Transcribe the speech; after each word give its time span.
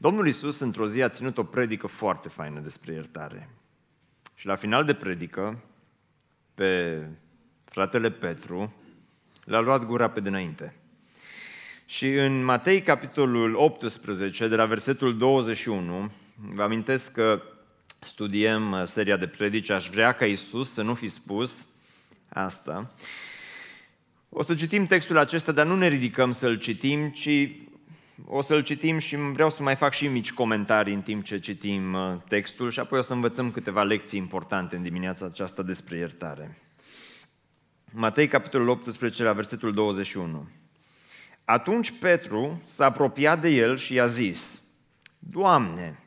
Domnul 0.00 0.28
Isus 0.28 0.58
într-o 0.58 0.88
zi 0.88 1.02
a 1.02 1.08
ținut 1.08 1.38
o 1.38 1.44
predică 1.44 1.86
foarte 1.86 2.28
faină 2.28 2.60
despre 2.60 2.92
iertare. 2.92 3.50
Și 4.34 4.46
la 4.46 4.56
final 4.56 4.84
de 4.84 4.94
predică, 4.94 5.64
pe 6.54 7.02
fratele 7.64 8.10
Petru, 8.10 8.74
l-a 9.44 9.60
luat 9.60 9.84
gura 9.84 10.10
pe 10.10 10.20
dinainte. 10.20 10.74
Și 11.86 12.12
în 12.12 12.44
Matei, 12.44 12.82
capitolul 12.82 13.54
18, 13.54 14.48
de 14.48 14.54
la 14.54 14.66
versetul 14.66 15.18
21, 15.18 16.10
vă 16.34 16.62
amintesc 16.62 17.12
că 17.12 17.42
studiem 17.98 18.72
uh, 18.72 18.82
seria 18.84 19.16
de 19.16 19.26
predici, 19.26 19.70
aș 19.70 19.88
vrea 19.88 20.12
ca 20.12 20.26
Isus 20.26 20.72
să 20.72 20.82
nu 20.82 20.94
fi 20.94 21.08
spus 21.08 21.66
asta. 22.28 22.94
O 24.28 24.42
să 24.42 24.54
citim 24.54 24.86
textul 24.86 25.18
acesta, 25.18 25.52
dar 25.52 25.66
nu 25.66 25.76
ne 25.76 25.88
ridicăm 25.88 26.32
să-l 26.32 26.58
citim, 26.58 27.10
ci 27.10 27.50
o 28.26 28.42
să-l 28.42 28.62
citim 28.62 28.98
și 28.98 29.16
vreau 29.16 29.50
să 29.50 29.62
mai 29.62 29.76
fac 29.76 29.92
și 29.92 30.06
mici 30.06 30.32
comentarii 30.32 30.94
în 30.94 31.02
timp 31.02 31.24
ce 31.24 31.38
citim 31.38 31.92
uh, 31.92 32.16
textul 32.28 32.70
și 32.70 32.78
apoi 32.78 32.98
o 32.98 33.02
să 33.02 33.12
învățăm 33.12 33.50
câteva 33.50 33.82
lecții 33.82 34.18
importante 34.18 34.76
în 34.76 34.82
dimineața 34.82 35.26
aceasta 35.26 35.62
despre 35.62 35.96
iertare. 35.96 36.58
Matei, 37.92 38.28
capitolul 38.28 38.68
18, 38.68 39.22
la 39.22 39.32
versetul 39.32 39.74
21. 39.74 40.48
Atunci 41.44 41.92
Petru 42.00 42.62
s-a 42.64 42.84
apropiat 42.84 43.40
de 43.40 43.48
el 43.48 43.76
și 43.76 43.94
i-a 43.94 44.06
zis, 44.06 44.62
Doamne, 45.18 45.98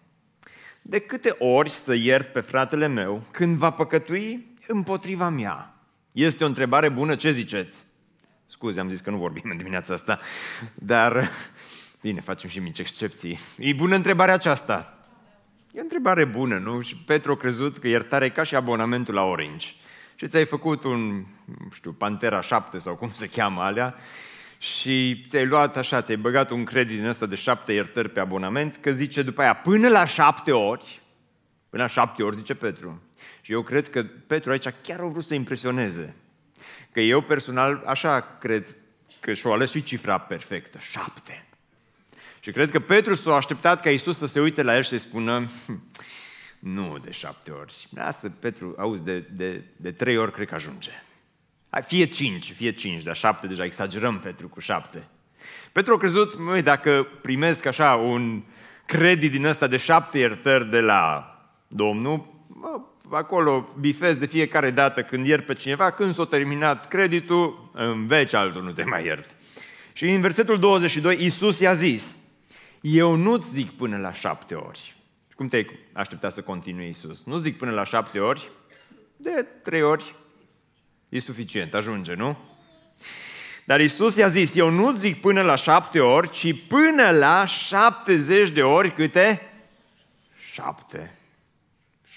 de 0.82 1.00
câte 1.00 1.36
ori 1.40 1.70
să 1.70 1.94
iert 1.94 2.32
pe 2.32 2.40
fratele 2.40 2.88
meu 2.88 3.24
când 3.32 3.58
va 3.58 3.70
păcătui 3.72 4.56
împotriva 4.68 5.30
mea? 5.30 5.76
Este 6.12 6.44
o 6.44 6.48
întrebare 6.48 6.90
bună, 6.90 7.16
ce 7.16 7.32
ziceți? 7.32 7.86
Scuze, 8.46 8.80
am 8.80 8.90
zis 8.90 9.00
că 9.00 9.10
nu 9.10 9.18
vorbim 9.18 9.50
în 9.52 9.58
dimineața 9.58 9.94
asta, 9.94 10.20
dar 10.74 11.30
bine, 12.02 12.22
facem 12.22 12.50
și 12.50 12.60
mici 12.60 12.80
excepții. 12.80 13.40
E 13.58 13.74
bună 13.74 13.96
întrebarea 13.96 14.34
aceasta. 14.34 14.98
E 15.74 15.80
o 15.80 15.82
întrebare 15.82 16.26
bună, 16.26 16.58
nu? 16.58 16.82
Și 16.82 16.96
Petru 16.96 17.32
a 17.32 17.38
crezut 17.38 17.78
că 17.78 17.88
iertarea 17.88 18.28
e 18.28 18.30
ca 18.30 18.44
și 18.44 18.56
abonamentul 18.56 19.14
la 19.14 19.22
Orange. 19.22 19.68
Și 20.16 20.28
ți-ai 20.28 20.46
făcut 20.46 20.84
un, 20.84 21.10
nu 21.46 21.70
știu, 21.74 21.92
Pantera 21.92 22.42
7 22.42 22.78
sau 22.78 22.96
cum 22.96 23.12
se 23.14 23.28
cheamă 23.28 23.62
alea, 23.62 23.96
și 24.58 25.24
ți-ai 25.28 25.46
luat 25.46 25.78
așa, 25.78 26.02
ți-ai 26.02 26.18
băgat 26.18 26.50
un 26.50 26.64
credit 26.64 26.98
din 26.98 27.06
ăsta 27.06 27.26
de 27.26 27.36
șapte 27.36 27.74
iertări 27.74 28.10
pe 28.10 28.20
abonament, 28.20 28.78
că 28.82 28.92
zice 28.92 29.22
după 29.22 29.42
aia, 29.42 29.56
până 29.56 29.88
la 29.88 30.06
șapte 30.06 30.52
ori, 30.52 31.02
până 31.70 31.82
la 31.82 31.88
șapte 31.88 32.24
ori, 32.24 32.36
zice 32.36 32.56
Petru. 32.56 33.02
Și 33.42 33.52
eu 33.52 33.62
cred 33.62 33.90
că 33.90 34.04
Petru 34.04 34.52
aici 34.52 34.68
chiar 34.82 35.00
a 35.00 35.06
vrut 35.06 35.24
să 35.24 35.34
impresioneze. 35.34 36.16
Că 36.92 37.00
eu 37.00 37.22
personal 37.22 37.84
așa 37.86 38.38
cred 38.40 38.76
că 39.20 39.34
și-o 39.34 39.54
ales 39.54 39.72
și 39.72 39.84
cifra 39.84 40.18
perfectă, 40.18 40.78
șapte. 40.80 41.46
Și 42.44 42.52
cred 42.52 42.72
că 42.72 42.80
Petru 42.80 43.16
s-a 43.16 43.36
așteptat 43.36 43.82
ca 43.82 43.90
Isus 43.90 44.18
să 44.18 44.26
se 44.26 44.42
uite 44.42 44.62
la 44.62 44.76
el 44.76 44.82
și 44.82 44.90
să-i 44.90 44.98
spună, 44.98 45.50
hm, 45.66 45.84
nu 46.60 46.98
de 47.04 47.12
șapte 47.12 47.52
ori. 47.52 47.88
Lasă, 47.96 48.30
Petru, 48.30 48.76
auzi, 48.78 49.04
de, 49.04 49.20
de, 49.32 49.64
de 49.76 49.92
trei 49.92 50.18
ori 50.18 50.32
cred 50.32 50.48
că 50.48 50.56
ajunge. 50.56 50.92
Fie 51.86 52.06
cinci, 52.06 52.54
fie 52.54 52.72
cinci, 52.72 53.04
dar 53.04 53.16
șapte 53.16 53.48
deja 53.48 53.64
exagerăm 53.64 54.20
Petru 54.20 54.48
cu 54.48 54.60
șapte. 54.60 55.08
Petru 55.72 55.94
a 55.94 55.98
crezut, 55.98 56.40
măi, 56.40 56.62
dacă 56.62 57.08
primesc 57.22 57.66
așa 57.66 57.96
un 57.96 58.44
credit 58.86 59.32
din 59.32 59.46
ăsta 59.46 59.68
de 59.68 59.78
șapte 59.78 60.18
iertări 60.18 60.70
de 60.70 60.80
la 60.80 61.36
Domnul, 61.68 62.26
mă, 62.48 62.82
acolo 63.10 63.74
bifez 63.80 64.16
de 64.16 64.26
fiecare 64.26 64.72
dată 64.72 65.04
când 65.04 65.28
iert 65.28 65.46
pe 65.46 65.54
cineva, 65.54 65.92
când 65.92 66.14
s-a 66.14 66.26
terminat 66.26 66.88
creditul, 66.88 67.70
în 67.74 68.08
veci 68.08 68.34
altul 68.34 68.64
nu 68.64 68.72
te 68.72 68.84
mai 68.84 69.06
iert. 69.06 69.36
Și 69.94 70.10
în 70.10 70.22
versetul 70.22 70.60
22, 70.60 71.24
Iisus 71.24 71.60
i-a 71.60 71.74
zis, 71.74 72.20
eu 72.82 73.16
nu-ți 73.16 73.54
zic 73.54 73.72
până 73.72 73.98
la 73.98 74.12
șapte 74.12 74.56
ori. 74.56 74.96
Cum 75.36 75.48
te-ai 75.48 75.68
așteptat 75.94 76.34
să 76.34 76.42
continui 76.42 76.86
Iisus? 76.86 77.24
Nu 77.24 77.38
zic 77.38 77.58
până 77.58 77.72
la 77.72 77.84
șapte 77.84 78.20
ori, 78.20 78.52
de 79.18 79.46
trei 79.64 79.82
ori, 79.82 80.16
E 81.12 81.20
suficient, 81.20 81.74
ajunge, 81.74 82.14
nu? 82.14 82.38
Dar 83.66 83.80
Isus 83.80 84.16
i-a 84.16 84.28
zis, 84.28 84.56
eu 84.56 84.70
nu 84.70 84.92
zic 84.92 85.22
până 85.22 85.42
la 85.42 85.56
șapte 85.56 86.00
ori, 86.00 86.30
ci 86.30 86.68
până 86.68 87.10
la 87.10 87.46
șaptezeci 87.46 88.50
de 88.50 88.64
ori 88.64 88.94
câte? 88.94 89.52
Șapte. 90.52 91.16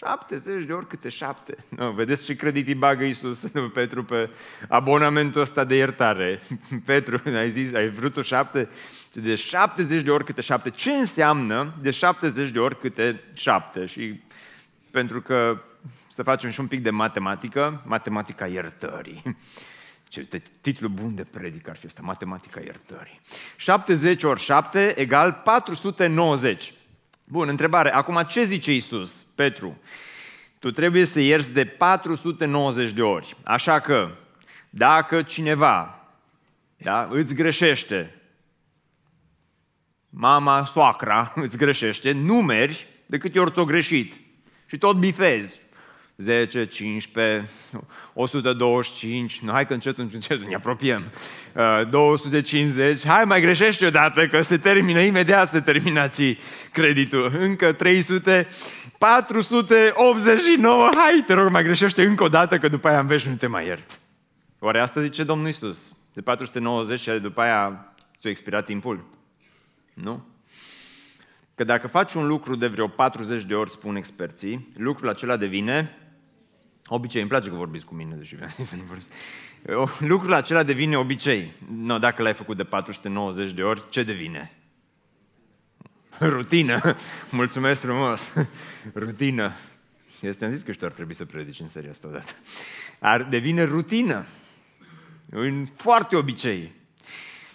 70 0.04 0.66
de 0.66 0.72
ori 0.72 0.86
câte 0.86 1.08
șapte. 1.08 1.56
No, 1.76 1.92
vedeți 1.92 2.24
ce 2.24 2.36
credit 2.36 2.66
îi 2.66 2.74
bagă 2.74 3.04
Iisus 3.04 3.44
Petru 3.72 4.04
pe 4.04 4.30
abonamentul 4.68 5.40
ăsta 5.40 5.64
de 5.64 5.74
iertare. 5.74 6.40
Petru, 6.84 7.22
ai 7.36 7.50
zis, 7.50 7.74
ai 7.74 7.88
vrut 7.88 8.16
o 8.16 8.22
șapte? 8.22 8.68
De 9.12 9.34
70 9.34 10.02
de 10.02 10.10
ori 10.10 10.24
câte 10.24 10.40
șapte. 10.40 10.70
Ce 10.70 10.90
înseamnă 10.90 11.74
de 11.80 11.90
70 11.90 12.50
de 12.50 12.58
ori 12.58 12.78
câte 12.78 13.22
șapte? 13.32 13.86
Și 13.86 14.20
pentru 14.90 15.22
că 15.22 15.62
să 16.08 16.22
facem 16.22 16.50
și 16.50 16.60
un 16.60 16.66
pic 16.66 16.82
de 16.82 16.90
matematică, 16.90 17.82
matematica 17.86 18.46
iertării. 18.46 19.22
Ce 20.08 20.42
titlu 20.60 20.88
bun 20.88 21.14
de 21.14 21.24
predică 21.24 21.70
ar 21.70 21.76
fi 21.76 21.86
asta, 21.86 22.00
matematica 22.04 22.60
iertării. 22.60 23.20
70 23.56 24.22
ori 24.22 24.40
7 24.40 24.98
egal 24.98 25.32
490. 25.44 26.72
Bun, 27.24 27.48
întrebare. 27.48 27.94
Acum 27.94 28.22
ce 28.28 28.44
zice 28.44 28.74
Isus, 28.74 29.23
Petru? 29.34 29.80
Tu 30.58 30.70
trebuie 30.70 31.04
să 31.04 31.20
ierți 31.20 31.52
de 31.52 31.64
490 31.64 32.90
de 32.90 33.02
ori. 33.02 33.36
Așa 33.42 33.80
că, 33.80 34.10
dacă 34.70 35.22
cineva 35.22 35.98
da, 36.76 37.08
îți 37.10 37.34
greșește, 37.34 38.14
mama, 40.10 40.64
soacra 40.64 41.32
îți 41.44 41.56
greșește, 41.56 42.12
numeri 42.12 42.86
de 43.06 43.18
câte 43.18 43.40
ori 43.40 43.50
ți-o 43.50 43.64
greșit. 43.64 44.20
Și 44.66 44.78
tot 44.78 44.96
bifezi. 44.96 45.62
10, 46.16 46.66
15, 46.66 47.48
125, 48.12 49.40
nu, 49.40 49.52
hai 49.52 49.66
că 49.66 49.72
încet, 49.72 49.98
încet, 49.98 50.46
ne 50.46 50.54
apropiem, 50.54 51.02
250, 51.90 52.96
uh, 52.96 53.08
hai 53.08 53.24
mai 53.24 53.40
greșești 53.40 53.84
odată 53.84 54.26
că 54.26 54.42
se 54.42 54.58
termină, 54.58 55.00
imediat 55.00 55.48
se 55.48 55.60
termină 55.60 56.08
și 56.14 56.38
creditul, 56.72 57.36
încă 57.38 57.72
300, 57.72 58.46
489, 59.04 60.90
hai 60.94 61.24
te 61.26 61.32
rog 61.32 61.50
mai 61.50 61.62
greșește 61.62 62.02
încă 62.02 62.22
o 62.24 62.28
dată 62.28 62.58
că 62.58 62.68
după 62.68 62.88
aia 62.88 62.98
în 62.98 63.06
veci 63.06 63.26
nu 63.26 63.34
te 63.34 63.46
mai 63.46 63.66
iert. 63.66 63.98
Oare 64.58 64.80
asta 64.80 65.02
zice 65.02 65.24
Domnul 65.24 65.48
Isus? 65.48 65.92
De 66.12 66.20
490 66.20 67.00
și 67.00 67.10
după 67.10 67.40
aia 67.40 67.94
ți-a 68.20 68.30
expirat 68.30 68.64
timpul? 68.64 69.04
Nu? 69.94 70.26
Că 71.54 71.64
dacă 71.64 71.86
faci 71.86 72.14
un 72.14 72.26
lucru 72.26 72.56
de 72.56 72.66
vreo 72.66 72.88
40 72.88 73.44
de 73.44 73.54
ori, 73.54 73.70
spun 73.70 73.96
experții, 73.96 74.72
lucrul 74.76 75.08
acela 75.08 75.36
devine 75.36 75.98
Obicei, 76.86 77.20
îmi 77.20 77.30
place 77.30 77.48
că 77.48 77.54
vorbiți 77.54 77.84
cu 77.84 77.94
mine, 77.94 78.14
deși 78.14 78.34
vreau 78.34 78.50
să 78.62 78.76
nu 78.76 78.82
vorbesc. 78.82 79.10
Lucrul 79.98 80.32
acela 80.32 80.62
devine 80.62 80.96
obicei. 80.96 81.52
No, 81.76 81.98
dacă 81.98 82.22
l-ai 82.22 82.34
făcut 82.34 82.56
de 82.56 82.64
490 82.64 83.52
de 83.52 83.62
ori, 83.62 83.82
ce 83.88 84.02
devine? 84.02 84.52
Rutină. 86.20 86.94
Mulțumesc 87.30 87.80
frumos. 87.80 88.32
Rutină. 88.94 89.52
Este 90.20 90.44
am 90.44 90.52
zis 90.52 90.62
că 90.62 90.72
și 90.72 90.78
tu 90.78 90.84
ar 90.84 90.92
trebui 90.92 91.14
să 91.14 91.24
predici 91.24 91.60
în 91.60 91.68
seria 91.68 91.90
asta 91.90 92.08
odată. 92.08 92.32
Ar 92.98 93.22
devine 93.22 93.62
rutină. 93.62 94.26
Un 95.32 95.66
foarte 95.76 96.16
obicei. 96.16 96.72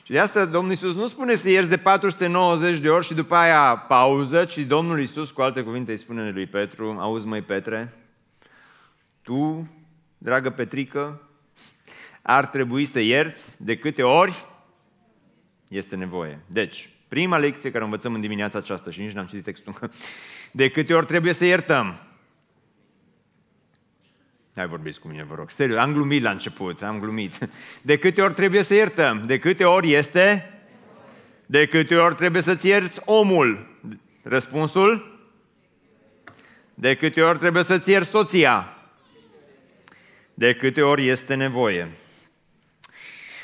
Și 0.04 0.12
de 0.12 0.20
asta 0.20 0.46
Domnul 0.46 0.70
Iisus 0.70 0.96
nu 0.96 1.08
spune 1.08 1.36
să 1.36 1.50
ierți 1.50 1.70
de 1.70 1.78
490 1.78 2.80
de 2.80 2.90
ori 2.90 3.06
și 3.06 3.14
după 3.14 3.36
aia 3.36 3.78
pauză, 3.78 4.46
ci 4.46 4.58
Domnul 4.58 5.00
Iisus, 5.00 5.32
cu 5.32 5.42
alte 5.42 5.64
cuvinte, 5.64 5.92
îi 5.92 5.98
spune 5.98 6.32
lui 6.32 6.46
Petru, 6.46 6.98
auzi 7.00 7.28
măi 7.28 7.42
Petre, 7.42 7.94
tu, 9.22 9.70
dragă 10.18 10.50
Petrică, 10.50 11.22
ar 12.22 12.46
trebui 12.46 12.86
să 12.86 13.00
ierți 13.00 13.64
de 13.64 13.78
câte 13.78 14.04
ori 14.04 14.46
este 15.68 15.96
nevoie. 15.96 16.40
Deci, 16.46 16.90
prima 17.10 17.38
lecție 17.38 17.72
care 17.72 17.84
o 17.84 17.86
învățăm 17.86 18.14
în 18.14 18.22
dimineața 18.22 18.58
aceasta, 18.58 18.92
și 18.92 19.02
nici 19.02 19.12
n-am 19.12 19.26
citit 19.26 19.44
textul, 19.44 19.92
de 20.52 20.70
câte 20.70 20.94
ori 20.94 21.06
trebuie 21.06 21.34
să 21.34 21.46
iertăm. 21.46 22.00
Hai 24.56 24.68
vorbiți 24.68 25.00
cu 25.00 25.08
mine, 25.08 25.24
vă 25.24 25.36
rog. 25.36 25.50
Serios, 25.50 25.78
am 25.78 25.94
glumit 25.94 26.22
la 26.22 26.32
început, 26.32 26.84
am 26.84 27.00
glumit. 27.00 27.50
De 27.82 27.98
câte 27.98 28.22
ori 28.22 28.34
trebuie 28.34 28.62
să 28.62 28.74
iertăm? 28.74 29.24
De 29.26 29.40
câte 29.40 29.66
ori 29.66 29.94
este? 29.94 30.54
De 31.46 31.68
câte 31.68 31.96
ori 31.96 32.16
trebuie 32.16 32.42
să-ți 32.42 32.68
ierți 32.68 33.02
omul? 33.06 33.78
Răspunsul? 34.22 35.20
De 36.74 36.96
câte 36.96 37.22
ori 37.22 37.40
trebuie 37.40 37.64
să-ți 37.64 37.90
ierți 37.90 38.10
soția? 38.10 38.74
de 40.40 40.56
câte 40.56 40.82
ori 40.82 41.08
este 41.08 41.36
nevoie. 41.36 41.92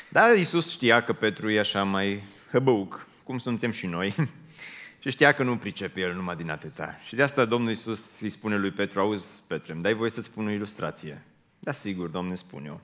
Dar 0.08 0.36
Iisus 0.36 0.70
știa 0.70 1.02
că 1.02 1.12
Petru 1.12 1.50
e 1.50 1.58
așa 1.58 1.82
mai 1.82 2.24
hăbăuc, 2.50 3.06
cum 3.26 3.38
suntem 3.38 3.70
și 3.70 3.86
noi, 3.86 4.14
și 5.02 5.10
știa 5.10 5.32
că 5.32 5.42
nu 5.42 5.56
pricepe 5.56 6.00
el 6.00 6.14
numai 6.14 6.36
din 6.36 6.50
atâta. 6.50 6.98
Și 7.06 7.14
de 7.14 7.22
asta 7.22 7.44
Domnul 7.44 7.68
Iisus 7.68 8.20
îi 8.20 8.28
spune 8.28 8.56
lui 8.56 8.70
Petru, 8.70 9.00
auzi, 9.00 9.42
Petre, 9.46 9.72
îmi 9.72 9.82
dai 9.82 9.94
voie 9.94 10.10
să-ți 10.10 10.26
spun 10.26 10.46
o 10.46 10.50
ilustrație. 10.50 11.22
Da, 11.58 11.72
sigur, 11.72 12.08
Domnul 12.08 12.36
spune 12.36 12.66
eu. 12.66 12.80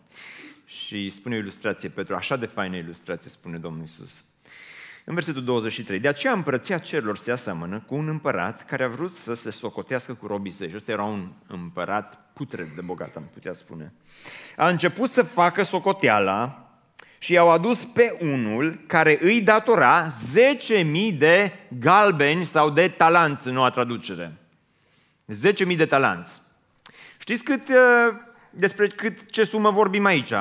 Și 0.64 1.10
spune 1.10 1.34
o 1.34 1.38
ilustrație, 1.38 1.88
Petru, 1.88 2.14
așa 2.14 2.36
de 2.36 2.46
faină 2.46 2.76
ilustrație, 2.76 3.30
spune 3.30 3.58
Domnul 3.58 3.80
Iisus. 3.80 4.24
În 5.04 5.14
versetul 5.14 5.44
23, 5.44 6.00
de 6.00 6.08
aceea 6.08 6.32
împărăția 6.32 6.78
cerurilor 6.78 7.16
se 7.16 7.30
aseamănă 7.30 7.80
cu 7.80 7.94
un 7.94 8.08
împărat 8.08 8.64
care 8.64 8.84
a 8.84 8.88
vrut 8.88 9.14
să 9.14 9.34
se 9.34 9.50
socotească 9.50 10.14
cu 10.14 10.26
robii 10.26 10.52
săi. 10.52 10.68
Și 10.68 10.76
ăsta 10.76 10.92
era 10.92 11.04
un 11.04 11.32
împărat 11.46 12.30
putred 12.32 12.66
de 12.74 12.80
bogat, 12.80 13.16
am 13.16 13.28
putea 13.32 13.52
spune. 13.52 13.92
A 14.56 14.68
început 14.68 15.10
să 15.10 15.22
facă 15.22 15.62
socoteala 15.62 16.61
și 17.22 17.32
i-au 17.32 17.50
adus 17.50 17.84
pe 17.84 18.16
unul 18.20 18.80
care 18.86 19.18
îi 19.20 19.40
datora 19.40 20.06
10.000 20.06 21.18
de 21.18 21.52
galbeni 21.78 22.44
sau 22.44 22.70
de 22.70 22.88
talanți 22.88 23.48
în 23.48 23.54
noua 23.54 23.70
traducere. 23.70 24.32
10.000 25.68 25.76
de 25.76 25.86
talanți. 25.86 26.40
Știți 27.18 27.42
cât, 27.42 27.68
uh, 27.68 28.14
despre 28.50 28.86
cât, 28.86 29.30
ce 29.30 29.44
sumă 29.44 29.70
vorbim 29.70 30.04
aici? 30.04 30.32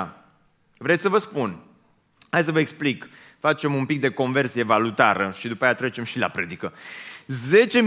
Vreți 0.78 1.02
să 1.02 1.10
vă 1.10 1.18
spun? 1.18 1.60
Hai 2.30 2.44
să 2.44 2.52
vă 2.52 2.60
explic. 2.60 3.10
Facem 3.40 3.74
un 3.74 3.86
pic 3.86 4.00
de 4.00 4.10
conversie 4.10 4.64
valutară 4.64 5.34
și 5.38 5.48
după 5.48 5.64
aia 5.64 5.74
trecem 5.74 6.04
și 6.04 6.20
la 6.20 6.28
predică. 6.28 6.74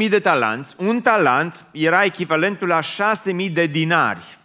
10.000 0.03 0.09
de 0.09 0.19
talanți, 0.19 0.75
un 0.79 1.01
talent 1.01 1.65
era 1.71 2.05
echivalentul 2.05 2.69
la 2.69 2.81
6.000 2.81 3.53
de 3.53 3.67
dinari. 3.67 4.39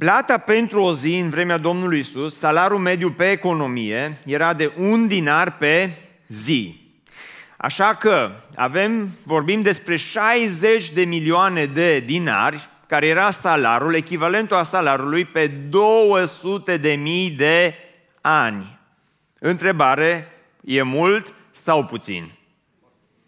Plata 0.00 0.38
pentru 0.38 0.82
o 0.82 0.94
zi 0.94 1.18
în 1.18 1.30
vremea 1.30 1.56
Domnului 1.56 1.98
Isus, 1.98 2.38
salariul 2.38 2.78
mediu 2.78 3.10
pe 3.10 3.30
economie, 3.30 4.18
era 4.24 4.54
de 4.54 4.72
un 4.76 5.06
dinar 5.06 5.56
pe 5.56 5.90
zi. 6.26 6.90
Așa 7.56 7.94
că 7.94 8.30
avem, 8.54 9.10
vorbim 9.22 9.62
despre 9.62 9.96
60 9.96 10.90
de 10.90 11.04
milioane 11.04 11.64
de 11.64 11.98
dinari, 11.98 12.68
care 12.86 13.06
era 13.06 13.30
salariul, 13.30 13.94
echivalentul 13.94 14.56
a 14.56 14.62
salariului 14.62 15.24
pe 15.24 15.46
200 15.46 16.76
de 16.76 16.92
mii 16.92 17.30
de 17.30 17.74
ani. 18.20 18.78
Întrebare, 19.38 20.28
e 20.64 20.82
mult 20.82 21.34
sau 21.50 21.84
puțin? 21.84 22.32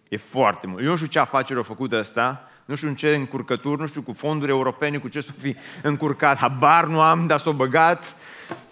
E 0.09 0.17
foarte 0.17 0.67
mult. 0.67 0.83
Eu 0.83 0.89
nu 0.89 0.97
știu 0.97 1.09
ce 1.09 1.19
afacere 1.19 1.59
a 1.59 1.63
făcut 1.63 1.93
ăsta, 1.93 2.51
nu 2.73 2.79
știu 2.79 2.91
în 2.91 2.95
ce 2.95 3.15
încurcături, 3.15 3.81
nu 3.81 3.87
știu 3.87 4.03
cu 4.03 4.13
fonduri 4.13 4.51
europene, 4.51 4.99
cu 4.99 5.09
ce 5.09 5.21
să 5.21 5.33
fi 5.33 5.57
încurcat, 5.83 6.37
habar 6.37 6.87
nu 6.87 7.01
am, 7.01 7.27
dar 7.27 7.39
s-a 7.39 7.51
băgat 7.51 8.17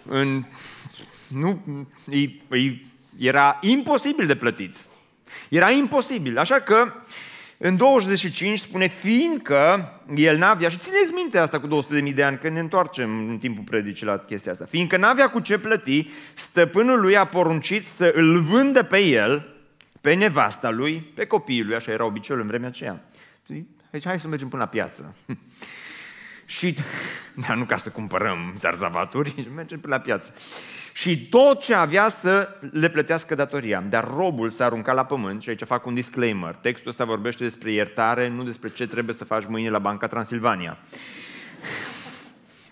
în... 0.05 0.43
Nu, 1.27 1.61
e, 2.09 2.19
e, 2.57 2.81
era 3.17 3.57
imposibil 3.61 4.27
de 4.27 4.35
plătit. 4.35 4.77
Era 5.49 5.69
imposibil. 5.69 6.37
Așa 6.37 6.59
că 6.59 6.93
în 7.57 7.77
25 7.77 8.59
spune, 8.59 8.87
fiindcă 8.87 9.91
el 10.15 10.37
n-avea, 10.37 10.69
și 10.69 10.77
țineți 10.77 11.13
minte 11.13 11.37
asta 11.37 11.59
cu 11.59 11.85
200.000 12.03 12.13
de 12.13 12.23
ani, 12.23 12.37
că 12.37 12.49
ne 12.49 12.59
întoarcem 12.59 13.29
în 13.29 13.37
timpul 13.37 13.63
predicii 13.63 14.05
la 14.05 14.17
chestia 14.17 14.51
asta, 14.51 14.65
fiindcă 14.69 14.97
n-avea 14.97 15.29
cu 15.29 15.39
ce 15.39 15.57
plăti, 15.57 16.09
stăpânul 16.33 16.99
lui 16.99 17.17
a 17.17 17.25
poruncit 17.25 17.85
să 17.85 18.11
îl 18.15 18.41
vândă 18.41 18.83
pe 18.83 18.99
el, 18.99 19.55
pe 20.01 20.13
nevasta 20.13 20.69
lui, 20.69 21.11
pe 21.15 21.25
copiii 21.25 21.63
lui, 21.63 21.75
așa 21.75 21.91
era 21.91 22.05
obiceiul 22.05 22.41
în 22.41 22.47
vremea 22.47 22.67
aceea. 22.67 23.05
Deci 23.91 24.05
hai 24.05 24.19
să 24.19 24.27
mergem 24.27 24.47
până 24.47 24.61
la 24.61 24.67
piață. 24.67 25.15
și, 26.45 26.75
dar 27.47 27.55
nu 27.55 27.65
ca 27.65 27.77
să 27.77 27.89
cumpărăm 27.89 28.53
zarzavaturi, 28.57 29.47
mergem 29.55 29.79
până 29.79 29.95
la 29.95 30.01
piață. 30.01 30.33
Și 30.93 31.27
tot 31.27 31.61
ce 31.61 31.73
avea 31.73 32.09
să 32.09 32.49
le 32.71 32.89
plătească 32.89 33.35
datoria. 33.35 33.81
Dar 33.81 34.11
robul 34.15 34.49
s-a 34.49 34.65
aruncat 34.65 34.95
la 34.95 35.05
pământ 35.05 35.41
și 35.41 35.49
aici 35.49 35.63
fac 35.63 35.85
un 35.85 35.93
disclaimer. 35.93 36.55
Textul 36.55 36.89
ăsta 36.89 37.05
vorbește 37.05 37.43
despre 37.43 37.71
iertare, 37.71 38.27
nu 38.27 38.43
despre 38.43 38.69
ce 38.69 38.87
trebuie 38.87 39.15
să 39.15 39.25
faci 39.25 39.45
mâine 39.45 39.69
la 39.69 39.79
Banca 39.79 40.07
Transilvania. 40.07 40.77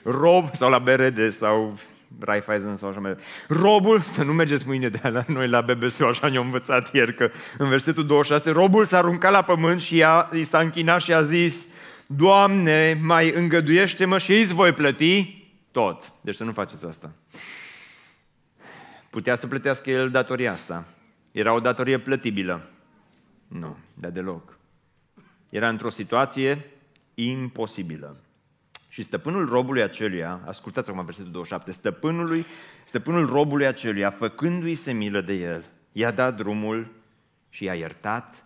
Rob 0.04 0.56
sau 0.56 0.70
la 0.70 0.80
BRD 0.80 1.32
sau 1.32 1.80
Raiffeisen 2.20 2.76
sau 2.76 2.90
așa 2.90 3.00
mai 3.00 3.16
Robul, 3.48 4.02
să 4.02 4.24
nu 4.24 4.34
mergeți 4.34 4.68
mâine 4.68 4.90
de 4.90 5.10
la 5.10 5.24
noi 5.28 5.48
la 5.48 5.62
BBC, 5.62 6.02
așa 6.02 6.28
ne-au 6.28 6.44
învățat 6.44 6.94
ieri, 6.94 7.16
că 7.16 7.32
în 7.58 7.68
versetul 7.68 8.06
26, 8.06 8.52
robul 8.52 8.86
s-a 8.86 8.98
aruncat 8.98 9.32
la 9.32 9.42
pământ 9.42 9.82
și 9.82 10.00
ea, 10.00 10.30
i 10.34 10.44
s-a 10.44 10.60
închinat 10.60 11.02
și 11.02 11.14
a 11.14 11.22
zis, 11.22 11.66
Doamne, 12.06 13.00
mai 13.02 13.34
îngăduiește-mă 13.34 14.18
și 14.18 14.34
îți 14.34 14.54
voi 14.54 14.74
plăti 14.74 15.48
tot. 15.72 16.14
Deci 16.22 16.36
să 16.36 16.44
nu 16.44 16.52
faceți 16.52 16.86
asta. 16.86 17.12
Putea 19.10 19.36
să 19.36 19.48
plătească 19.48 19.90
el 19.90 20.10
datoria 20.10 20.52
asta. 20.52 20.86
Era 21.32 21.54
o 21.54 21.60
datorie 21.60 22.00
plătibilă. 22.00 22.70
Nu, 23.48 23.78
dar 23.94 24.12
deloc. 24.12 24.58
Era 25.50 25.70
într-o 25.70 25.90
situație 25.90 26.66
imposibilă. 27.14 28.18
Și 29.00 29.06
stăpânul 29.06 29.50
robului 29.50 29.82
aceluia, 29.82 30.42
ascultați 30.46 30.90
acum 30.90 31.06
versetul 31.06 31.32
27, 31.32 31.72
stăpânului, 31.72 32.46
stăpânul 32.86 33.26
robului 33.28 33.66
aceluia, 33.66 34.10
făcându-i 34.10 34.76
se 34.76 34.92
milă 34.92 35.22
de 35.22 35.34
el, 35.34 35.66
i-a 35.92 36.12
dat 36.12 36.36
drumul 36.36 36.92
și 37.50 37.64
i-a 37.64 37.76
iertat 37.76 38.46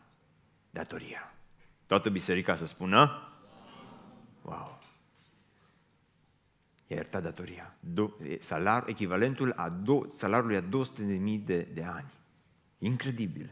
datoria. 0.70 1.34
Toată 1.86 2.10
biserica 2.10 2.56
să 2.56 2.66
spună, 2.66 3.32
wow, 4.42 4.80
i-a 6.88 6.96
iertat 6.96 7.24
datoria. 7.24 7.76
Do, 7.80 8.10
salar, 8.40 8.84
echivalentul 8.88 9.54
a 9.56 9.70
do, 9.70 10.02
salariului 10.10 10.58
a 10.58 10.84
200.000 11.40 11.46
de, 11.46 11.68
de 11.74 11.84
ani. 11.84 12.14
Incredibil. 12.78 13.52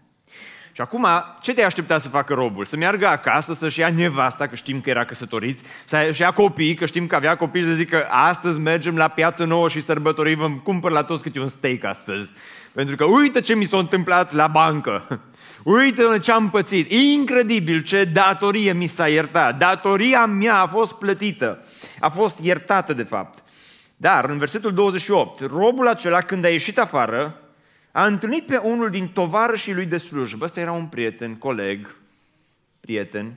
Și 0.72 0.82
acum, 0.82 1.08
ce 1.42 1.54
te 1.54 1.64
aștepta 1.64 1.98
să 1.98 2.10
facă 2.10 2.34
robul? 2.34 2.66
Să 2.66 2.78
meargă 2.78 3.08
acasă, 3.08 3.54
să-și 3.54 3.80
ia 3.80 3.90
nevasta, 3.90 4.48
că 4.48 4.56
știm 4.56 4.82
că 4.82 4.90
era 4.90 5.06
căsătorit, 5.06 5.60
să-și 5.86 6.22
ia 6.22 6.32
copii, 6.32 6.74
că 6.74 6.86
știm 6.86 7.08
că 7.08 7.16
avea 7.16 7.36
copii, 7.36 7.64
să 7.64 7.74
zică 7.74 8.08
astăzi 8.10 8.60
mergem 8.60 8.98
la 8.98 9.08
piață 9.08 9.44
nouă 9.44 9.70
și 9.70 9.82
sărbătorim, 9.82 10.38
vă 10.38 10.50
cumpăr 10.64 10.92
la 10.92 11.04
toți 11.04 11.24
câte 11.24 11.40
un 11.40 11.48
steak 11.48 11.84
astăzi. 11.84 12.32
Pentru 12.74 12.96
că 12.96 13.06
uite 13.06 13.42
ce 13.42 13.56
mi 13.56 13.66
s-a 13.66 13.78
întâmplat 13.78 14.34
la 14.34 14.48
bancă. 14.48 15.20
Uite 15.64 16.04
ce 16.22 16.32
am 16.32 16.50
pățit. 16.50 16.92
Incredibil 16.92 17.82
ce 17.82 18.04
datorie 18.04 18.74
mi 18.74 18.88
s-a 18.88 19.08
iertat. 19.08 19.58
Datoria 19.58 20.26
mea 20.26 20.56
a 20.56 20.68
fost 20.68 20.94
plătită. 20.94 21.66
A 22.00 22.10
fost 22.10 22.40
iertată, 22.42 22.94
de 22.94 23.04
fapt. 23.04 23.44
Dar, 23.98 24.26
în 24.26 24.38
versetul 24.38 24.74
28, 24.74 25.46
robul 25.52 25.88
acela, 25.88 26.22
când 26.22 26.46
a 26.46 26.50
ieșit 26.50 26.80
afară, 26.80 27.36
a 27.92 28.06
întâlnit 28.06 28.46
pe 28.46 28.58
unul 28.58 28.90
din 28.90 29.08
tovarășii 29.08 29.74
lui 29.74 29.86
de 29.86 29.98
slujbă, 29.98 30.46
ăsta 30.46 30.60
era 30.60 30.72
un 30.72 30.86
prieten, 30.86 31.36
coleg, 31.36 31.96
prieten, 32.80 33.36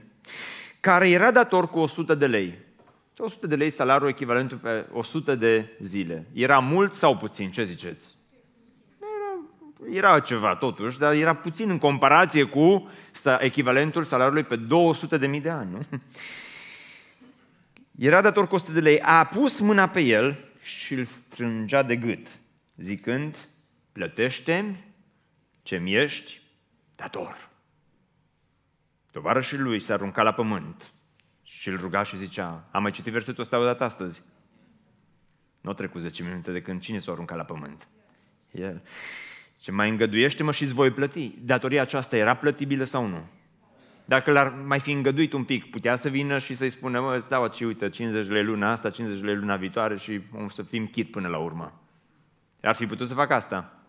care 0.80 1.10
era 1.10 1.30
dator 1.30 1.70
cu 1.70 1.78
100 1.78 2.14
de 2.14 2.26
lei. 2.26 2.58
100 3.18 3.46
de 3.46 3.56
lei 3.56 3.70
salariul 3.70 4.08
echivalentul 4.08 4.56
pe 4.56 4.86
100 4.92 5.34
de 5.34 5.76
zile. 5.80 6.26
Era 6.32 6.58
mult 6.58 6.94
sau 6.94 7.16
puțin? 7.16 7.50
Ce 7.50 7.64
ziceți? 7.64 8.06
Era, 9.94 10.08
era 10.08 10.20
ceva 10.20 10.56
totuși, 10.56 10.98
dar 10.98 11.12
era 11.12 11.34
puțin 11.34 11.70
în 11.70 11.78
comparație 11.78 12.44
cu 12.44 12.90
echivalentul 13.38 14.04
salariului 14.04 14.42
pe 14.42 14.56
200 14.56 15.18
de 15.18 15.26
mii 15.26 15.40
de 15.40 15.50
ani. 15.50 15.70
Nu? 15.70 15.98
Era 17.98 18.20
dator 18.20 18.46
cu 18.46 18.54
100 18.54 18.72
de 18.72 18.80
lei. 18.80 19.00
A 19.00 19.24
pus 19.24 19.58
mâna 19.58 19.88
pe 19.88 20.00
el 20.00 20.48
și 20.62 20.94
îl 20.94 21.04
strângea 21.04 21.82
de 21.82 21.96
gât, 21.96 22.26
zicând, 22.76 23.36
plătește 23.94 24.84
ce-mi 25.62 25.94
ești 25.94 26.40
dator. 26.96 27.48
Tovarășul 29.10 29.62
lui 29.62 29.80
s-a 29.80 29.94
aruncat 29.94 30.24
la 30.24 30.32
pământ 30.32 30.92
și 31.42 31.68
îl 31.68 31.76
ruga 31.76 32.02
și 32.02 32.16
zicea, 32.16 32.68
am 32.70 32.82
mai 32.82 32.90
citit 32.90 33.12
versetul 33.12 33.42
ăsta 33.42 33.58
odată 33.58 33.84
astăzi. 33.84 34.22
Nu 35.60 35.70
au 35.70 35.76
trecut 35.76 36.00
10 36.00 36.22
minute 36.22 36.52
de 36.52 36.62
când 36.62 36.80
cine 36.80 36.98
s-a 36.98 37.12
aruncat 37.12 37.36
la 37.36 37.44
pământ? 37.44 37.88
El. 38.50 38.82
Ce 39.60 39.70
mai 39.70 39.88
îngăduiește-mă 39.88 40.52
și 40.52 40.62
îți 40.62 40.74
voi 40.74 40.90
plăti. 40.90 41.34
Datoria 41.40 41.82
aceasta 41.82 42.16
era 42.16 42.34
plătibilă 42.34 42.84
sau 42.84 43.06
nu? 43.06 43.26
Dacă 44.04 44.30
l-ar 44.30 44.48
mai 44.48 44.80
fi 44.80 44.92
îngăduit 44.92 45.32
un 45.32 45.44
pic, 45.44 45.70
putea 45.70 45.94
să 45.96 46.08
vină 46.08 46.38
și 46.38 46.54
să-i 46.54 46.70
spună, 46.70 47.00
mă, 47.00 47.16
îți 47.16 47.28
dau 47.28 47.52
și 47.52 47.64
uite, 47.64 47.88
50 47.88 48.28
lei 48.28 48.44
luna 48.44 48.70
asta, 48.70 48.90
50 48.90 49.22
lei 49.22 49.36
luna 49.36 49.56
viitoare 49.56 49.96
și 49.96 50.20
o 50.44 50.48
să 50.48 50.62
fim 50.62 50.86
chit 50.86 51.10
până 51.10 51.28
la 51.28 51.38
urmă. 51.38 51.80
Ar 52.62 52.74
fi 52.74 52.86
putut 52.86 53.08
să 53.08 53.14
facă 53.14 53.34
asta. 53.34 53.83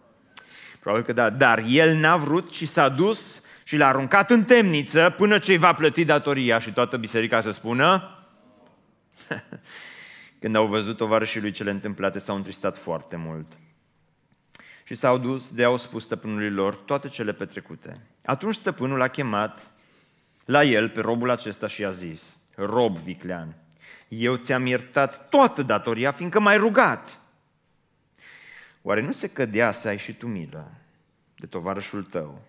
Probabil 0.86 1.06
că 1.06 1.14
da. 1.14 1.30
Dar 1.30 1.64
el 1.68 1.96
n-a 1.96 2.18
vrut 2.18 2.54
și 2.54 2.66
s-a 2.66 2.90
dus 2.90 3.42
și 3.64 3.78
l-a 3.78 3.88
aruncat 3.88 4.32
în 4.32 4.44
temniță 4.44 5.14
până 5.18 5.40
ce 5.40 5.58
va 5.58 5.74
plăti 5.74 6.06
datoria 6.06 6.60
și 6.60 6.74
toată 6.74 6.98
biserica 6.98 7.42
să 7.42 7.52
spună 7.52 8.20
când 10.42 10.56
au 10.56 10.68
văzut 10.68 10.98
tovarășii 10.98 11.42
lui 11.42 11.52
cele 11.52 11.72
întâmplate, 11.72 12.20
s-au 12.20 12.36
întristat 12.36 12.78
foarte 12.78 13.16
mult. 13.16 13.58
Și 14.84 14.96
s-au 14.96 15.18
dus 15.18 15.54
de 15.54 15.64
au 15.64 15.78
spus 15.78 16.04
stăpânului 16.04 16.52
lor 16.52 16.76
toate 16.76 17.08
cele 17.08 17.34
petrecute. 17.34 18.02
Atunci 18.26 18.56
stăpânul 18.56 19.02
a 19.02 19.08
chemat 19.08 19.72
la 20.46 20.64
el 20.64 20.90
pe 20.90 21.02
robul 21.02 21.30
acesta 21.30 21.68
și 21.68 21.86
a 21.86 21.90
zis, 21.90 22.38
rob 22.56 22.98
viclean, 22.98 23.56
eu 24.08 24.36
ți-am 24.36 24.66
iertat 24.66 25.30
toată 25.30 25.62
datoria, 25.62 26.12
fiindcă 26.12 26.40
m-ai 26.40 26.58
rugat. 26.58 27.20
Oare 28.88 29.02
nu 29.02 29.12
se 29.12 29.30
cădea 29.30 29.72
să 29.72 29.88
ai 29.88 29.98
și 29.98 30.14
tu 30.14 30.28
milă 30.28 30.72
de 31.36 31.46
tovarășul 31.46 32.04
tău, 32.04 32.42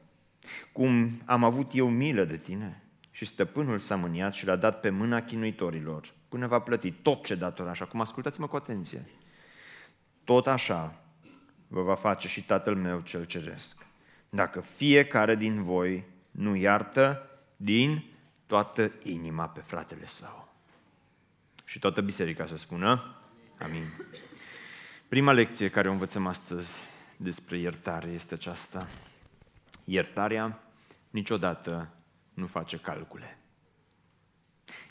cum 0.73 1.23
am 1.25 1.45
avut 1.45 1.71
eu 1.75 1.88
milă 1.88 2.25
de 2.25 2.37
tine? 2.37 2.83
Și 3.11 3.25
stăpânul 3.25 3.78
s-a 3.78 3.97
mâniat 3.97 4.35
și 4.35 4.47
l-a 4.47 4.57
dat 4.57 4.81
pe 4.81 4.90
mâna 4.90 5.23
chinuitorilor, 5.23 6.12
până 6.28 6.47
va 6.47 6.59
plăti 6.59 6.90
tot 6.93 7.25
ce 7.25 7.35
datora. 7.35 7.71
Așa 7.71 7.85
cum 7.85 8.00
ascultați-mă 8.00 8.47
cu 8.47 8.57
atenție. 8.57 9.05
Tot 10.25 10.47
așa 10.47 11.00
vă 11.69 11.83
va 11.83 11.95
face 11.95 12.28
și 12.28 12.45
Tatăl 12.45 12.75
meu 12.75 13.00
cel 13.00 13.25
ceresc. 13.25 13.87
dacă 14.28 14.61
fiecare 14.61 15.35
din 15.37 15.62
voi 15.62 16.05
nu 16.31 16.55
iartă 16.55 17.31
din 17.57 18.05
toată 18.47 18.93
inima 19.02 19.49
pe 19.49 19.61
fratele 19.61 20.07
său. 20.07 20.49
Și 21.64 21.78
toată 21.78 22.00
biserica 22.00 22.47
să 22.47 22.57
spună, 22.57 23.16
amin. 23.59 23.83
Prima 25.09 25.33
lecție 25.33 25.69
care 25.69 25.89
o 25.89 25.93
învățăm 25.93 26.27
astăzi 26.27 26.79
despre 27.17 27.59
iertare 27.59 28.09
este 28.09 28.35
aceasta. 28.35 28.89
Iertarea 29.85 30.61
niciodată 31.11 31.89
nu 32.35 32.47
face 32.47 32.77
calcule. 32.77 33.39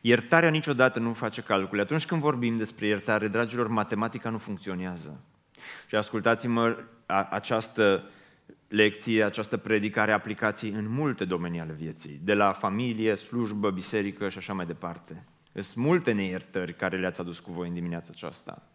Iertarea 0.02 0.50
niciodată 0.50 1.00
nu 1.00 1.14
face 1.14 1.42
calcule. 1.42 1.82
Atunci 1.82 2.06
când 2.06 2.22
vorbim 2.22 2.58
despre 2.58 2.86
iertare, 2.88 3.28
dragilor, 3.28 3.68
matematica 3.68 4.30
nu 4.30 4.38
funcționează. 4.38 5.24
Și 5.88 5.96
ascultați-mă, 5.96 6.78
această 7.30 8.10
lecție, 8.68 9.24
această 9.24 9.58
predicare 9.58 10.12
aplicații 10.12 10.70
în 10.70 10.90
multe 10.90 11.26
domenii 11.26 11.60
ale 11.60 11.74
vieții, 11.74 12.20
de 12.24 12.34
la 12.34 12.54
familie, 12.54 13.16
slujbă, 13.16 13.72
biserică 13.72 14.30
și 14.30 14.38
așa 14.38 14.54
mai 14.54 14.66
departe. 14.66 15.26
Sunt 15.54 15.86
multe 15.86 16.12
neiertări 16.12 16.76
care 16.76 16.98
le-ați 16.98 17.20
adus 17.20 17.40
cu 17.40 17.52
voi 17.52 17.68
în 17.68 17.74
dimineața 17.74 18.10
aceasta. 18.12 18.70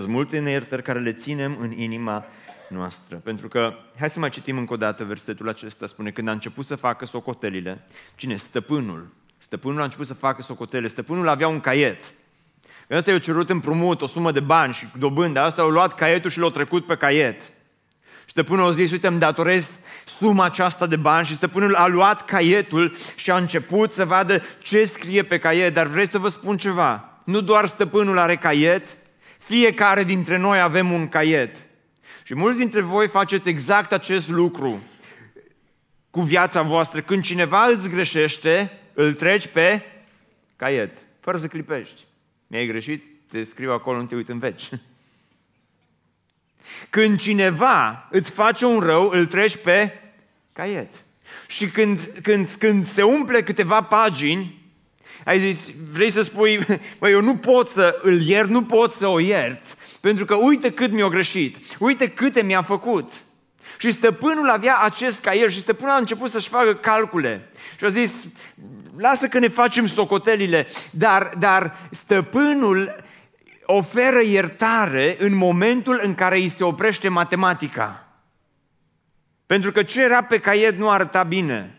Sunt 0.00 0.08
multe 0.08 0.38
neiertări 0.38 0.82
care 0.82 1.00
le 1.00 1.12
ținem 1.12 1.56
în 1.60 1.72
inima 1.78 2.24
noastră. 2.68 3.16
Pentru 3.16 3.48
că, 3.48 3.74
hai 3.98 4.10
să 4.10 4.18
mai 4.18 4.28
citim 4.28 4.58
încă 4.58 4.72
o 4.72 4.76
dată 4.76 5.04
versetul 5.04 5.48
acesta, 5.48 5.86
spune, 5.86 6.10
când 6.10 6.28
a 6.28 6.32
început 6.32 6.66
să 6.66 6.76
facă 6.76 7.06
socotelile, 7.06 7.84
cine? 8.14 8.36
Stăpânul. 8.36 9.08
Stăpânul 9.38 9.80
a 9.80 9.84
început 9.84 10.06
să 10.06 10.14
facă 10.14 10.42
socotelile. 10.42 10.88
Stăpânul 10.88 11.28
avea 11.28 11.48
un 11.48 11.60
caiet. 11.60 12.04
Când 12.86 12.98
ăsta 12.98 13.10
i-a 13.10 13.18
cerut 13.18 13.50
împrumut, 13.50 14.02
o 14.02 14.06
sumă 14.06 14.32
de 14.32 14.40
bani 14.40 14.72
și 14.72 14.86
dobândă, 14.98 15.40
asta 15.40 15.62
au 15.62 15.68
luat 15.68 15.94
caietul 15.94 16.30
și 16.30 16.38
l-au 16.38 16.50
trecut 16.50 16.86
pe 16.86 16.96
caiet. 16.96 17.42
Și 18.24 18.32
stăpânul 18.32 18.66
a 18.66 18.70
zis, 18.70 18.90
uite, 18.90 19.06
îmi 19.06 19.18
datorez 19.18 19.80
suma 20.04 20.44
aceasta 20.44 20.86
de 20.86 20.96
bani 20.96 21.26
și 21.26 21.34
stăpânul 21.34 21.74
a 21.74 21.86
luat 21.86 22.24
caietul 22.24 22.96
și 23.16 23.30
a 23.30 23.36
început 23.36 23.92
să 23.92 24.04
vadă 24.04 24.42
ce 24.58 24.84
scrie 24.84 25.22
pe 25.22 25.38
caiet. 25.38 25.74
Dar 25.74 25.86
vreți 25.86 26.10
să 26.10 26.18
vă 26.18 26.28
spun 26.28 26.56
ceva? 26.56 27.20
Nu 27.24 27.40
doar 27.40 27.66
stăpânul 27.66 28.18
are 28.18 28.36
caiet, 28.36 28.96
fiecare 29.46 30.04
dintre 30.04 30.36
noi 30.36 30.60
avem 30.60 30.92
un 30.92 31.08
caiet. 31.08 31.56
Și 32.22 32.34
mulți 32.34 32.58
dintre 32.58 32.80
voi 32.80 33.08
faceți 33.08 33.48
exact 33.48 33.92
acest 33.92 34.28
lucru 34.28 34.82
cu 36.10 36.20
viața 36.20 36.62
voastră. 36.62 37.00
Când 37.00 37.22
cineva 37.22 37.66
îți 37.66 37.90
greșește, 37.90 38.80
îl 38.94 39.14
treci 39.14 39.46
pe 39.46 39.82
caiet, 40.56 40.98
fără 41.20 41.38
să 41.38 41.46
clipești. 41.46 42.04
Mi-ai 42.46 42.66
greșit, 42.66 43.04
te 43.28 43.42
scriu 43.42 43.72
acolo, 43.72 43.98
nu 43.98 44.06
te 44.06 44.14
uit 44.14 44.28
în 44.28 44.38
veci. 44.38 44.68
Când 46.90 47.20
cineva 47.20 48.08
îți 48.10 48.30
face 48.30 48.64
un 48.64 48.80
rău, 48.80 49.08
îl 49.08 49.26
treci 49.26 49.56
pe 49.56 50.00
caiet. 50.52 51.04
Și 51.46 51.70
când, 51.70 52.00
când, 52.22 52.48
când 52.48 52.86
se 52.86 53.02
umple 53.02 53.42
câteva 53.42 53.82
pagini, 53.82 54.55
ai 55.26 55.38
zis, 55.38 55.56
vrei 55.92 56.10
să 56.10 56.22
spui, 56.22 56.66
băi, 56.98 57.12
eu 57.12 57.20
nu 57.20 57.36
pot 57.36 57.68
să 57.68 57.98
îl 58.02 58.20
iert, 58.20 58.48
nu 58.48 58.62
pot 58.62 58.92
să 58.92 59.06
o 59.06 59.20
iert, 59.20 59.62
pentru 60.00 60.24
că 60.24 60.34
uite 60.34 60.72
cât 60.72 60.90
mi-a 60.90 61.08
greșit, 61.08 61.56
uite 61.78 62.08
câte 62.10 62.42
mi-a 62.42 62.62
făcut. 62.62 63.12
Și 63.78 63.90
stăpânul 63.90 64.48
avea 64.48 64.76
acest 64.76 65.20
caier 65.20 65.50
și 65.50 65.60
stăpânul 65.60 65.92
a 65.92 65.96
început 65.96 66.30
să-și 66.30 66.48
facă 66.48 66.74
calcule. 66.74 67.48
Și 67.78 67.84
a 67.84 67.88
zis, 67.88 68.12
lasă 68.96 69.28
că 69.28 69.38
ne 69.38 69.48
facem 69.48 69.86
socotelile, 69.86 70.66
dar, 70.90 71.32
dar 71.38 71.76
stăpânul 71.90 72.96
oferă 73.64 74.22
iertare 74.22 75.16
în 75.18 75.34
momentul 75.34 76.00
în 76.02 76.14
care 76.14 76.36
îi 76.36 76.48
se 76.48 76.64
oprește 76.64 77.08
matematica. 77.08 78.08
Pentru 79.46 79.72
că 79.72 79.82
ce 79.82 80.02
era 80.02 80.22
pe 80.22 80.38
caiet 80.38 80.76
nu 80.76 80.90
arăta 80.90 81.22
bine. 81.22 81.75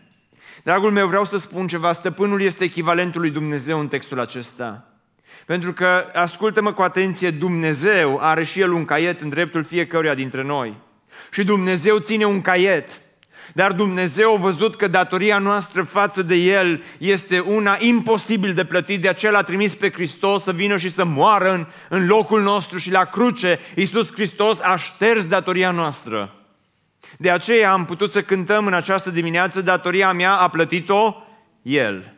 Dragul 0.68 0.90
meu, 0.90 1.06
vreau 1.06 1.24
să 1.24 1.38
spun 1.38 1.66
ceva, 1.66 1.92
stăpânul 1.92 2.42
este 2.42 2.64
echivalentul 2.64 3.20
lui 3.20 3.30
Dumnezeu 3.30 3.80
în 3.80 3.88
textul 3.88 4.20
acesta. 4.20 4.84
Pentru 5.46 5.72
că, 5.72 6.10
ascultă-mă 6.14 6.72
cu 6.72 6.82
atenție, 6.82 7.30
Dumnezeu 7.30 8.18
are 8.20 8.44
și 8.44 8.60
El 8.60 8.72
un 8.72 8.84
caiet 8.84 9.20
în 9.20 9.28
dreptul 9.28 9.64
fiecăruia 9.64 10.14
dintre 10.14 10.42
noi. 10.42 10.76
Și 11.30 11.44
Dumnezeu 11.44 11.98
ține 11.98 12.24
un 12.24 12.40
caiet. 12.40 13.00
Dar 13.52 13.72
Dumnezeu 13.72 14.34
a 14.34 14.38
văzut 14.38 14.76
că 14.76 14.88
datoria 14.88 15.38
noastră 15.38 15.82
față 15.82 16.22
de 16.22 16.34
El 16.34 16.82
este 16.98 17.38
una 17.38 17.76
imposibil 17.78 18.54
de 18.54 18.64
plătit, 18.64 19.02
de 19.02 19.08
aceea 19.08 19.32
l-a 19.32 19.42
trimis 19.42 19.74
pe 19.74 19.90
Hristos 19.90 20.42
să 20.42 20.52
vină 20.52 20.76
și 20.76 20.90
să 20.90 21.04
moară 21.04 21.52
în, 21.52 21.66
în 21.88 22.06
locul 22.06 22.42
nostru 22.42 22.78
și 22.78 22.90
la 22.90 23.04
cruce 23.04 23.58
Iisus 23.74 24.12
Hristos 24.12 24.60
a 24.60 24.76
șters 24.76 25.26
datoria 25.26 25.70
noastră. 25.70 26.37
De 27.20 27.30
aceea 27.30 27.72
am 27.72 27.84
putut 27.84 28.10
să 28.10 28.22
cântăm 28.22 28.66
în 28.66 28.74
această 28.74 29.10
dimineață, 29.10 29.60
datoria 29.60 30.12
mea 30.12 30.32
a 30.32 30.48
plătit-o 30.48 31.14
El. 31.62 32.12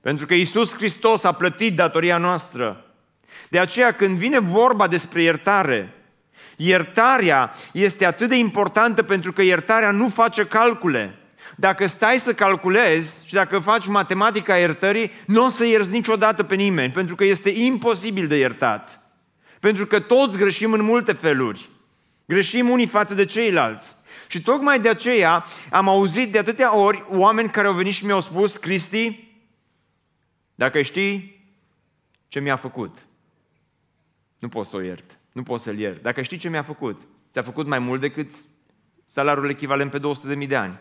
Pentru 0.00 0.26
că 0.26 0.34
Iisus 0.34 0.74
Hristos 0.74 1.24
a 1.24 1.32
plătit 1.32 1.76
datoria 1.76 2.18
noastră. 2.18 2.84
De 3.48 3.58
aceea 3.58 3.92
când 3.92 4.18
vine 4.18 4.38
vorba 4.38 4.86
despre 4.86 5.22
iertare, 5.22 5.94
iertarea 6.56 7.54
este 7.72 8.06
atât 8.06 8.28
de 8.28 8.36
importantă 8.36 9.02
pentru 9.02 9.32
că 9.32 9.42
iertarea 9.42 9.90
nu 9.90 10.08
face 10.08 10.46
calcule. 10.46 11.14
Dacă 11.56 11.86
stai 11.86 12.18
să 12.18 12.32
calculezi 12.34 13.14
și 13.26 13.34
dacă 13.34 13.58
faci 13.58 13.86
matematica 13.86 14.56
iertării, 14.56 15.12
nu 15.26 15.44
o 15.44 15.48
să 15.48 15.64
ierți 15.64 15.90
niciodată 15.90 16.42
pe 16.42 16.54
nimeni, 16.54 16.92
pentru 16.92 17.14
că 17.14 17.24
este 17.24 17.50
imposibil 17.50 18.26
de 18.26 18.36
iertat. 18.36 19.00
Pentru 19.60 19.86
că 19.86 20.00
toți 20.00 20.38
greșim 20.38 20.72
în 20.72 20.82
multe 20.82 21.12
feluri. 21.12 21.68
Greșim 22.26 22.68
unii 22.68 22.86
față 22.86 23.14
de 23.14 23.24
ceilalți. 23.24 23.96
Și 24.28 24.42
tocmai 24.42 24.80
de 24.80 24.88
aceea 24.88 25.44
am 25.70 25.88
auzit 25.88 26.32
de 26.32 26.38
atâtea 26.38 26.76
ori 26.76 27.04
oameni 27.08 27.50
care 27.50 27.66
au 27.66 27.74
venit 27.74 27.92
și 27.92 28.04
mi-au 28.04 28.20
spus, 28.20 28.56
Cristi, 28.56 29.28
dacă 30.54 30.82
știi 30.82 31.46
ce 32.28 32.40
mi-a 32.40 32.56
făcut, 32.56 33.06
nu 34.38 34.48
pot 34.48 34.66
să 34.66 34.76
o 34.76 34.80
iert, 34.80 35.18
nu 35.32 35.42
pot 35.42 35.60
să-l 35.60 35.78
iert. 35.78 36.02
Dacă 36.02 36.22
știi 36.22 36.36
ce 36.36 36.48
mi-a 36.48 36.62
făcut, 36.62 37.02
ți-a 37.32 37.42
făcut 37.42 37.66
mai 37.66 37.78
mult 37.78 38.00
decât 38.00 38.34
salariul 39.04 39.50
echivalent 39.50 39.90
pe 39.90 40.00
200.000 40.40 40.46
de 40.46 40.56
ani. 40.56 40.78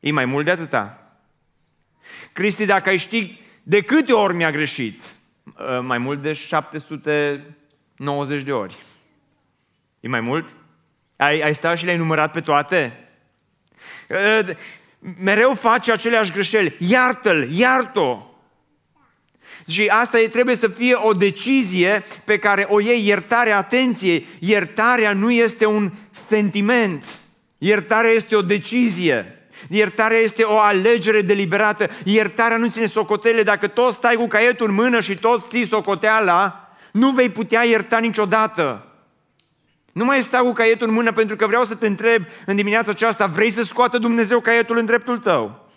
E 0.00 0.12
mai 0.12 0.24
mult 0.24 0.44
de 0.44 0.50
atâta. 0.50 1.14
Cristi, 2.32 2.64
dacă 2.64 2.88
ai 2.88 2.96
ști 2.96 3.40
de 3.62 3.82
câte 3.82 4.12
ori 4.12 4.34
mi-a 4.34 4.50
greșit, 4.50 5.14
ă, 5.58 5.80
mai 5.80 5.98
mult 5.98 6.22
de 6.22 6.32
790 6.32 8.42
de 8.42 8.52
ori. 8.52 8.78
E 10.00 10.08
mai 10.08 10.20
mult? 10.20 10.54
Ai, 11.20 11.40
ai 11.40 11.54
stat 11.54 11.76
și 11.76 11.84
le-ai 11.84 11.96
numărat 11.96 12.32
pe 12.32 12.40
toate? 12.40 13.08
Ă, 14.10 14.42
mereu 15.22 15.54
face 15.54 15.92
aceleași 15.92 16.32
greșeli. 16.32 16.76
Iartă-l, 16.78 17.48
iartă-o. 17.52 18.22
Și 19.68 19.86
asta 19.86 20.18
trebuie 20.30 20.54
să 20.54 20.68
fie 20.68 20.94
o 20.94 21.12
decizie 21.12 22.04
pe 22.24 22.38
care 22.38 22.66
o 22.68 22.80
iei 22.80 23.06
iertarea, 23.06 23.56
atenție, 23.56 24.24
iertarea 24.38 25.12
nu 25.12 25.30
este 25.30 25.66
un 25.66 25.90
sentiment, 26.28 27.04
iertarea 27.58 28.10
este 28.10 28.36
o 28.36 28.42
decizie. 28.42 29.34
Iertarea 29.68 30.18
este 30.18 30.42
o 30.42 30.58
alegere 30.58 31.20
deliberată. 31.20 31.90
Iertarea 32.04 32.56
nu 32.56 32.68
ține 32.68 32.86
socotele. 32.86 33.42
Dacă 33.42 33.66
tot 33.66 33.92
stai 33.92 34.14
cu 34.14 34.26
caietul 34.26 34.68
în 34.68 34.74
mână 34.74 35.00
și 35.00 35.14
tot 35.14 35.48
ții 35.48 35.66
socoteala, 35.66 36.68
nu 36.92 37.10
vei 37.10 37.28
putea 37.28 37.62
ierta 37.62 37.98
niciodată. 37.98 38.89
Nu 39.92 40.04
mai 40.04 40.22
stau 40.22 40.44
cu 40.44 40.52
caietul 40.52 40.88
în 40.88 40.94
mână 40.94 41.12
pentru 41.12 41.36
că 41.36 41.46
vreau 41.46 41.64
să 41.64 41.74
te 41.74 41.86
întreb 41.86 42.24
în 42.46 42.56
dimineața 42.56 42.90
aceasta, 42.90 43.26
vrei 43.26 43.50
să 43.50 43.62
scoată 43.62 43.98
Dumnezeu 43.98 44.40
caietul 44.40 44.76
în 44.76 44.86
dreptul 44.86 45.18
tău? 45.18 45.68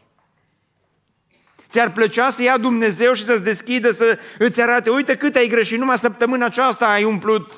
Ți-ar 1.69 1.91
plăcea 1.91 2.29
să 2.29 2.41
ia 2.41 2.57
Dumnezeu 2.57 3.13
și 3.13 3.23
să-ți 3.23 3.43
deschidă, 3.43 3.91
să 3.91 4.19
îți 4.37 4.61
arate, 4.61 4.89
uite 4.89 5.17
cât 5.17 5.35
ai 5.35 5.47
greșit, 5.47 5.79
numai 5.79 5.97
săptămâna 5.97 6.45
aceasta 6.45 6.87
ai 6.87 7.03
umplut 7.03 7.51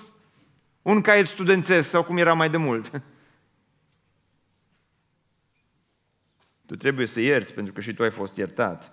un 0.82 1.02
caiet 1.02 1.28
studențesc 1.28 1.90
sau 1.90 2.04
cum 2.04 2.18
era 2.18 2.34
mai 2.34 2.50
de 2.50 2.58
mult. 2.58 2.92
Tu 6.66 6.76
trebuie 6.76 7.08
să 7.08 7.20
ierți 7.20 7.54
pentru 7.54 7.74
că 7.74 7.82
și 7.82 7.94
tu 7.94 8.04
ai 8.04 8.12
fost 8.12 8.38
iertat. 8.38 8.92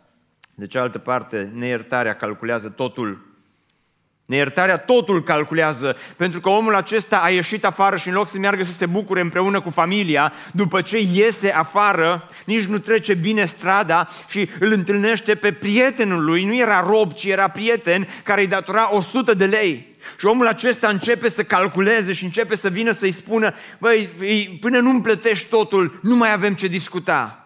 De 0.55 0.67
cealaltă 0.67 0.99
parte, 0.99 1.51
neiertarea 1.55 2.17
calculează 2.17 2.69
totul 2.69 3.32
Neiertarea 4.33 4.77
totul 4.77 5.23
calculează, 5.23 5.97
pentru 6.17 6.41
că 6.41 6.49
omul 6.49 6.75
acesta 6.75 7.17
a 7.17 7.29
ieșit 7.29 7.65
afară 7.65 7.97
și 7.97 8.09
în 8.09 8.15
loc 8.15 8.29
să 8.29 8.39
meargă 8.39 8.65
să 8.65 8.73
se 8.73 8.87
bucure 8.87 9.21
împreună 9.21 9.61
cu 9.61 9.71
familia, 9.71 10.33
după 10.53 10.81
ce 10.81 10.99
iese 11.13 11.51
afară, 11.51 12.29
nici 12.45 12.65
nu 12.65 12.79
trece 12.79 13.15
bine 13.15 13.45
strada 13.45 14.09
și 14.29 14.49
îl 14.61 14.73
întâlnește 14.73 15.35
pe 15.35 15.53
prietenul 15.53 16.25
lui, 16.25 16.45
nu 16.45 16.57
era 16.57 16.85
rob, 16.87 17.13
ci 17.13 17.25
era 17.25 17.49
prieten, 17.49 18.09
care 18.23 18.41
îi 18.41 18.47
datora 18.47 18.95
100 18.95 19.35
de 19.35 19.45
lei. 19.45 19.97
Și 20.19 20.27
omul 20.27 20.47
acesta 20.47 20.89
începe 20.89 21.29
să 21.29 21.43
calculeze 21.43 22.13
și 22.13 22.25
începe 22.25 22.57
să 22.57 22.69
vină 22.69 22.93
să-i 22.93 23.11
spună, 23.11 23.55
băi, 23.79 24.09
până 24.61 24.79
nu-mi 24.79 25.03
plătești 25.03 25.49
totul, 25.49 25.99
nu 26.03 26.17
mai 26.17 26.33
avem 26.33 26.55
ce 26.55 26.67
discuta. 26.67 27.42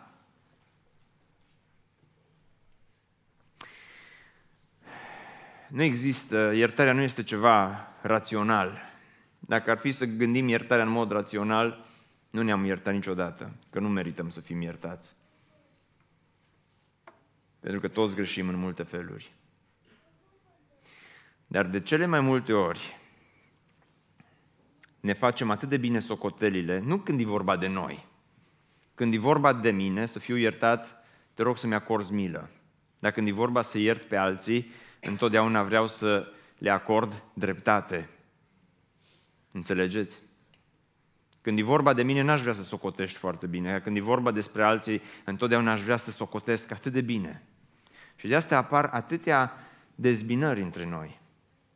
Nu 5.77 5.83
există, 5.83 6.53
iertarea 6.55 6.93
nu 6.93 7.01
este 7.01 7.23
ceva 7.23 7.89
rațional. 8.03 8.79
Dacă 9.39 9.71
ar 9.71 9.79
fi 9.79 9.91
să 9.91 10.05
gândim 10.05 10.49
iertarea 10.49 10.85
în 10.85 10.91
mod 10.91 11.11
rațional, 11.11 11.85
Nu 12.31 12.43
ne-am 12.43 12.65
iertat 12.65 12.95
niciodată, 12.95 13.53
că 13.71 13.81
nu 13.81 13.89
merităm 13.89 14.29
să 14.29 14.41
fim 14.41 14.61
iertați. 14.61 15.15
Pentru 17.61 17.81
că 17.81 17.89
toți 17.89 18.15
greșim 18.15 18.49
în 18.49 18.55
multe 18.55 18.83
feluri. 18.83 19.33
Dar 21.47 21.67
de 21.67 21.81
cele 21.81 22.07
mai 22.07 22.21
multe 22.21 22.53
ori 22.53 22.99
ne 25.01 25.13
facem 25.13 25.51
atât 25.51 25.69
de 25.69 25.77
bine 25.77 25.99
socotelile, 25.99 26.79
nu 26.79 26.99
când 26.99 27.21
e 27.21 27.25
vorba 27.25 27.57
de 27.57 27.67
noi. 27.67 28.07
Când 28.95 29.15
e 29.15 29.19
vorba 29.19 29.53
de 29.53 29.71
mine, 29.71 30.07
să 30.07 30.19
fiu 30.19 30.37
iertat, 30.37 30.97
te 31.35 31.43
rog 31.43 31.59
să-mi 31.59 31.75
acorzi 31.75 32.13
milă. 32.13 32.51
Dar 32.99 33.13
când 33.13 33.29
e 33.29 33.33
vorba 33.33 33.63
să 33.63 33.79
iert 33.79 34.03
pe 34.03 34.17
alții, 34.17 34.73
întotdeauna 35.07 35.63
vreau 35.63 35.87
să 35.87 36.33
le 36.59 36.71
acord 36.71 37.23
dreptate. 37.33 38.09
Înțelegeți? 39.53 40.19
Când 41.41 41.59
e 41.59 41.63
vorba 41.63 41.93
de 41.93 42.03
mine, 42.03 42.23
n-aș 42.23 42.41
vrea 42.41 42.53
să 42.53 42.63
socotești 42.63 43.19
foarte 43.19 43.47
bine. 43.47 43.81
Când 43.81 43.97
e 43.97 44.01
vorba 44.01 44.31
despre 44.31 44.63
alții, 44.63 45.03
întotdeauna 45.25 45.73
aș 45.73 45.83
vrea 45.83 45.97
să 45.97 46.11
socotesc 46.11 46.73
atât 46.73 46.93
de 46.93 47.01
bine. 47.01 47.43
Și 48.17 48.29
de 48.29 48.35
asta 48.35 48.57
apar 48.57 48.89
atâtea 48.93 49.53
dezbinări 49.95 50.61
între 50.61 50.87
noi, 50.87 51.21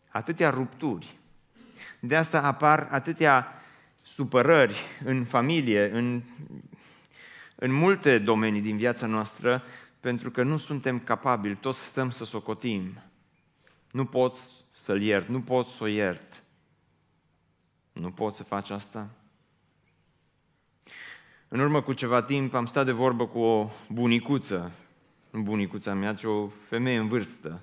atâtea 0.08 0.50
rupturi. 0.50 1.18
De 2.00 2.16
asta 2.16 2.42
apar 2.42 2.88
atâtea 2.90 3.62
supărări 4.02 4.80
în 5.04 5.24
familie, 5.24 5.90
în, 5.92 6.22
în 7.54 7.72
multe 7.72 8.18
domenii 8.18 8.60
din 8.60 8.76
viața 8.76 9.06
noastră, 9.06 9.62
pentru 10.00 10.30
că 10.30 10.42
nu 10.42 10.56
suntem 10.56 10.98
capabili, 10.98 11.56
toți 11.56 11.80
stăm 11.80 12.10
să 12.10 12.24
socotim. 12.24 13.02
Nu 13.90 14.04
poți 14.04 14.64
să-l 14.70 15.02
iert, 15.02 15.28
nu 15.28 15.40
poți 15.40 15.74
să 15.74 15.82
o 15.84 15.86
iert. 15.86 16.42
Nu 17.92 18.10
poți 18.10 18.36
să 18.36 18.42
faci 18.42 18.70
asta? 18.70 19.08
În 21.48 21.60
urmă 21.60 21.82
cu 21.82 21.92
ceva 21.92 22.22
timp 22.22 22.54
am 22.54 22.66
stat 22.66 22.84
de 22.84 22.92
vorbă 22.92 23.26
cu 23.26 23.38
o 23.38 23.70
bunicuță, 23.88 24.72
nu 25.30 25.40
bunicuța 25.40 25.94
mea, 25.94 26.14
ci 26.14 26.24
o 26.24 26.48
femeie 26.68 26.98
în 26.98 27.08
vârstă. 27.08 27.60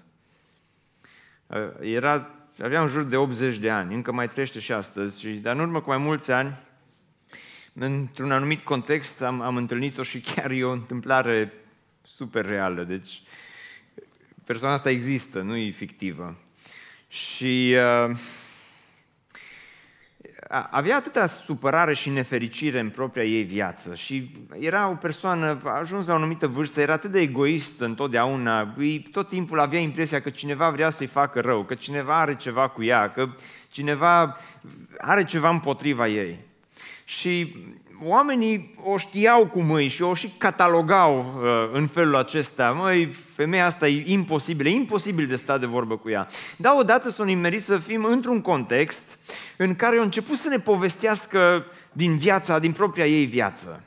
Era, 1.81 2.31
avea 2.63 2.81
în 2.81 2.87
jur 2.87 3.03
de 3.03 3.15
80 3.15 3.57
de 3.57 3.69
ani, 3.69 3.95
încă 3.95 4.11
mai 4.11 4.29
trăiește 4.29 4.59
și 4.59 4.71
astăzi, 4.71 5.27
dar 5.27 5.55
în 5.55 5.61
urmă 5.61 5.81
cu 5.81 5.89
mai 5.89 5.97
mulți 5.97 6.31
ani, 6.31 6.57
într-un 7.73 8.31
anumit 8.31 8.63
context, 8.63 9.21
am, 9.21 9.41
am 9.41 9.55
întâlnit-o 9.55 10.03
și 10.03 10.21
chiar 10.21 10.51
e 10.51 10.63
o 10.63 10.71
întâmplare 10.71 11.53
super 12.01 12.45
reală. 12.45 12.83
Deci, 12.83 13.21
persoana 14.47 14.73
asta 14.75 14.89
există, 14.89 15.41
nu 15.41 15.55
e 15.55 15.71
fictivă. 15.71 16.35
Și 17.07 17.75
uh, 18.09 18.17
avea 20.69 20.95
atâta 20.95 21.27
supărare 21.27 21.93
și 21.93 22.09
nefericire 22.09 22.79
în 22.79 22.89
propria 22.89 23.23
ei 23.23 23.43
viață 23.43 23.95
și 23.95 24.31
era 24.59 24.89
o 24.89 24.93
persoană, 24.93 25.61
a 25.63 25.69
ajuns 25.69 26.07
la 26.07 26.13
o 26.13 26.15
anumită 26.15 26.47
vârstă, 26.47 26.81
era 26.81 26.93
atât 26.93 27.11
de 27.11 27.19
egoistă 27.19 27.85
întotdeauna, 27.85 28.75
tot 29.11 29.29
timpul 29.29 29.59
avea 29.59 29.79
impresia 29.79 30.21
că 30.21 30.29
cineva 30.29 30.69
vrea 30.69 30.89
să-i 30.89 31.07
facă 31.07 31.39
rău, 31.39 31.63
că 31.63 31.75
cineva 31.75 32.19
are 32.19 32.35
ceva 32.35 32.69
cu 32.69 32.83
ea, 32.83 33.11
că 33.11 33.29
cineva 33.71 34.37
are 34.97 35.25
ceva 35.25 35.49
împotriva 35.49 36.07
ei. 36.07 36.39
Și 37.05 37.55
oamenii 38.03 38.75
o 38.83 38.97
știau 38.97 39.47
cu 39.47 39.61
mâini 39.61 39.89
și 39.89 40.01
o 40.01 40.13
și 40.13 40.33
catalogau 40.37 41.19
uh, 41.19 41.69
în 41.73 41.87
felul 41.87 42.15
acesta. 42.15 42.71
Măi, 42.71 43.05
femeia 43.35 43.65
asta 43.65 43.87
e 43.87 44.03
imposibilă, 44.05 44.69
e 44.69 44.73
imposibil 44.73 45.27
de 45.27 45.35
stat 45.35 45.59
de 45.59 45.65
vorbă 45.65 45.97
cu 45.97 46.09
ea. 46.09 46.27
Dar 46.55 46.73
odată 46.79 47.09
s-o 47.09 47.23
nimerit 47.23 47.63
să 47.63 47.77
fim 47.77 48.03
într-un 48.03 48.41
context 48.41 49.17
în 49.57 49.75
care 49.75 49.97
au 49.97 50.03
început 50.03 50.37
să 50.37 50.47
ne 50.47 50.59
povestească 50.59 51.65
din 51.91 52.17
viața, 52.17 52.59
din 52.59 52.71
propria 52.71 53.05
ei 53.05 53.25
viață. 53.25 53.81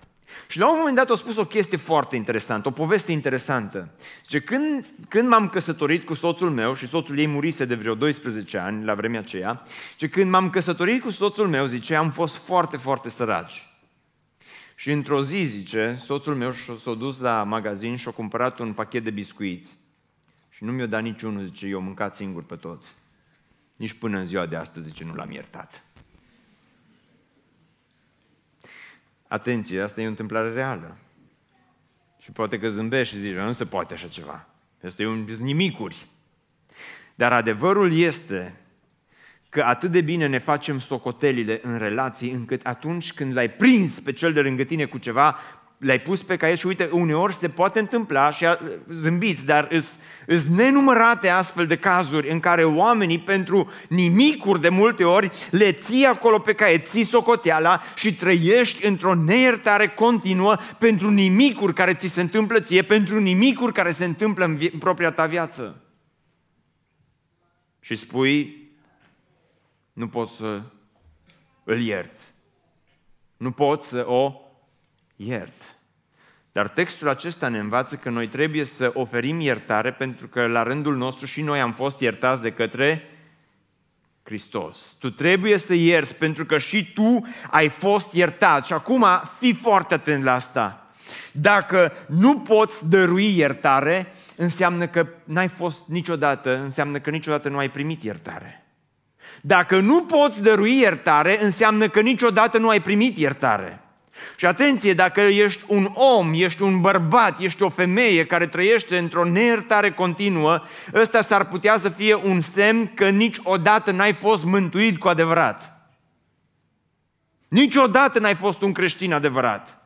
Și 0.46 0.58
la 0.58 0.70
un 0.70 0.76
moment 0.78 0.96
dat 0.96 1.10
a 1.10 1.14
spus 1.14 1.36
o 1.36 1.44
chestie 1.44 1.78
foarte 1.78 2.16
interesantă, 2.16 2.68
o 2.68 2.70
poveste 2.70 3.12
interesantă. 3.12 3.88
Zice, 4.22 4.40
când, 4.40 4.86
când 5.08 5.28
m-am 5.28 5.48
căsătorit 5.48 6.06
cu 6.06 6.14
soțul 6.14 6.50
meu, 6.50 6.74
și 6.74 6.86
soțul 6.86 7.18
ei 7.18 7.26
murise 7.26 7.64
de 7.64 7.74
vreo 7.74 7.94
12 7.94 8.58
ani 8.58 8.84
la 8.84 8.94
vremea 8.94 9.20
aceea, 9.20 9.62
zice, 9.90 10.08
când 10.08 10.30
m-am 10.30 10.50
căsătorit 10.50 11.02
cu 11.02 11.10
soțul 11.10 11.48
meu, 11.48 11.66
zice, 11.66 11.94
am 11.94 12.10
fost 12.10 12.36
foarte, 12.36 12.76
foarte 12.76 13.08
săraci. 13.08 13.69
Și 14.80 14.90
într-o 14.90 15.22
zi, 15.22 15.42
zice, 15.42 15.94
soțul 15.94 16.34
meu 16.34 16.52
s-a 16.52 16.94
dus 16.94 17.18
la 17.18 17.42
magazin 17.42 17.96
și 17.96 18.08
a 18.08 18.10
cumpărat 18.10 18.58
un 18.58 18.72
pachet 18.72 19.04
de 19.04 19.10
biscuiți. 19.10 19.76
Și 20.48 20.64
nu 20.64 20.72
mi-a 20.72 20.86
dat 20.86 21.02
niciunul, 21.02 21.44
zice, 21.44 21.66
eu 21.66 21.78
am 21.78 21.84
mâncat 21.84 22.16
singur 22.16 22.44
pe 22.44 22.56
toți. 22.56 22.94
Nici 23.76 23.92
până 23.92 24.18
în 24.18 24.24
ziua 24.24 24.46
de 24.46 24.56
astăzi, 24.56 24.86
zice, 24.86 25.04
nu 25.04 25.14
l-am 25.14 25.30
iertat. 25.30 25.84
Atenție, 29.28 29.80
asta 29.80 30.00
e 30.00 30.06
o 30.06 30.08
întâmplare 30.08 30.52
reală. 30.52 30.96
Și 32.18 32.30
poate 32.30 32.58
că 32.58 32.68
zâmbești 32.68 33.14
și 33.14 33.20
zici, 33.20 33.32
nu 33.32 33.52
se 33.52 33.64
poate 33.64 33.94
așa 33.94 34.08
ceva. 34.08 34.46
Asta 34.84 35.02
e 35.02 35.06
un 35.06 35.28
nimicuri. 35.40 36.06
Dar 37.14 37.32
adevărul 37.32 37.92
este 37.92 38.60
că 39.50 39.62
atât 39.66 39.90
de 39.90 40.00
bine 40.00 40.26
ne 40.26 40.38
facem 40.38 40.78
socotelile 40.78 41.60
în 41.62 41.78
relații, 41.78 42.30
încât 42.30 42.60
atunci 42.66 43.12
când 43.12 43.34
l-ai 43.34 43.50
prins 43.50 43.98
pe 43.98 44.12
cel 44.12 44.32
de 44.32 44.40
lângă 44.40 44.62
tine 44.62 44.84
cu 44.84 44.98
ceva, 44.98 45.36
l-ai 45.78 46.00
pus 46.00 46.22
pe 46.22 46.36
caiet 46.36 46.58
și 46.58 46.66
uite, 46.66 46.88
uneori 46.92 47.34
se 47.34 47.48
poate 47.48 47.78
întâmpla 47.78 48.30
și 48.30 48.46
zâmbiți, 48.88 49.46
dar 49.46 49.68
sunt 50.26 50.56
nenumărate 50.56 51.28
astfel 51.28 51.66
de 51.66 51.76
cazuri 51.76 52.30
în 52.30 52.40
care 52.40 52.64
oamenii 52.64 53.18
pentru 53.18 53.70
nimicuri 53.88 54.60
de 54.60 54.68
multe 54.68 55.04
ori 55.04 55.30
le 55.50 55.72
ții 55.72 56.04
acolo 56.04 56.38
pe 56.38 56.52
caiet, 56.52 56.86
ții 56.86 57.04
socoteala 57.04 57.82
și 57.94 58.14
trăiești 58.14 58.86
într-o 58.86 59.14
neiertare 59.14 59.88
continuă 59.88 60.56
pentru 60.78 61.10
nimicuri 61.10 61.74
care 61.74 61.94
ți 61.94 62.08
se 62.08 62.20
întâmplă 62.20 62.60
ție, 62.60 62.82
pentru 62.82 63.20
nimicuri 63.20 63.72
care 63.72 63.90
se 63.90 64.04
întâmplă 64.04 64.44
în, 64.44 64.54
vi- 64.54 64.70
în 64.72 64.78
propria 64.78 65.10
ta 65.10 65.26
viață. 65.26 65.84
Și 67.80 67.96
spui, 67.96 68.59
nu 70.00 70.08
pot 70.08 70.28
să 70.28 70.62
îl 71.64 71.80
iert. 71.80 72.20
Nu 73.36 73.50
pot 73.50 73.82
să 73.82 74.04
o 74.06 74.40
iert. 75.16 75.78
Dar 76.52 76.68
textul 76.68 77.08
acesta 77.08 77.48
ne 77.48 77.58
învață 77.58 77.96
că 77.96 78.10
noi 78.10 78.28
trebuie 78.28 78.64
să 78.64 78.90
oferim 78.94 79.40
iertare 79.40 79.92
pentru 79.92 80.28
că 80.28 80.46
la 80.46 80.62
rândul 80.62 80.96
nostru 80.96 81.26
și 81.26 81.42
noi 81.42 81.60
am 81.60 81.72
fost 81.72 82.00
iertați 82.00 82.42
de 82.42 82.52
către 82.52 83.04
Hristos. 84.22 84.96
Tu 85.00 85.10
trebuie 85.10 85.56
să 85.56 85.74
ierți 85.74 86.14
pentru 86.14 86.44
că 86.44 86.58
și 86.58 86.92
tu 86.92 87.26
ai 87.50 87.68
fost 87.68 88.12
iertat. 88.12 88.66
Și 88.66 88.72
acum 88.72 89.06
fii 89.38 89.54
foarte 89.54 89.94
atent 89.94 90.24
la 90.24 90.34
asta. 90.34 90.90
Dacă 91.32 91.92
nu 92.06 92.38
poți 92.38 92.88
dărui 92.88 93.36
iertare, 93.36 94.12
înseamnă 94.36 94.88
că 94.88 95.06
n-ai 95.24 95.48
fost 95.48 95.88
niciodată, 95.88 96.56
înseamnă 96.56 97.00
că 97.00 97.10
niciodată 97.10 97.48
nu 97.48 97.58
ai 97.58 97.70
primit 97.70 98.02
iertare. 98.02 98.64
Dacă 99.40 99.80
nu 99.80 100.02
poți 100.02 100.42
dărui 100.42 100.78
iertare, 100.78 101.42
înseamnă 101.42 101.88
că 101.88 102.00
niciodată 102.00 102.58
nu 102.58 102.68
ai 102.68 102.82
primit 102.82 103.16
iertare. 103.16 103.80
Și 104.36 104.46
atenție, 104.46 104.94
dacă 104.94 105.20
ești 105.20 105.62
un 105.66 105.90
om, 105.94 106.32
ești 106.34 106.62
un 106.62 106.80
bărbat, 106.80 107.40
ești 107.40 107.62
o 107.62 107.68
femeie 107.68 108.26
care 108.26 108.46
trăiește 108.46 108.98
într-o 108.98 109.24
neiertare 109.24 109.92
continuă, 109.92 110.62
ăsta 110.94 111.22
s-ar 111.22 111.44
putea 111.44 111.76
să 111.78 111.88
fie 111.88 112.14
un 112.14 112.40
semn 112.40 112.94
că 112.94 113.08
niciodată 113.08 113.90
n-ai 113.90 114.12
fost 114.12 114.44
mântuit 114.44 114.98
cu 114.98 115.08
adevărat. 115.08 115.80
Niciodată 117.48 118.18
n-ai 118.18 118.34
fost 118.34 118.62
un 118.62 118.72
creștin 118.72 119.12
adevărat. 119.12 119.78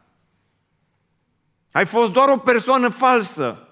Ai 1.72 1.86
fost 1.86 2.12
doar 2.12 2.28
o 2.28 2.36
persoană 2.36 2.88
falsă. 2.88 3.68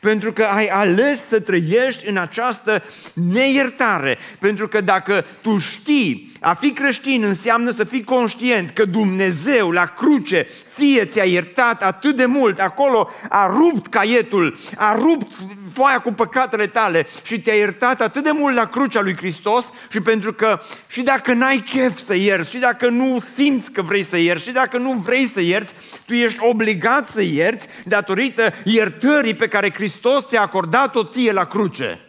Pentru 0.00 0.32
că 0.32 0.42
ai 0.42 0.66
ales 0.66 1.28
să 1.28 1.40
trăiești 1.40 2.08
în 2.08 2.16
această 2.16 2.82
neiertare. 3.12 4.18
Pentru 4.38 4.68
că 4.68 4.80
dacă 4.80 5.24
tu 5.42 5.58
știi 5.58 6.32
a 6.40 6.54
fi 6.54 6.70
creștin 6.72 7.22
înseamnă 7.22 7.70
să 7.70 7.84
fii 7.84 8.04
conștient 8.04 8.70
că 8.70 8.84
Dumnezeu 8.84 9.70
la 9.70 9.84
cruce 9.84 10.46
fie 10.68 11.04
ți-a 11.04 11.24
iertat 11.24 11.82
atât 11.82 12.16
de 12.16 12.24
mult, 12.24 12.58
acolo 12.58 13.10
a 13.28 13.46
rupt 13.46 13.86
caietul, 13.86 14.58
a 14.76 14.94
rupt 14.94 15.36
foaia 15.72 15.98
cu 15.98 16.12
păcatele 16.12 16.66
tale 16.66 17.06
și 17.22 17.40
te-a 17.40 17.54
iertat 17.54 18.00
atât 18.00 18.24
de 18.24 18.30
mult 18.30 18.54
la 18.54 18.66
crucea 18.66 19.00
lui 19.00 19.16
Hristos 19.16 19.70
și 19.90 20.00
pentru 20.00 20.32
că 20.32 20.60
și 20.88 21.02
dacă 21.02 21.32
n-ai 21.32 21.64
chef 21.70 21.98
să 21.98 22.14
ierți, 22.14 22.50
și 22.50 22.58
dacă 22.58 22.88
nu 22.88 23.22
simți 23.34 23.70
că 23.70 23.82
vrei 23.82 24.04
să 24.04 24.16
ierți, 24.16 24.44
și 24.44 24.52
dacă 24.52 24.78
nu 24.78 24.92
vrei 24.92 25.26
să 25.26 25.40
ierți, 25.40 25.74
tu 26.06 26.14
ești 26.14 26.38
obligat 26.40 27.08
să 27.08 27.22
ierți 27.22 27.66
datorită 27.84 28.52
iertării 28.64 29.34
pe 29.34 29.48
care 29.48 29.59
Hristos 29.68 30.26
ți-a 30.26 30.40
acordat-o 30.40 31.04
ție 31.04 31.32
la 31.32 31.44
cruce. 31.44 32.00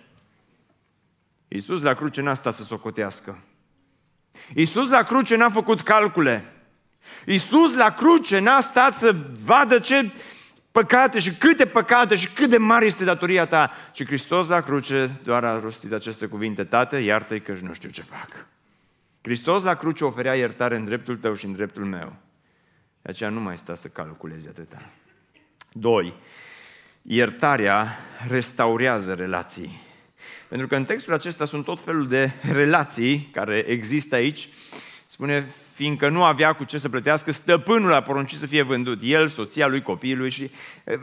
Iisus 1.48 1.82
la 1.82 1.94
cruce 1.94 2.22
n-a 2.22 2.34
stat 2.34 2.56
să 2.56 2.64
socotească. 2.64 3.38
Iisus 4.56 4.90
la 4.90 5.04
cruce 5.04 5.36
n-a 5.36 5.50
făcut 5.50 5.82
calcule. 5.82 6.54
Iisus 7.26 7.76
la 7.76 7.94
cruce 7.94 8.40
n-a 8.40 8.62
stat 8.62 8.94
să 8.94 9.16
vadă 9.44 9.80
ce 9.80 10.12
păcate 10.72 11.20
și 11.20 11.34
câte 11.34 11.66
păcate 11.66 12.16
și 12.16 12.30
cât 12.30 12.50
de 12.50 12.58
mare 12.58 12.86
este 12.86 13.04
datoria 13.04 13.46
ta. 13.46 13.72
Și 13.94 14.06
Hristos 14.06 14.48
la 14.48 14.62
cruce 14.62 15.20
doar 15.24 15.44
a 15.44 15.60
rostit 15.60 15.92
aceste 15.92 16.26
cuvinte, 16.26 16.64
Tată, 16.64 16.98
iartă-i 16.98 17.42
că 17.42 17.56
nu 17.62 17.74
știu 17.74 17.90
ce 17.90 18.02
fac. 18.02 18.46
Hristos 19.22 19.64
la 19.64 19.76
cruce 19.76 20.04
oferea 20.04 20.36
iertare 20.36 20.76
în 20.76 20.86
dreptul 20.86 21.18
tău 21.18 21.34
și 21.34 21.46
în 21.46 21.54
dreptul 21.54 21.86
meu. 21.86 22.16
De 23.02 23.10
aceea 23.10 23.30
nu 23.30 23.40
mai 23.40 23.58
sta 23.58 23.76
să 23.76 23.88
calculezi 23.88 24.48
atâta. 24.48 24.90
Doi, 25.72 26.14
iertarea 27.02 27.98
restaurează 28.28 29.14
relații. 29.14 29.82
Pentru 30.48 30.68
că 30.68 30.76
în 30.76 30.86
textul 30.86 31.14
acesta 31.14 31.46
sunt 31.46 31.66
tot 31.66 31.82
felul 31.82 32.08
de 32.08 32.32
relații 32.52 33.30
care 33.34 33.66
există 33.68 34.16
aici. 34.16 34.48
Spune, 35.06 35.50
fiindcă 35.74 36.10
nu 36.10 36.24
avea 36.24 36.54
cu 36.54 36.64
ce 36.64 36.78
să 36.78 36.90
plătească, 36.90 37.32
stăpânul 37.32 37.94
a 37.94 38.02
poruncit 38.02 38.38
să 38.38 38.46
fie 38.46 38.62
vândut. 38.62 39.00
El, 39.04 39.28
soția 39.28 39.68
lui, 39.68 39.82
copiii 39.82 40.30
și 40.30 40.52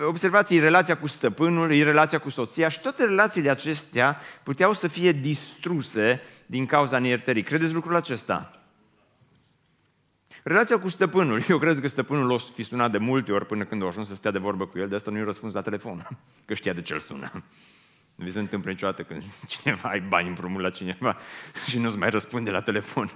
observați, 0.06 0.58
relația 0.58 0.96
cu 0.96 1.06
stăpânul, 1.06 1.72
e 1.72 1.82
relația 1.82 2.18
cu 2.18 2.30
soția 2.30 2.68
și 2.68 2.80
toate 2.80 3.04
relațiile 3.04 3.50
acestea 3.50 4.20
puteau 4.42 4.72
să 4.72 4.88
fie 4.88 5.12
distruse 5.12 6.20
din 6.46 6.66
cauza 6.66 6.98
neiertării. 6.98 7.42
Credeți 7.42 7.72
lucrul 7.72 7.96
acesta? 7.96 8.57
Relația 10.42 10.78
cu 10.78 10.88
stăpânul. 10.88 11.42
Eu 11.48 11.58
cred 11.58 11.80
că 11.80 11.88
stăpânul 11.88 12.30
o 12.30 12.38
fi 12.38 12.62
sunat 12.62 12.90
de 12.90 12.98
multe 12.98 13.32
ori 13.32 13.46
până 13.46 13.64
când 13.64 13.82
a 13.82 13.86
ajuns 13.86 14.08
să 14.08 14.14
stea 14.14 14.30
de 14.30 14.38
vorbă 14.38 14.66
cu 14.66 14.78
el, 14.78 14.88
de 14.88 14.94
asta 14.94 15.10
nu 15.10 15.18
i-a 15.18 15.24
răspuns 15.24 15.54
la 15.54 15.60
telefon, 15.60 16.08
că 16.46 16.54
știa 16.54 16.72
de 16.72 16.82
ce 16.82 16.92
îl 16.92 16.98
sună. 16.98 17.30
Nu 18.14 18.24
vi 18.24 18.30
se 18.30 18.38
întâmplă 18.38 18.70
niciodată 18.70 19.02
când 19.02 19.22
cineva 19.62 19.88
ai 19.88 20.00
bani 20.00 20.28
împrumut 20.28 20.62
la 20.62 20.70
cineva 20.70 21.16
și 21.68 21.78
nu-ți 21.78 21.98
mai 21.98 22.10
răspunde 22.10 22.50
la 22.50 22.60
telefon. 22.60 23.10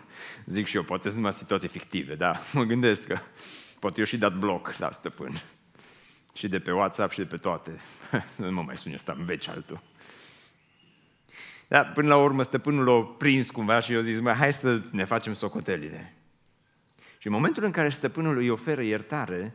Zic 0.46 0.66
și 0.66 0.76
eu, 0.76 0.82
poate 0.82 1.02
sunt 1.02 1.16
numai 1.16 1.32
situații 1.32 1.68
fictive, 1.68 2.14
da, 2.14 2.40
mă 2.52 2.62
gândesc 2.62 3.06
că 3.06 3.18
poate 3.78 3.98
eu 3.98 4.04
și 4.04 4.16
dat 4.16 4.38
bloc 4.38 4.74
la 4.78 4.90
stăpân. 4.90 5.42
Și 6.34 6.48
de 6.48 6.58
pe 6.58 6.72
WhatsApp 6.72 7.12
și 7.12 7.18
de 7.18 7.24
pe 7.24 7.36
toate. 7.36 7.80
Să 8.34 8.42
nu 8.42 8.52
mă 8.52 8.62
mai 8.62 8.76
suni 8.76 8.94
ăsta 8.94 9.14
în 9.18 9.24
veci 9.24 9.48
altul. 9.48 9.82
Da, 11.68 11.84
până 11.84 12.08
la 12.08 12.16
urmă 12.16 12.42
stăpânul 12.42 12.84
l-a 12.84 13.02
prins 13.02 13.50
cumva 13.50 13.80
și 13.80 13.92
eu 13.92 14.00
zis, 14.00 14.20
mai 14.20 14.34
hai 14.34 14.52
să 14.52 14.82
ne 14.90 15.04
facem 15.04 15.34
socotelile. 15.34 16.14
Și 17.22 17.28
în 17.28 17.34
momentul 17.34 17.64
în 17.64 17.70
care 17.70 17.88
stăpânul 17.88 18.36
îi 18.36 18.48
oferă 18.48 18.82
iertare, 18.82 19.54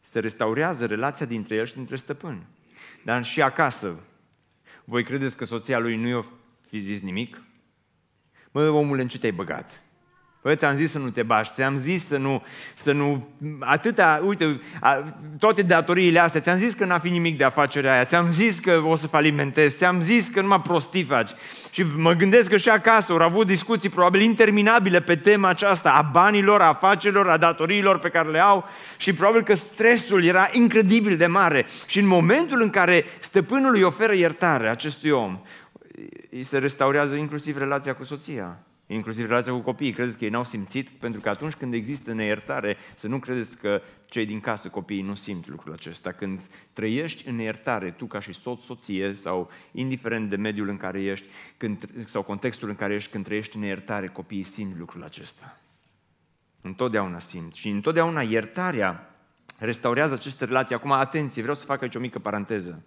se 0.00 0.18
restaurează 0.18 0.86
relația 0.86 1.26
dintre 1.26 1.54
el 1.54 1.66
și 1.66 1.74
dintre 1.74 1.96
stăpân. 1.96 2.46
Dar 3.04 3.24
și 3.24 3.42
acasă, 3.42 4.00
voi 4.84 5.04
credeți 5.04 5.36
că 5.36 5.44
soția 5.44 5.78
lui 5.78 5.96
nu 5.96 6.08
i-a 6.08 6.24
fi 6.68 6.78
zis 6.78 7.00
nimic? 7.00 7.42
Mă, 8.50 8.68
omule, 8.68 9.02
în 9.02 9.08
ce 9.08 9.18
te-ai 9.18 9.32
băgat? 9.32 9.82
Păi, 10.46 10.56
ți-am 10.56 10.76
zis 10.76 10.90
să 10.90 10.98
nu 10.98 11.10
te 11.10 11.22
bași, 11.22 11.50
ți-am 11.52 11.76
zis 11.76 12.06
să 12.06 12.16
nu, 12.16 12.42
să 12.74 12.92
nu, 12.92 13.28
atâta, 13.60 14.20
uite, 14.22 14.60
a, 14.80 15.04
toate 15.38 15.62
datoriile 15.62 16.18
astea, 16.18 16.40
ți-am 16.40 16.58
zis 16.58 16.74
că 16.74 16.84
n-a 16.84 16.98
fi 16.98 17.08
nimic 17.08 17.36
de 17.36 17.44
afacerea 17.44 17.92
aia, 17.92 18.04
ți-am 18.04 18.30
zis 18.30 18.58
că 18.58 18.82
o 18.84 18.94
să 18.94 19.06
falimentezi, 19.06 19.76
ți-am 19.76 20.00
zis 20.00 20.26
că 20.26 20.40
numai 20.40 20.60
prostii 20.60 21.02
faci. 21.02 21.30
Și 21.70 21.86
mă 21.96 22.12
gândesc 22.12 22.50
că 22.50 22.56
și 22.56 22.68
acasă 22.68 23.12
au 23.12 23.18
avut 23.18 23.46
discuții 23.46 23.88
probabil 23.88 24.20
interminabile 24.20 25.00
pe 25.00 25.16
tema 25.16 25.48
aceasta, 25.48 25.92
a 25.92 26.02
banilor, 26.02 26.60
a 26.60 26.68
afacerilor, 26.68 27.28
a 27.28 27.36
datoriilor 27.36 27.98
pe 27.98 28.08
care 28.08 28.28
le 28.28 28.40
au 28.40 28.64
și 28.96 29.12
probabil 29.12 29.42
că 29.42 29.54
stresul 29.54 30.24
era 30.24 30.48
incredibil 30.52 31.16
de 31.16 31.26
mare. 31.26 31.66
Și 31.86 31.98
în 31.98 32.06
momentul 32.06 32.60
în 32.60 32.70
care 32.70 33.04
stăpânul 33.18 33.74
îi 33.74 33.82
oferă 33.82 34.14
iertare 34.14 34.68
acestui 34.68 35.10
om, 35.10 35.40
îi 36.30 36.42
se 36.42 36.58
restaurează 36.58 37.14
inclusiv 37.14 37.58
relația 37.58 37.94
cu 37.94 38.04
soția 38.04 38.58
inclusiv 38.86 39.26
relația 39.26 39.52
cu 39.52 39.58
copiii. 39.58 39.92
Credeți 39.92 40.18
că 40.18 40.24
ei 40.24 40.30
n-au 40.30 40.44
simțit? 40.44 40.88
Pentru 40.88 41.20
că 41.20 41.28
atunci 41.28 41.54
când 41.54 41.74
există 41.74 42.12
neiertare, 42.12 42.76
să 42.94 43.08
nu 43.08 43.18
credeți 43.18 43.58
că 43.58 43.82
cei 44.06 44.26
din 44.26 44.40
casă, 44.40 44.68
copiii, 44.68 45.02
nu 45.02 45.14
simt 45.14 45.48
lucrul 45.48 45.72
acesta. 45.72 46.12
Când 46.12 46.40
trăiești 46.72 47.28
în 47.28 47.36
neiertare, 47.36 47.90
tu 47.90 48.06
ca 48.06 48.20
și 48.20 48.32
soț, 48.32 48.62
soție 48.62 49.14
sau 49.14 49.50
indiferent 49.72 50.30
de 50.30 50.36
mediul 50.36 50.68
în 50.68 50.76
care 50.76 51.02
ești 51.02 51.26
când, 51.56 51.88
sau 52.04 52.22
contextul 52.22 52.68
în 52.68 52.76
care 52.76 52.94
ești, 52.94 53.10
când 53.10 53.24
trăiești 53.24 53.56
în 53.56 53.62
neiertare, 53.62 54.06
copiii 54.06 54.42
simt 54.42 54.78
lucrul 54.78 55.02
acesta. 55.02 55.60
Întotdeauna 56.60 57.18
simt. 57.18 57.54
Și 57.54 57.68
întotdeauna 57.68 58.22
iertarea 58.22 59.10
restaurează 59.58 60.14
aceste 60.14 60.44
relații. 60.44 60.74
Acum, 60.74 60.92
atenție, 60.92 61.42
vreau 61.42 61.56
să 61.56 61.64
fac 61.64 61.82
aici 61.82 61.94
o 61.94 61.98
mică 61.98 62.18
paranteză. 62.18 62.82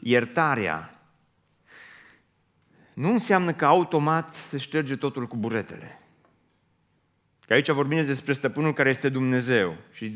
Iertarea 0.00 0.99
nu 3.00 3.12
înseamnă 3.12 3.52
că 3.52 3.64
automat 3.64 4.34
se 4.34 4.58
șterge 4.58 4.96
totul 4.96 5.26
cu 5.26 5.36
buretele. 5.36 6.02
Că 7.46 7.52
aici 7.52 7.70
vorbim 7.70 8.04
despre 8.04 8.32
stăpânul 8.32 8.72
care 8.72 8.88
este 8.88 9.08
Dumnezeu. 9.08 9.76
Și 9.92 10.12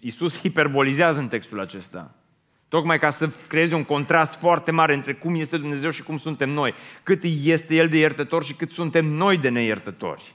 Iisus 0.00 0.38
hiperbolizează 0.38 1.18
în 1.18 1.28
textul 1.28 1.60
acesta. 1.60 2.14
Tocmai 2.68 2.98
ca 2.98 3.10
să 3.10 3.28
creeze 3.48 3.74
un 3.74 3.84
contrast 3.84 4.34
foarte 4.34 4.70
mare 4.70 4.94
între 4.94 5.14
cum 5.14 5.34
este 5.34 5.56
Dumnezeu 5.56 5.90
și 5.90 6.02
cum 6.02 6.16
suntem 6.16 6.50
noi. 6.50 6.74
Cât 7.02 7.22
este 7.42 7.74
El 7.74 7.88
de 7.88 7.98
iertător 7.98 8.44
și 8.44 8.54
cât 8.54 8.70
suntem 8.70 9.06
noi 9.06 9.38
de 9.38 9.48
neiertători. 9.48 10.34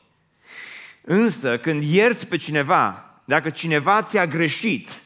Însă, 1.02 1.58
când 1.58 1.84
ierți 1.84 2.28
pe 2.28 2.38
cineva, 2.38 3.14
dacă 3.26 3.50
cineva 3.50 4.04
ți-a 4.04 4.28
greșit, 4.28 5.02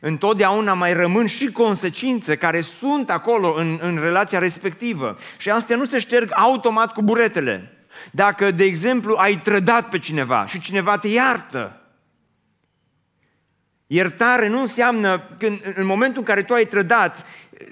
întotdeauna 0.00 0.74
mai 0.74 0.92
rămân 0.92 1.26
și 1.26 1.52
consecințe 1.52 2.36
care 2.36 2.60
sunt 2.60 3.10
acolo 3.10 3.54
în, 3.54 3.78
în 3.82 3.98
relația 4.00 4.38
respectivă. 4.38 5.16
Și 5.38 5.50
astea 5.50 5.76
nu 5.76 5.84
se 5.84 5.98
șterg 5.98 6.30
automat 6.34 6.92
cu 6.92 7.02
buretele. 7.02 7.72
Dacă, 8.10 8.50
de 8.50 8.64
exemplu, 8.64 9.14
ai 9.18 9.40
trădat 9.40 9.88
pe 9.88 9.98
cineva 9.98 10.46
și 10.46 10.60
cineva 10.60 10.98
te 10.98 11.08
iartă, 11.08 11.80
iertare 13.86 14.48
nu 14.48 14.60
înseamnă 14.60 15.22
când, 15.38 15.72
în 15.74 15.86
momentul 15.86 16.18
în 16.18 16.24
care 16.24 16.42
tu 16.42 16.54
ai 16.54 16.64
trădat, 16.64 17.26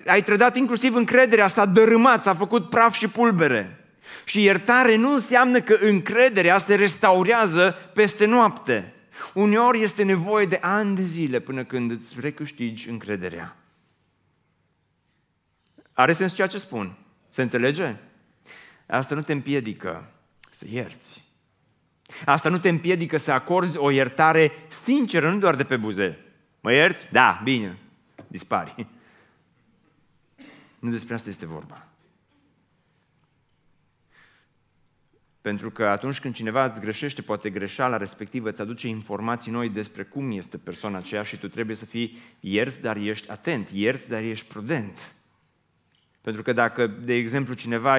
ai 0.06 0.22
trădat 0.22 0.56
inclusiv 0.56 0.94
încrederea, 0.94 1.46
s-a 1.46 1.64
dărâmat, 1.64 2.22
s-a 2.22 2.34
făcut 2.34 2.70
praf 2.70 2.94
și 2.94 3.08
pulbere. 3.08 3.80
Și 4.24 4.42
iertare 4.42 4.96
nu 4.96 5.12
înseamnă 5.12 5.60
că 5.60 5.76
încrederea 5.80 6.56
se 6.56 6.74
restaurează 6.74 7.90
peste 7.94 8.26
noapte. 8.26 8.92
Uneori 9.34 9.82
este 9.82 10.02
nevoie 10.02 10.46
de 10.46 10.58
ani 10.60 10.96
de 10.96 11.02
zile 11.02 11.40
până 11.40 11.64
când 11.64 11.90
îți 11.90 12.20
recâștigi 12.20 12.88
încrederea. 12.88 13.56
Are 15.92 16.12
sens 16.12 16.32
ceea 16.32 16.46
ce 16.46 16.58
spun? 16.58 16.96
Se 17.28 17.42
înțelege? 17.42 17.96
Asta 18.86 19.14
nu 19.14 19.22
te 19.22 19.32
împiedică 19.32 20.10
să 20.50 20.64
ierți. 20.68 21.24
Asta 22.24 22.48
nu 22.48 22.58
te 22.58 22.68
împiedică 22.68 23.16
să 23.16 23.32
acorzi 23.32 23.76
o 23.76 23.90
iertare 23.90 24.52
sinceră, 24.68 25.30
nu 25.30 25.38
doar 25.38 25.54
de 25.54 25.64
pe 25.64 25.76
buze. 25.76 26.18
Mă 26.60 26.72
ierți? 26.72 27.06
Da, 27.12 27.40
bine. 27.44 27.78
Dispari. 28.26 28.86
Nu 30.78 30.90
despre 30.90 31.14
asta 31.14 31.28
este 31.28 31.46
vorba. 31.46 31.85
Pentru 35.46 35.70
că 35.70 35.86
atunci 35.86 36.20
când 36.20 36.34
cineva 36.34 36.64
îți 36.64 36.80
greșește, 36.80 37.22
poate 37.22 37.50
greșeala 37.50 37.96
respectivă 37.96 38.48
îți 38.48 38.60
aduce 38.60 38.88
informații 38.88 39.52
noi 39.52 39.68
despre 39.68 40.02
cum 40.02 40.30
este 40.30 40.58
persoana 40.58 40.98
aceea 40.98 41.22
și 41.22 41.36
tu 41.36 41.48
trebuie 41.48 41.76
să 41.76 41.84
fii 41.84 42.18
ierți, 42.40 42.80
dar 42.80 42.96
ești 42.96 43.30
atent, 43.30 43.68
ierți, 43.68 44.08
dar 44.08 44.22
ești 44.22 44.46
prudent. 44.46 45.12
Pentru 46.20 46.42
că 46.42 46.52
dacă, 46.52 46.86
de 46.86 47.14
exemplu, 47.14 47.54
cineva 47.54 47.96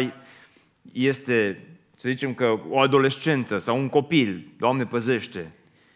este, 0.91 1.67
să 1.95 2.09
zicem 2.09 2.33
că 2.33 2.59
o 2.69 2.79
adolescentă 2.79 3.57
sau 3.57 3.79
un 3.79 3.89
copil, 3.89 4.53
Doamne 4.57 4.85
păzește, 4.85 5.51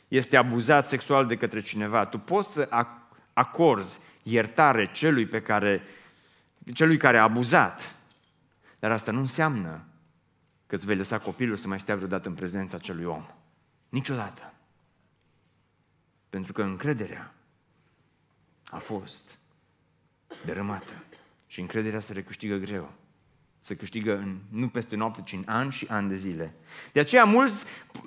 este 0.07 0.37
abuzat 0.37 0.87
sexual 0.87 1.25
de 1.25 1.35
către 1.35 1.61
cineva, 1.61 2.05
tu 2.05 2.17
poți 2.17 2.51
să 2.51 2.69
acorzi 3.33 3.99
iertare 4.23 4.89
celui 4.93 5.25
pe 5.25 5.41
care, 5.41 5.81
celui 6.73 6.97
care 6.97 7.17
a 7.17 7.23
abuzat. 7.23 7.95
Dar 8.79 8.91
asta 8.91 9.11
nu 9.11 9.19
înseamnă 9.19 9.85
că 10.71 10.77
îți 10.77 10.85
vei 10.85 10.95
lăsa 10.95 11.19
copilul 11.19 11.55
să 11.55 11.67
mai 11.67 11.79
stea 11.79 11.95
vreodată 11.95 12.27
în 12.27 12.33
prezența 12.33 12.77
acelui 12.77 13.05
om. 13.05 13.23
Niciodată. 13.89 14.53
Pentru 16.29 16.53
că 16.53 16.61
încrederea 16.61 17.33
a 18.69 18.77
fost 18.77 19.39
dărâmată. 20.45 20.93
Și 21.47 21.59
încrederea 21.59 21.99
se 21.99 22.13
recâștigă 22.13 22.55
greu. 22.55 22.91
Se 23.59 23.75
câștigă 23.75 24.17
în, 24.17 24.37
nu 24.49 24.67
peste 24.67 24.95
noapte, 24.95 25.21
ci 25.25 25.33
în 25.33 25.43
ani 25.45 25.71
și 25.71 25.87
ani 25.89 26.09
de 26.09 26.15
zile. 26.15 26.53
De 26.91 26.99
aceea 26.99 27.23
mulți 27.23 27.63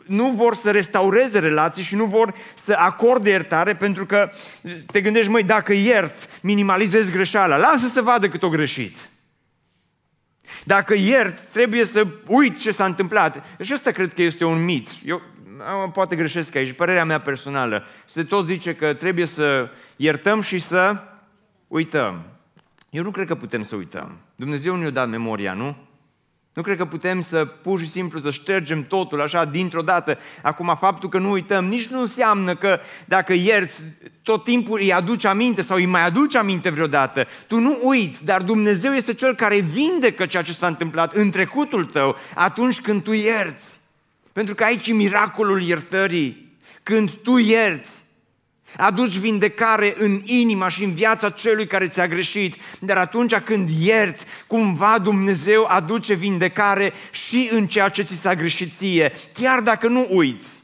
nu 0.07 0.31
vor 0.31 0.55
să 0.55 0.71
restaureze 0.71 1.39
relații 1.39 1.83
și 1.83 1.95
nu 1.95 2.05
vor 2.05 2.35
să 2.55 2.73
acorde 2.73 3.31
iertare 3.31 3.77
pentru 3.77 4.07
că 4.07 4.31
te 4.87 5.01
gândești, 5.01 5.31
măi, 5.31 5.45
dacă 5.45 5.73
iert, 5.73 6.41
minimalizezi 6.43 7.13
greșeala. 7.13 7.57
Lasă 7.57 7.89
să 7.89 8.03
vadă 8.03 8.29
cât 8.29 8.43
o 8.43 8.49
greșit. 8.49 9.09
Dacă 10.65 10.95
iert, 10.95 11.39
trebuie 11.53 11.85
să 11.85 12.07
uit 12.27 12.59
ce 12.59 12.71
s-a 12.71 12.85
întâmplat. 12.85 13.45
Și 13.61 13.73
asta 13.73 13.91
cred 13.91 14.15
că 14.15 14.23
este 14.23 14.45
un 14.45 14.65
mit. 14.65 14.89
Eu 15.05 15.23
poate 15.93 16.17
greșesc 16.17 16.55
aici, 16.55 16.73
părerea 16.73 17.05
mea 17.05 17.21
personală. 17.21 17.85
Se 18.05 18.25
tot 18.25 18.47
zice 18.47 18.75
că 18.75 18.95
trebuie 18.95 19.27
să 19.27 19.69
iertăm 19.97 20.41
și 20.41 20.59
să 20.59 20.97
uităm. 21.69 22.23
Eu 22.91 23.03
nu 23.03 23.11
cred 23.11 23.27
că 23.27 23.35
putem 23.35 23.63
să 23.63 23.77
uităm. 23.77 24.19
Dumnezeu 24.37 24.77
ne-a 24.77 24.91
dat 24.91 25.09
memoria, 25.09 25.53
nu? 25.53 25.77
Nu 26.55 26.63
cred 26.63 26.77
că 26.77 26.85
putem 26.85 27.21
să 27.21 27.45
pur 27.45 27.81
și 27.81 27.91
simplu 27.91 28.19
să 28.19 28.31
ștergem 28.31 28.87
totul 28.87 29.21
așa 29.21 29.45
dintr-o 29.45 29.83
dată. 29.83 30.19
Acum, 30.43 30.77
faptul 30.81 31.09
că 31.09 31.19
nu 31.19 31.31
uităm 31.31 31.65
nici 31.65 31.87
nu 31.87 32.01
înseamnă 32.01 32.55
că 32.55 32.81
dacă 33.05 33.33
ierți, 33.33 33.81
tot 34.23 34.45
timpul 34.45 34.79
îi 34.81 34.93
aduci 34.93 35.25
aminte 35.25 35.63
sau 35.63 35.77
îi 35.77 35.87
mai 35.87 36.05
aduci 36.05 36.35
aminte 36.35 36.71
vreodată. 36.71 37.27
Tu 37.47 37.59
nu 37.59 37.79
uiți, 37.83 38.25
dar 38.25 38.43
Dumnezeu 38.43 38.93
este 38.93 39.15
Cel 39.15 39.35
care 39.35 39.59
vindecă 39.59 40.27
ceea 40.27 40.43
ce 40.43 40.53
s-a 40.53 40.67
întâmplat 40.67 41.15
în 41.15 41.31
trecutul 41.31 41.85
tău 41.85 42.17
atunci 42.35 42.81
când 42.81 43.03
tu 43.03 43.13
ierți. 43.13 43.65
Pentru 44.33 44.55
că 44.55 44.65
aici 44.65 44.89
e 44.89 44.93
miracolul 44.93 45.63
iertării. 45.63 46.57
Când 46.83 47.11
tu 47.11 47.37
ierți, 47.37 47.93
aduci 48.77 49.17
vindecare 49.17 49.95
în 49.99 50.21
inima 50.25 50.69
și 50.69 50.85
în 50.85 50.93
viața 50.93 51.31
celui 51.31 51.67
care 51.67 51.89
ți-a 51.89 52.07
greșit. 52.07 52.55
Dar 52.81 52.97
atunci 52.97 53.35
când 53.35 53.69
ierți, 53.81 54.25
cumva 54.47 54.99
Dumnezeu 54.99 55.65
aduce 55.69 56.15
vindecare 56.15 56.93
și 57.11 57.49
în 57.53 57.67
ceea 57.67 57.89
ce 57.89 58.03
ți 58.03 58.21
s-a 58.21 58.35
greșit 58.35 58.77
ție, 58.77 59.13
chiar 59.33 59.61
dacă 59.61 59.89
nu 59.89 60.07
uiți. 60.11 60.64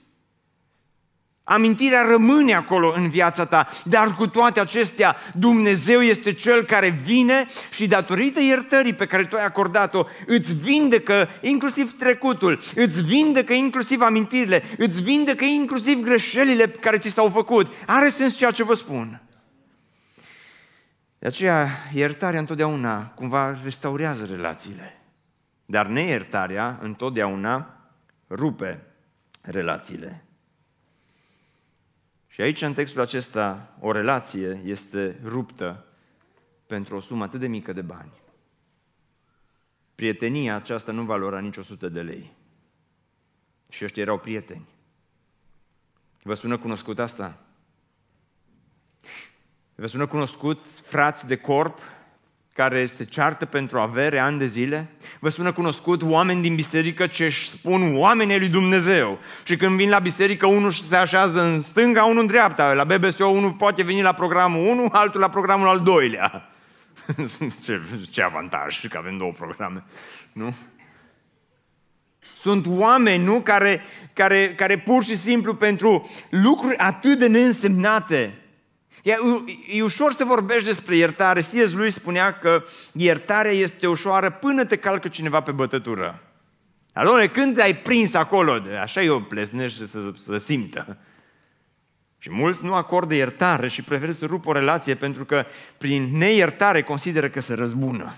Amintirea 1.50 2.02
rămâne 2.02 2.54
acolo 2.54 2.92
în 2.96 3.08
viața 3.08 3.44
ta, 3.44 3.68
dar 3.84 4.14
cu 4.14 4.26
toate 4.26 4.60
acestea, 4.60 5.16
Dumnezeu 5.34 6.00
este 6.00 6.32
Cel 6.32 6.64
care 6.64 6.88
vine 6.88 7.46
și 7.70 7.86
datorită 7.86 8.40
iertării 8.40 8.92
pe 8.92 9.06
care 9.06 9.24
tu 9.24 9.36
ai 9.36 9.44
acordat-o, 9.44 10.04
îți 10.26 10.54
vindecă 10.54 11.28
inclusiv 11.40 11.92
trecutul, 11.92 12.60
îți 12.74 13.02
vindecă 13.02 13.52
inclusiv 13.52 14.00
amintirile, 14.00 14.62
îți 14.78 15.02
vindecă 15.02 15.44
inclusiv 15.44 16.02
greșelile 16.02 16.66
care 16.66 16.98
ți 16.98 17.08
s-au 17.08 17.28
făcut. 17.28 17.72
Are 17.86 18.08
sens 18.08 18.36
ceea 18.36 18.50
ce 18.50 18.64
vă 18.64 18.74
spun. 18.74 19.22
De 21.18 21.26
aceea, 21.26 21.68
iertarea 21.94 22.40
întotdeauna 22.40 23.06
cumva 23.06 23.58
restaurează 23.64 24.24
relațiile. 24.30 25.00
Dar 25.66 25.86
neiertarea 25.86 26.78
întotdeauna 26.82 27.76
rupe 28.28 28.80
relațiile. 29.40 30.24
Și 32.30 32.40
aici, 32.40 32.62
în 32.62 32.72
textul 32.72 33.00
acesta, 33.00 33.76
o 33.80 33.92
relație 33.92 34.60
este 34.64 35.20
ruptă 35.24 35.84
pentru 36.66 36.96
o 36.96 37.00
sumă 37.00 37.24
atât 37.24 37.40
de 37.40 37.46
mică 37.46 37.72
de 37.72 37.82
bani. 37.82 38.12
Prietenia 39.94 40.54
aceasta 40.54 40.92
nu 40.92 41.02
valora 41.02 41.40
nici 41.40 41.56
100 41.56 41.88
de 41.88 42.02
lei. 42.02 42.32
Și 43.68 43.84
ăștia 43.84 44.02
erau 44.02 44.18
prieteni. 44.18 44.68
Vă 46.22 46.34
sună 46.34 46.58
cunoscut 46.58 46.98
asta? 46.98 47.38
Vă 49.74 49.86
sună 49.86 50.06
cunoscut 50.06 50.66
frați 50.66 51.26
de 51.26 51.36
corp 51.36 51.78
care 52.52 52.86
se 52.86 53.04
ceartă 53.04 53.44
pentru 53.44 53.78
avere 53.78 54.18
ani 54.18 54.38
de 54.38 54.46
zile? 54.46 54.88
Vă 55.18 55.28
sună 55.28 55.52
cunoscut 55.52 56.02
oameni 56.02 56.42
din 56.42 56.54
biserică 56.54 57.06
ce 57.06 57.24
își 57.24 57.48
spun 57.50 57.96
oamenii 57.96 58.38
lui 58.38 58.48
Dumnezeu. 58.48 59.18
Și 59.44 59.56
când 59.56 59.76
vin 59.76 59.88
la 59.88 59.98
biserică, 59.98 60.46
unul 60.46 60.70
se 60.70 60.96
așează 60.96 61.42
în 61.42 61.62
stânga, 61.62 62.04
unul 62.04 62.20
în 62.20 62.26
dreapta. 62.26 62.72
La 62.72 62.84
BBSO 62.84 63.26
unul 63.26 63.52
poate 63.52 63.82
veni 63.82 64.02
la 64.02 64.12
programul 64.12 64.68
1, 64.68 64.88
altul 64.92 65.20
la 65.20 65.28
programul 65.28 65.68
al 65.68 65.80
doilea. 65.80 66.50
ce, 67.64 67.80
ce 68.10 68.22
avantaj 68.22 68.86
că 68.88 68.98
avem 68.98 69.16
două 69.16 69.32
programe, 69.32 69.84
nu? 70.32 70.54
Sunt 72.34 72.66
oameni, 72.68 73.24
nu, 73.24 73.40
care, 73.40 73.82
care, 74.12 74.54
care 74.54 74.78
pur 74.78 75.04
și 75.04 75.16
simplu 75.16 75.54
pentru 75.54 76.10
lucruri 76.30 76.76
atât 76.76 77.18
de 77.18 77.26
neînsemnate 77.26 78.39
E, 79.02 79.14
e 79.68 79.82
ușor 79.82 80.12
să 80.12 80.24
vorbești 80.24 80.64
despre 80.64 80.96
iertare. 80.96 81.40
C.S. 81.40 81.72
lui 81.72 81.90
spunea 81.90 82.38
că 82.38 82.62
iertarea 82.92 83.52
este 83.52 83.86
ușoară 83.86 84.30
până 84.30 84.64
te 84.64 84.76
calcă 84.76 85.08
cineva 85.08 85.40
pe 85.40 85.52
bătătură. 85.52 86.22
Alone, 86.92 87.26
când 87.26 87.60
ai 87.60 87.76
prins 87.76 88.14
acolo, 88.14 88.62
așa 88.82 89.02
e 89.02 89.10
o 89.10 89.20
plesnește 89.20 89.86
să, 89.86 90.12
să 90.16 90.38
simtă. 90.38 90.98
Și 92.18 92.30
mulți 92.30 92.64
nu 92.64 92.74
acordă 92.74 93.14
iertare 93.14 93.68
și 93.68 93.82
preferă 93.82 94.12
să 94.12 94.26
rupă 94.26 94.48
o 94.48 94.52
relație 94.52 94.94
pentru 94.94 95.24
că 95.24 95.44
prin 95.78 96.16
neiertare 96.16 96.82
consideră 96.82 97.28
că 97.28 97.40
se 97.40 97.54
răzbună. 97.54 98.14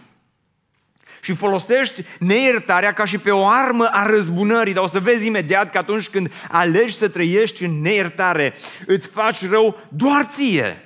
Și 1.24 1.34
folosești 1.34 2.04
neiertarea 2.18 2.92
ca 2.92 3.04
și 3.04 3.18
pe 3.18 3.30
o 3.30 3.46
armă 3.46 3.84
a 3.84 4.06
răzbunării, 4.06 4.72
dar 4.72 4.84
o 4.84 4.86
să 4.86 5.00
vezi 5.00 5.26
imediat 5.26 5.70
că 5.70 5.78
atunci 5.78 6.08
când 6.08 6.32
alegi 6.50 6.96
să 6.96 7.08
trăiești 7.08 7.64
în 7.64 7.80
neiertare, 7.80 8.54
îți 8.86 9.08
faci 9.08 9.48
rău 9.48 9.80
doar 9.88 10.28
ție. 10.30 10.82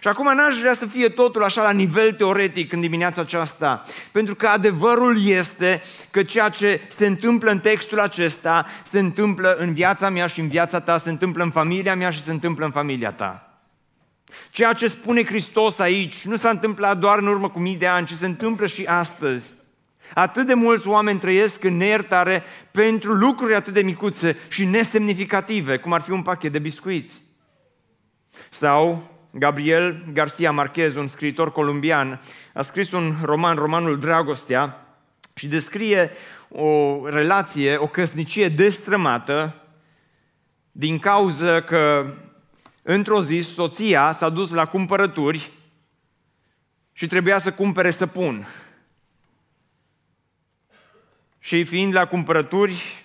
Și 0.00 0.08
acum 0.08 0.34
n-aș 0.34 0.58
vrea 0.58 0.72
să 0.72 0.86
fie 0.86 1.08
totul 1.08 1.44
așa 1.44 1.62
la 1.62 1.70
nivel 1.70 2.12
teoretic 2.12 2.72
în 2.72 2.80
dimineața 2.80 3.20
aceasta, 3.20 3.82
pentru 4.12 4.34
că 4.34 4.46
adevărul 4.46 5.26
este 5.26 5.82
că 6.10 6.22
ceea 6.22 6.48
ce 6.48 6.80
se 6.88 7.06
întâmplă 7.06 7.50
în 7.50 7.58
textul 7.58 8.00
acesta 8.00 8.66
se 8.82 8.98
întâmplă 8.98 9.56
în 9.58 9.74
viața 9.74 10.10
mea 10.10 10.26
și 10.26 10.40
în 10.40 10.48
viața 10.48 10.80
ta, 10.80 10.98
se 10.98 11.10
întâmplă 11.10 11.44
în 11.44 11.50
familia 11.50 11.94
mea 11.94 12.10
și 12.10 12.22
se 12.22 12.30
întâmplă 12.30 12.64
în 12.64 12.70
familia 12.70 13.12
ta. 13.12 13.53
Ceea 14.50 14.72
ce 14.72 14.86
spune 14.86 15.24
Hristos 15.24 15.78
aici 15.78 16.24
nu 16.24 16.36
s-a 16.36 16.50
întâmplat 16.50 16.98
doar 16.98 17.18
în 17.18 17.26
urmă 17.26 17.48
cu 17.48 17.58
mii 17.58 17.76
de 17.76 17.86
ani, 17.86 18.06
ci 18.06 18.12
se 18.12 18.26
întâmplă 18.26 18.66
și 18.66 18.84
astăzi. 18.84 19.52
Atât 20.14 20.46
de 20.46 20.54
mulți 20.54 20.88
oameni 20.88 21.18
trăiesc 21.18 21.64
în 21.64 21.76
neiertare 21.76 22.42
pentru 22.70 23.12
lucruri 23.12 23.54
atât 23.54 23.72
de 23.72 23.82
micuțe 23.82 24.36
și 24.48 24.64
nesemnificative, 24.64 25.76
cum 25.76 25.92
ar 25.92 26.00
fi 26.00 26.10
un 26.10 26.22
pachet 26.22 26.52
de 26.52 26.58
biscuiți. 26.58 27.22
Sau 28.50 29.10
Gabriel 29.30 30.04
Garcia 30.12 30.50
Marquez, 30.50 30.96
un 30.96 31.06
scriitor 31.06 31.52
colombian, 31.52 32.20
a 32.54 32.62
scris 32.62 32.92
un 32.92 33.14
roman, 33.22 33.56
romanul 33.56 33.98
Dragostea, 33.98 34.78
și 35.34 35.46
descrie 35.46 36.10
o 36.48 37.00
relație, 37.08 37.76
o 37.76 37.86
căsnicie 37.86 38.48
destrămată 38.48 39.54
din 40.72 40.98
cauza 40.98 41.60
că 41.60 42.14
într-o 42.86 43.22
zi 43.22 43.40
soția 43.40 44.12
s-a 44.12 44.28
dus 44.28 44.50
la 44.50 44.66
cumpărături 44.66 45.50
și 46.92 47.06
trebuia 47.06 47.38
să 47.38 47.52
cumpere 47.52 47.90
săpun. 47.90 48.46
Și 51.38 51.64
fiind 51.64 51.94
la 51.94 52.06
cumpărături, 52.06 53.04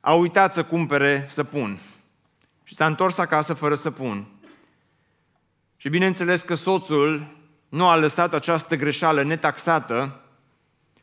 a 0.00 0.14
uitat 0.14 0.52
să 0.52 0.64
cumpere 0.64 1.24
săpun. 1.28 1.78
Și 2.64 2.74
s-a 2.74 2.86
întors 2.86 3.18
acasă 3.18 3.54
fără 3.54 3.74
săpun. 3.74 4.26
Și 5.76 5.88
bineînțeles 5.88 6.42
că 6.42 6.54
soțul 6.54 7.36
nu 7.68 7.88
a 7.88 7.96
lăsat 7.96 8.34
această 8.34 8.76
greșeală 8.76 9.22
netaxată 9.22 10.19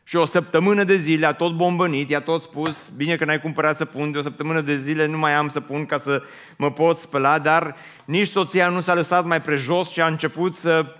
și 0.08 0.16
o 0.16 0.26
săptămână 0.26 0.84
de 0.84 0.96
zile 0.96 1.26
a 1.26 1.34
tot 1.34 1.56
bombănit, 1.56 2.10
i-a 2.10 2.22
tot 2.22 2.42
spus, 2.42 2.90
bine 2.96 3.16
că 3.16 3.26
n-ai 3.26 3.40
cumpărat 3.40 3.78
să 3.78 3.86
pun, 3.86 4.12
de 4.12 4.18
o 4.18 4.22
săptămână 4.22 4.62
de 4.62 4.76
zile 4.76 5.06
nu 5.06 5.18
mai 5.18 5.34
am 5.34 5.48
să 5.48 5.60
pun 5.60 5.86
ca 5.86 5.98
să 5.98 6.24
mă 6.58 6.72
pot 6.72 6.98
spăla, 6.98 7.40
dar 7.40 7.76
nici 8.06 8.28
soția 8.28 8.70
nu 8.70 8.80
s-a 8.80 8.94
lăsat 8.94 9.26
mai 9.26 9.42
prejos 9.42 9.90
și 9.90 10.02
a 10.02 10.08
început 10.08 10.56
să 10.56 10.96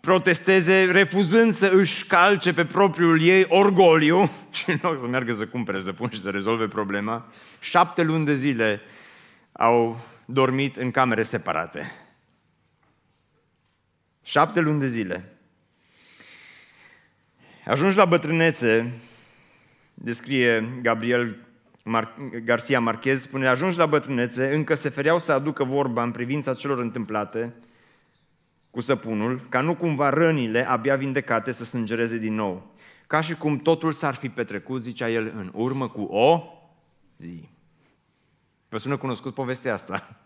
protesteze, 0.00 0.84
refuzând 0.84 1.52
să 1.52 1.70
își 1.74 2.06
calce 2.06 2.52
pe 2.52 2.64
propriul 2.64 3.22
ei 3.22 3.46
orgoliu 3.48 4.30
și 4.50 4.70
în 4.70 4.78
loc 4.82 5.00
să 5.00 5.06
meargă 5.06 5.32
să 5.32 5.46
cumpere 5.46 5.78
pun 5.78 6.10
și 6.12 6.20
să 6.20 6.30
rezolve 6.30 6.66
problema, 6.66 7.26
șapte 7.60 8.02
luni 8.02 8.24
de 8.24 8.34
zile 8.34 8.80
au 9.52 10.00
dormit 10.24 10.76
în 10.76 10.90
camere 10.90 11.22
separate. 11.22 11.92
Șapte 14.22 14.60
luni 14.60 14.80
de 14.80 14.86
zile. 14.86 15.31
Ajungi 17.64 17.96
la 17.96 18.04
bătrânețe, 18.04 18.92
descrie 19.94 20.78
Gabriel 20.82 21.36
Mar- 21.82 22.16
Garcia 22.44 22.80
Marquez, 22.80 23.20
spune, 23.20 23.46
ajungi 23.46 23.78
la 23.78 23.86
bătrânețe, 23.86 24.54
încă 24.54 24.74
se 24.74 24.88
fereau 24.88 25.18
să 25.18 25.32
aducă 25.32 25.64
vorba 25.64 26.02
în 26.02 26.10
privința 26.10 26.54
celor 26.54 26.78
întâmplate 26.78 27.54
cu 28.70 28.80
săpunul, 28.80 29.46
ca 29.48 29.60
nu 29.60 29.74
cumva 29.74 30.08
rănile 30.08 30.68
abia 30.68 30.96
vindecate 30.96 31.52
să 31.52 31.64
sângereze 31.64 32.16
din 32.16 32.34
nou. 32.34 32.74
Ca 33.06 33.20
și 33.20 33.34
cum 33.34 33.58
totul 33.58 33.92
s-ar 33.92 34.14
fi 34.14 34.28
petrecut, 34.28 34.82
zicea 34.82 35.10
el, 35.10 35.32
în 35.36 35.50
urmă 35.54 35.88
cu 35.88 36.02
o 36.02 36.42
zi. 37.18 37.48
Vă 38.68 38.78
sună 38.78 38.96
cunoscut 38.96 39.34
povestea 39.34 39.72
asta? 39.72 40.21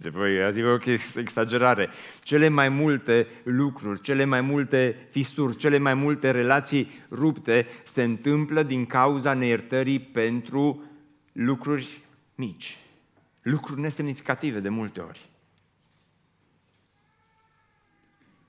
Zice, 0.00 0.16
băi, 0.16 0.42
azi 0.42 0.62
o 0.62 0.78
exagerare. 1.16 1.88
Cele 2.22 2.48
mai 2.48 2.68
multe 2.68 3.26
lucruri, 3.42 4.00
cele 4.00 4.24
mai 4.24 4.40
multe 4.40 4.96
fisuri, 5.10 5.56
cele 5.56 5.78
mai 5.78 5.94
multe 5.94 6.30
relații 6.30 6.90
rupte 7.10 7.66
se 7.82 8.02
întâmplă 8.02 8.62
din 8.62 8.86
cauza 8.86 9.34
neiertării 9.34 9.98
pentru 9.98 10.84
lucruri 11.32 12.00
mici, 12.34 12.78
lucruri 13.42 13.80
nesemnificative 13.80 14.60
de 14.60 14.68
multe 14.68 15.00
ori. 15.00 15.28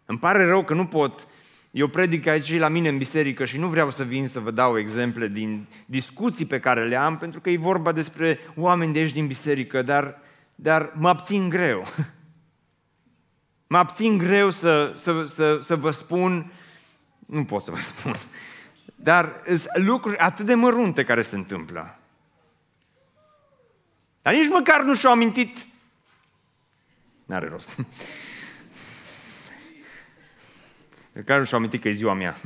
Îmi 0.05 0.19
pare 0.19 0.45
rău 0.45 0.63
că 0.63 0.73
nu 0.73 0.85
pot 0.85 1.27
eu 1.71 1.87
predic 1.87 2.27
aici 2.27 2.57
la 2.57 2.67
mine 2.67 2.89
în 2.89 2.97
biserică 2.97 3.45
și 3.45 3.59
nu 3.59 3.67
vreau 3.67 3.89
să 3.89 4.03
vin 4.03 4.27
să 4.27 4.39
vă 4.39 4.51
dau 4.51 4.77
exemple 4.77 5.27
din 5.27 5.67
discuții 5.85 6.45
pe 6.45 6.59
care 6.59 6.87
le 6.87 6.95
am, 6.95 7.17
pentru 7.17 7.39
că 7.39 7.49
e 7.49 7.57
vorba 7.57 7.91
despre 7.91 8.39
oameni 8.55 8.93
de 8.93 8.99
aici 8.99 9.11
din 9.11 9.27
biserică, 9.27 9.81
dar 9.81 10.29
dar 10.61 10.91
mă 10.95 11.09
abțin 11.09 11.49
greu. 11.49 11.87
Mă 13.67 13.77
abțin 13.77 14.17
greu 14.17 14.49
să, 14.49 14.93
să, 14.95 15.25
să, 15.25 15.59
să 15.61 15.75
vă 15.75 15.91
spun, 15.91 16.51
nu 17.25 17.45
pot 17.45 17.63
să 17.63 17.71
vă 17.71 17.79
spun, 17.97 18.15
dar 18.95 19.41
sunt 19.45 19.67
lucruri 19.73 20.17
atât 20.17 20.45
de 20.45 20.53
mărunte 20.53 21.03
care 21.03 21.21
se 21.21 21.35
întâmplă. 21.35 21.99
Dar 24.21 24.33
nici 24.33 24.49
măcar 24.49 24.81
nu 24.81 24.95
și-au 24.95 25.11
amintit. 25.11 25.65
N-are 27.25 27.47
rost. 27.47 27.75
Măcar 31.13 31.39
nu 31.39 31.45
și-au 31.45 31.59
amintit 31.59 31.81
că 31.81 31.87
e 31.87 31.91
ziua 31.91 32.13
mea. 32.13 32.37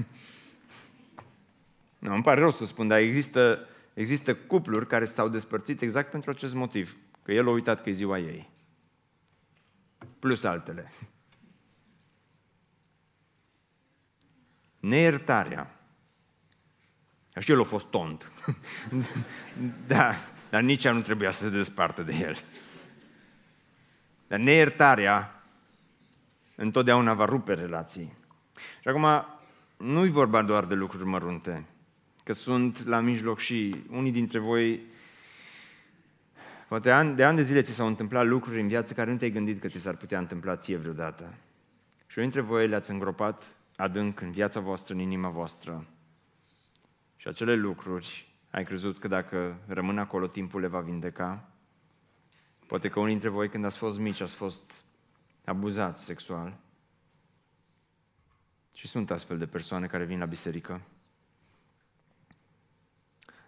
Nu, 1.99 2.13
îmi 2.13 2.23
pare 2.23 2.39
rău 2.39 2.51
să 2.51 2.65
spun, 2.65 2.87
dar 2.87 2.99
există 2.99 3.67
există 3.95 4.35
cupluri 4.35 4.87
care 4.87 5.05
s-au 5.05 5.27
despărțit 5.27 5.81
exact 5.81 6.11
pentru 6.11 6.29
acest 6.29 6.53
motiv, 6.53 6.97
că 7.25 7.31
el 7.31 7.47
a 7.47 7.51
uitat 7.51 7.83
că 7.83 7.89
e 7.89 7.93
ziua 7.93 8.19
ei. 8.19 8.49
Plus 10.19 10.43
altele. 10.43 10.91
Neiertarea. 14.79 15.79
Și 17.39 17.51
el 17.51 17.59
a 17.59 17.63
fost 17.63 17.87
tont. 17.87 18.31
da, 19.87 20.13
dar 20.49 20.61
nici 20.61 20.83
ea 20.83 20.91
nu 20.91 21.01
trebuia 21.01 21.31
să 21.31 21.43
se 21.43 21.49
despartă 21.49 22.03
de 22.03 22.13
el. 22.13 22.37
Dar 24.27 24.39
neiertarea 24.39 25.43
întotdeauna 26.55 27.13
va 27.13 27.25
rupe 27.25 27.53
relații. 27.53 28.17
Și 28.81 28.87
acum, 28.87 29.25
nu-i 29.77 30.09
vorba 30.09 30.41
doar 30.41 30.65
de 30.65 30.73
lucruri 30.73 31.05
mărunte, 31.05 31.65
că 32.23 32.33
sunt 32.33 32.85
la 32.85 32.99
mijloc 32.99 33.39
și 33.39 33.83
unii 33.89 34.11
dintre 34.11 34.39
voi, 34.39 34.81
poate 36.67 37.13
de 37.15 37.23
ani 37.23 37.35
de 37.35 37.43
zile 37.43 37.61
ți 37.61 37.71
s-au 37.71 37.87
întâmplat 37.87 38.25
lucruri 38.25 38.61
în 38.61 38.67
viață 38.67 38.93
care 38.93 39.11
nu 39.11 39.17
te-ai 39.17 39.31
gândit 39.31 39.59
că 39.59 39.67
ți 39.67 39.79
s-ar 39.79 39.95
putea 39.95 40.19
întâmpla 40.19 40.55
ție 40.55 40.77
vreodată. 40.77 41.33
Și 42.07 42.17
unii 42.17 42.31
dintre 42.31 42.51
voi 42.51 42.67
le-ați 42.67 42.91
îngropat 42.91 43.55
adânc 43.75 44.21
în 44.21 44.31
viața 44.31 44.59
voastră, 44.59 44.93
în 44.93 44.99
inima 44.99 45.29
voastră. 45.29 45.85
Și 47.17 47.27
acele 47.27 47.55
lucruri, 47.55 48.33
ai 48.51 48.63
crezut 48.63 48.99
că 48.99 49.07
dacă 49.07 49.57
rămân 49.67 49.97
acolo, 49.97 50.27
timpul 50.27 50.61
le 50.61 50.67
va 50.67 50.79
vindeca? 50.79 51.49
Poate 52.67 52.89
că 52.89 52.99
unii 52.99 53.11
dintre 53.11 53.29
voi, 53.29 53.49
când 53.49 53.65
ați 53.65 53.77
fost 53.77 53.99
mici, 53.99 54.21
ați 54.21 54.35
fost 54.35 54.83
abuzați 55.45 56.03
sexual. 56.03 56.57
Și 58.73 58.87
sunt 58.87 59.11
astfel 59.11 59.37
de 59.37 59.45
persoane 59.45 59.87
care 59.87 60.03
vin 60.03 60.19
la 60.19 60.25
biserică. 60.25 60.81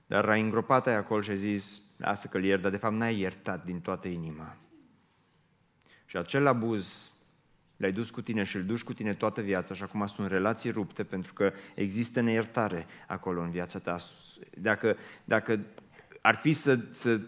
Dar 0.06 0.30
ai 0.30 0.42
îngropat 0.42 0.88
ai 0.88 0.96
acolo 0.96 1.22
și 1.22 1.30
ai 1.30 1.38
zis, 1.38 1.82
lasă 1.98 2.28
că-l 2.28 2.44
iert, 2.44 2.62
dar 2.62 2.72
de 2.72 2.78
fapt 2.78 2.96
n-ai 2.96 3.20
iertat 3.20 3.66
din 3.66 3.80
toată 3.80 4.08
inima. 4.08 4.58
Și 6.06 6.18
acel 6.18 6.48
abuz 6.48 7.12
le-ai 7.78 7.92
dus 7.92 8.10
cu 8.10 8.22
tine 8.22 8.44
și 8.44 8.56
îl 8.56 8.64
duci 8.64 8.84
cu 8.84 8.94
tine 8.94 9.14
toată 9.14 9.42
viața 9.42 9.74
și 9.74 9.84
acum 9.84 10.06
sunt 10.06 10.28
relații 10.28 10.72
rupte 10.72 11.04
pentru 11.04 11.34
că 11.34 11.54
există 11.76 12.22
neiertare 12.22 12.86
acolo 13.08 13.42
în 13.42 13.50
viața 13.50 13.80
ta. 13.80 13.96
Dacă, 14.58 14.98
dacă 15.24 15.60
ar 16.22 16.36
fi 16.36 16.54
să, 16.54 16.80
să 16.92 17.20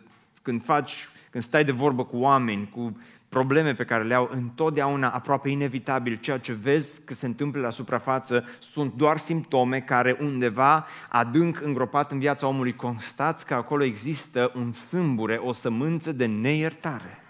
când 0.41 0.63
faci, 0.63 1.07
când 1.29 1.43
stai 1.43 1.63
de 1.63 1.71
vorbă 1.71 2.05
cu 2.05 2.17
oameni, 2.17 2.69
cu 2.69 3.01
probleme 3.29 3.73
pe 3.73 3.85
care 3.85 4.03
le 4.03 4.13
au, 4.13 4.29
întotdeauna, 4.31 5.09
aproape 5.09 5.49
inevitabil, 5.49 6.15
ceea 6.15 6.37
ce 6.37 6.53
vezi 6.53 7.03
că 7.05 7.13
se 7.13 7.25
întâmplă 7.25 7.61
la 7.61 7.69
suprafață 7.69 8.45
sunt 8.59 8.93
doar 8.93 9.17
simptome 9.17 9.79
care 9.79 10.17
undeva 10.19 10.87
adânc 11.09 11.61
îngropat 11.61 12.11
în 12.11 12.19
viața 12.19 12.47
omului 12.47 12.75
constați 12.75 13.45
că 13.45 13.53
acolo 13.53 13.83
există 13.83 14.51
un 14.55 14.71
sâmbure, 14.71 15.35
o 15.35 15.53
sămânță 15.53 16.11
de 16.11 16.25
neiertare. 16.25 17.23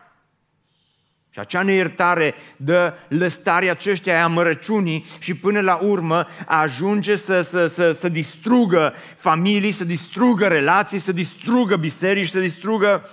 Și 1.31 1.39
acea 1.39 1.61
neiertare 1.61 2.33
dă 2.57 2.93
lăstarea 3.07 3.71
aceștia 3.71 4.19
a 4.19 4.23
amărăciunii 4.23 5.05
și 5.19 5.33
până 5.33 5.61
la 5.61 5.79
urmă 5.81 6.27
ajunge 6.45 7.15
să, 7.15 7.41
să, 7.41 7.67
să, 7.67 7.91
să 7.91 8.09
distrugă 8.09 8.93
familii, 9.17 9.71
să 9.71 9.83
distrugă 9.83 10.47
relații, 10.47 10.99
să 10.99 11.11
distrugă 11.11 11.75
biserici, 11.75 12.29
să 12.29 12.39
distrugă... 12.39 13.09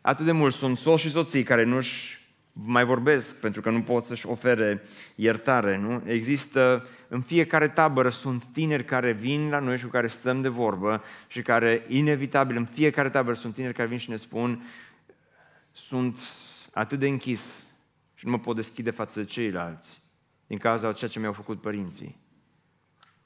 Atât 0.00 0.24
de 0.24 0.32
mult 0.32 0.54
sunt 0.54 0.78
soți 0.78 1.02
și 1.02 1.10
soții 1.10 1.42
care 1.42 1.64
nu-și 1.64 2.17
mai 2.64 2.84
vorbesc 2.84 3.40
pentru 3.40 3.60
că 3.60 3.70
nu 3.70 3.82
pot 3.82 4.04
să-și 4.04 4.26
ofere 4.26 4.82
iertare, 5.14 5.76
nu? 5.76 6.02
Există, 6.04 6.86
în 7.08 7.20
fiecare 7.20 7.68
tabără 7.68 8.08
sunt 8.08 8.44
tineri 8.44 8.84
care 8.84 9.12
vin 9.12 9.48
la 9.48 9.58
noi 9.58 9.78
și 9.78 9.84
cu 9.84 9.90
care 9.90 10.06
stăm 10.06 10.42
de 10.42 10.48
vorbă 10.48 11.02
și 11.26 11.42
care, 11.42 11.84
inevitabil, 11.88 12.56
în 12.56 12.64
fiecare 12.64 13.10
tabără 13.10 13.34
sunt 13.34 13.54
tineri 13.54 13.74
care 13.74 13.88
vin 13.88 13.98
și 13.98 14.10
ne 14.10 14.16
spun 14.16 14.62
sunt 15.72 16.18
atât 16.72 16.98
de 16.98 17.08
închis 17.08 17.64
și 18.14 18.24
nu 18.24 18.30
mă 18.30 18.38
pot 18.38 18.56
deschide 18.56 18.90
față 18.90 19.20
de 19.20 19.26
ceilalți 19.26 20.00
din 20.46 20.58
cauza 20.58 20.92
ceea 20.92 21.10
ce 21.10 21.18
mi-au 21.18 21.32
făcut 21.32 21.60
părinții. 21.60 22.16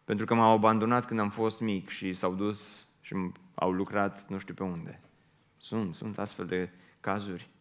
Pentru 0.04 0.26
că 0.26 0.34
m-au 0.34 0.52
abandonat 0.52 1.06
când 1.06 1.20
am 1.20 1.30
fost 1.30 1.60
mic 1.60 1.88
și 1.88 2.14
s-au 2.14 2.34
dus 2.34 2.86
și 3.00 3.14
au 3.54 3.70
lucrat 3.70 4.28
nu 4.28 4.38
știu 4.38 4.54
pe 4.54 4.62
unde. 4.62 5.00
Sunt, 5.56 5.94
sunt 5.94 6.18
astfel 6.18 6.46
de 6.46 6.70
cazuri. 7.00 7.51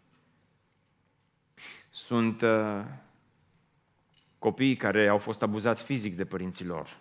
Sunt 1.93 2.41
uh, 2.41 2.86
copii 4.39 4.75
care 4.75 5.08
au 5.08 5.17
fost 5.17 5.41
abuzați 5.41 5.84
fizic 5.84 6.15
de 6.15 6.25
părinții 6.25 6.65
lor 6.65 6.99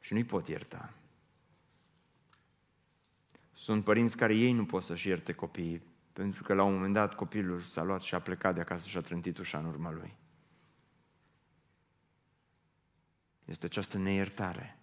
și 0.00 0.12
nu-i 0.12 0.24
pot 0.24 0.48
ierta. 0.48 0.92
Sunt 3.52 3.84
părinți 3.84 4.16
care 4.16 4.34
ei 4.34 4.52
nu 4.52 4.64
pot 4.64 4.82
să-și 4.82 5.08
ierte 5.08 5.32
copiii 5.32 5.82
pentru 6.12 6.42
că 6.42 6.54
la 6.54 6.62
un 6.62 6.72
moment 6.74 6.92
dat 6.92 7.14
copilul 7.14 7.60
s-a 7.60 7.82
luat 7.82 8.00
și 8.00 8.14
a 8.14 8.20
plecat 8.20 8.54
de 8.54 8.60
acasă 8.60 8.88
și 8.88 8.96
a 8.96 9.00
trântit 9.00 9.38
ușa 9.38 9.58
în 9.58 9.64
urma 9.64 9.90
lui. 9.92 10.14
Este 13.44 13.66
această 13.66 13.98
neiertare. 13.98 14.78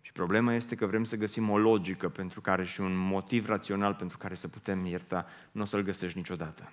Și 0.00 0.12
problema 0.12 0.54
este 0.54 0.74
că 0.74 0.86
vrem 0.86 1.04
să 1.04 1.16
găsim 1.16 1.50
o 1.50 1.58
logică 1.58 2.08
pentru 2.08 2.40
care 2.40 2.64
și 2.64 2.80
un 2.80 2.96
motiv 2.96 3.46
rațional 3.46 3.94
pentru 3.94 4.18
care 4.18 4.34
să 4.34 4.48
putem 4.48 4.86
ierta, 4.86 5.26
nu 5.52 5.62
o 5.62 5.64
să-l 5.64 5.82
găsești 5.82 6.18
niciodată. 6.18 6.72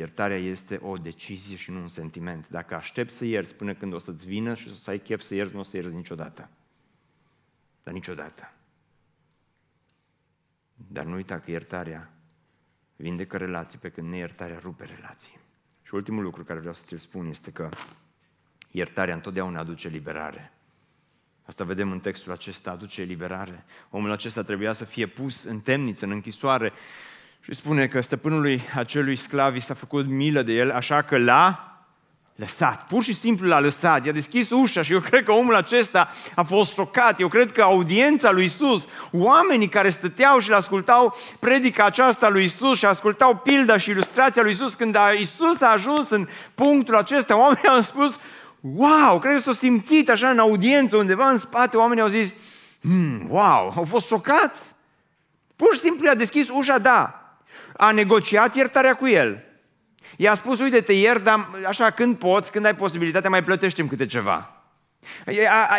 Iertarea 0.00 0.36
este 0.36 0.78
o 0.82 0.96
decizie 0.96 1.56
și 1.56 1.70
nu 1.70 1.80
un 1.80 1.88
sentiment. 1.88 2.48
Dacă 2.48 2.74
aștepți 2.74 3.16
să 3.16 3.24
ierți 3.24 3.54
până 3.54 3.74
când 3.74 3.92
o 3.92 3.98
să-ți 3.98 4.26
vină 4.26 4.54
și 4.54 4.68
o 4.68 4.72
să 4.72 4.90
ai 4.90 4.98
chef 4.98 5.20
să 5.20 5.34
ierți, 5.34 5.54
nu 5.54 5.58
o 5.60 5.62
să 5.62 5.76
ierți 5.76 5.94
niciodată. 5.94 6.48
Dar 7.82 7.94
niciodată. 7.94 8.52
Dar 10.74 11.04
nu 11.04 11.14
uita 11.14 11.38
că 11.38 11.50
iertarea 11.50 12.10
vindecă 12.96 13.36
relații, 13.36 13.78
pe 13.78 13.90
când 13.90 14.08
neiertarea 14.08 14.58
rupe 14.58 14.84
relații. 14.84 15.38
Și 15.82 15.94
ultimul 15.94 16.22
lucru 16.22 16.44
care 16.44 16.58
vreau 16.58 16.74
să 16.74 16.82
ți-l 16.84 16.98
spun 16.98 17.26
este 17.26 17.50
că 17.50 17.68
iertarea 18.70 19.14
întotdeauna 19.14 19.58
aduce 19.58 19.88
liberare. 19.88 20.52
Asta 21.42 21.64
vedem 21.64 21.90
în 21.90 22.00
textul 22.00 22.32
acesta, 22.32 22.70
aduce 22.70 23.02
liberare. 23.02 23.64
Omul 23.90 24.10
acesta 24.10 24.42
trebuia 24.42 24.72
să 24.72 24.84
fie 24.84 25.06
pus 25.06 25.44
în 25.44 25.60
temniță, 25.60 26.04
în 26.04 26.10
închisoare 26.10 26.72
și 27.40 27.54
spune 27.54 27.86
că 27.86 28.00
stăpânului 28.00 28.62
acelui 28.74 29.16
sclav 29.16 29.54
i 29.54 29.60
s-a 29.60 29.74
făcut 29.74 30.06
milă 30.06 30.42
de 30.42 30.52
el, 30.52 30.70
așa 30.70 31.02
că 31.02 31.18
l-a 31.18 31.70
lăsat. 32.40 32.86
Pur 32.86 33.02
și 33.02 33.14
simplu 33.14 33.46
l-a 33.46 33.60
lăsat. 33.60 34.06
I-a 34.06 34.12
deschis 34.12 34.50
ușa 34.50 34.82
și 34.82 34.92
eu 34.92 35.00
cred 35.00 35.24
că 35.24 35.32
omul 35.32 35.54
acesta 35.54 36.10
a 36.34 36.42
fost 36.42 36.72
șocat. 36.72 37.20
Eu 37.20 37.28
cred 37.28 37.52
că 37.52 37.62
audiența 37.62 38.30
lui 38.30 38.44
Isus, 38.44 38.86
oamenii 39.12 39.68
care 39.68 39.90
stăteau 39.90 40.38
și 40.38 40.48
le 40.48 40.54
ascultau 40.54 41.16
predica 41.40 41.84
aceasta 41.84 42.28
lui 42.28 42.44
Isus 42.44 42.78
și 42.78 42.86
ascultau 42.86 43.36
pilda 43.36 43.76
și 43.76 43.90
ilustrația 43.90 44.42
lui 44.42 44.50
Isus, 44.50 44.74
când 44.74 44.94
a, 44.94 45.10
Isus 45.10 45.60
a 45.60 45.70
ajuns 45.72 46.10
în 46.10 46.28
punctul 46.54 46.96
acesta, 46.96 47.38
oamenii 47.38 47.68
au 47.68 47.80
spus, 47.80 48.18
wow, 48.60 49.18
cred 49.18 49.34
că 49.34 49.40
s-au 49.40 49.52
simțit 49.52 50.10
așa 50.10 50.28
în 50.28 50.38
audiență, 50.38 50.96
undeva 50.96 51.28
în 51.28 51.38
spate, 51.38 51.76
oamenii 51.76 52.02
au 52.02 52.08
zis, 52.08 52.34
hmm, 52.80 53.26
wow, 53.28 53.72
au 53.76 53.84
fost 53.84 54.06
șocați. 54.06 54.62
Pur 55.56 55.74
și 55.74 55.80
simplu 55.80 56.06
i-a 56.06 56.14
deschis 56.14 56.48
ușa, 56.48 56.78
da. 56.78 57.19
A 57.76 57.90
negociat 57.90 58.54
iertarea 58.54 58.94
cu 58.94 59.08
el 59.08 59.44
I-a 60.16 60.34
spus, 60.34 60.60
uite, 60.60 60.80
te 60.80 60.92
iert, 60.92 61.24
dar 61.24 61.48
așa 61.68 61.90
când 61.90 62.16
poți, 62.16 62.50
când 62.50 62.64
ai 62.64 62.74
posibilitatea, 62.74 63.30
mai 63.30 63.44
plătești 63.44 63.82
câte 63.82 64.06
ceva. 64.06 64.54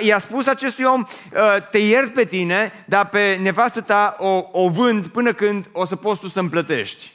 I-a 0.02 0.18
spus 0.18 0.48
acestui 0.48 0.84
om, 0.84 1.04
ă, 1.36 1.60
te 1.60 1.78
iert 1.78 2.14
pe 2.14 2.26
tine, 2.26 2.86
dar 2.86 3.10
pe 3.10 3.40
nevastă 3.42 3.82
ta 3.82 4.16
o, 4.20 4.44
o 4.52 4.70
vând 4.70 5.08
până 5.08 5.34
când 5.34 5.70
o 5.72 5.86
să 5.86 5.96
poți 5.96 6.20
tu 6.20 6.28
să-mi 6.28 6.50
plătești. 6.50 7.12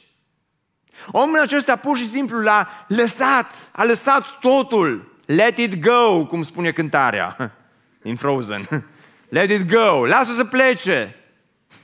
Omul 1.11 1.39
acesta 1.39 1.75
pur 1.75 1.97
și 1.97 2.07
simplu 2.07 2.41
l-a 2.41 2.85
lăsat, 2.87 3.53
a 3.71 3.83
lăsat 3.83 4.39
totul. 4.39 5.15
Let 5.25 5.57
it 5.57 5.81
go, 5.81 6.25
cum 6.25 6.41
spune 6.41 6.71
cântarea 6.71 7.35
în 8.09 8.15
Frozen. 8.15 8.67
Let 9.29 9.49
it 9.49 9.71
go, 9.71 10.05
lasă 10.05 10.33
să 10.33 10.45
plece. 10.45 11.15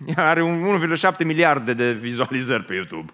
Are 0.15 0.41
1,7 0.41 1.25
miliarde 1.25 1.73
de 1.73 1.91
vizualizări 1.91 2.63
pe 2.63 2.73
YouTube. 2.73 3.13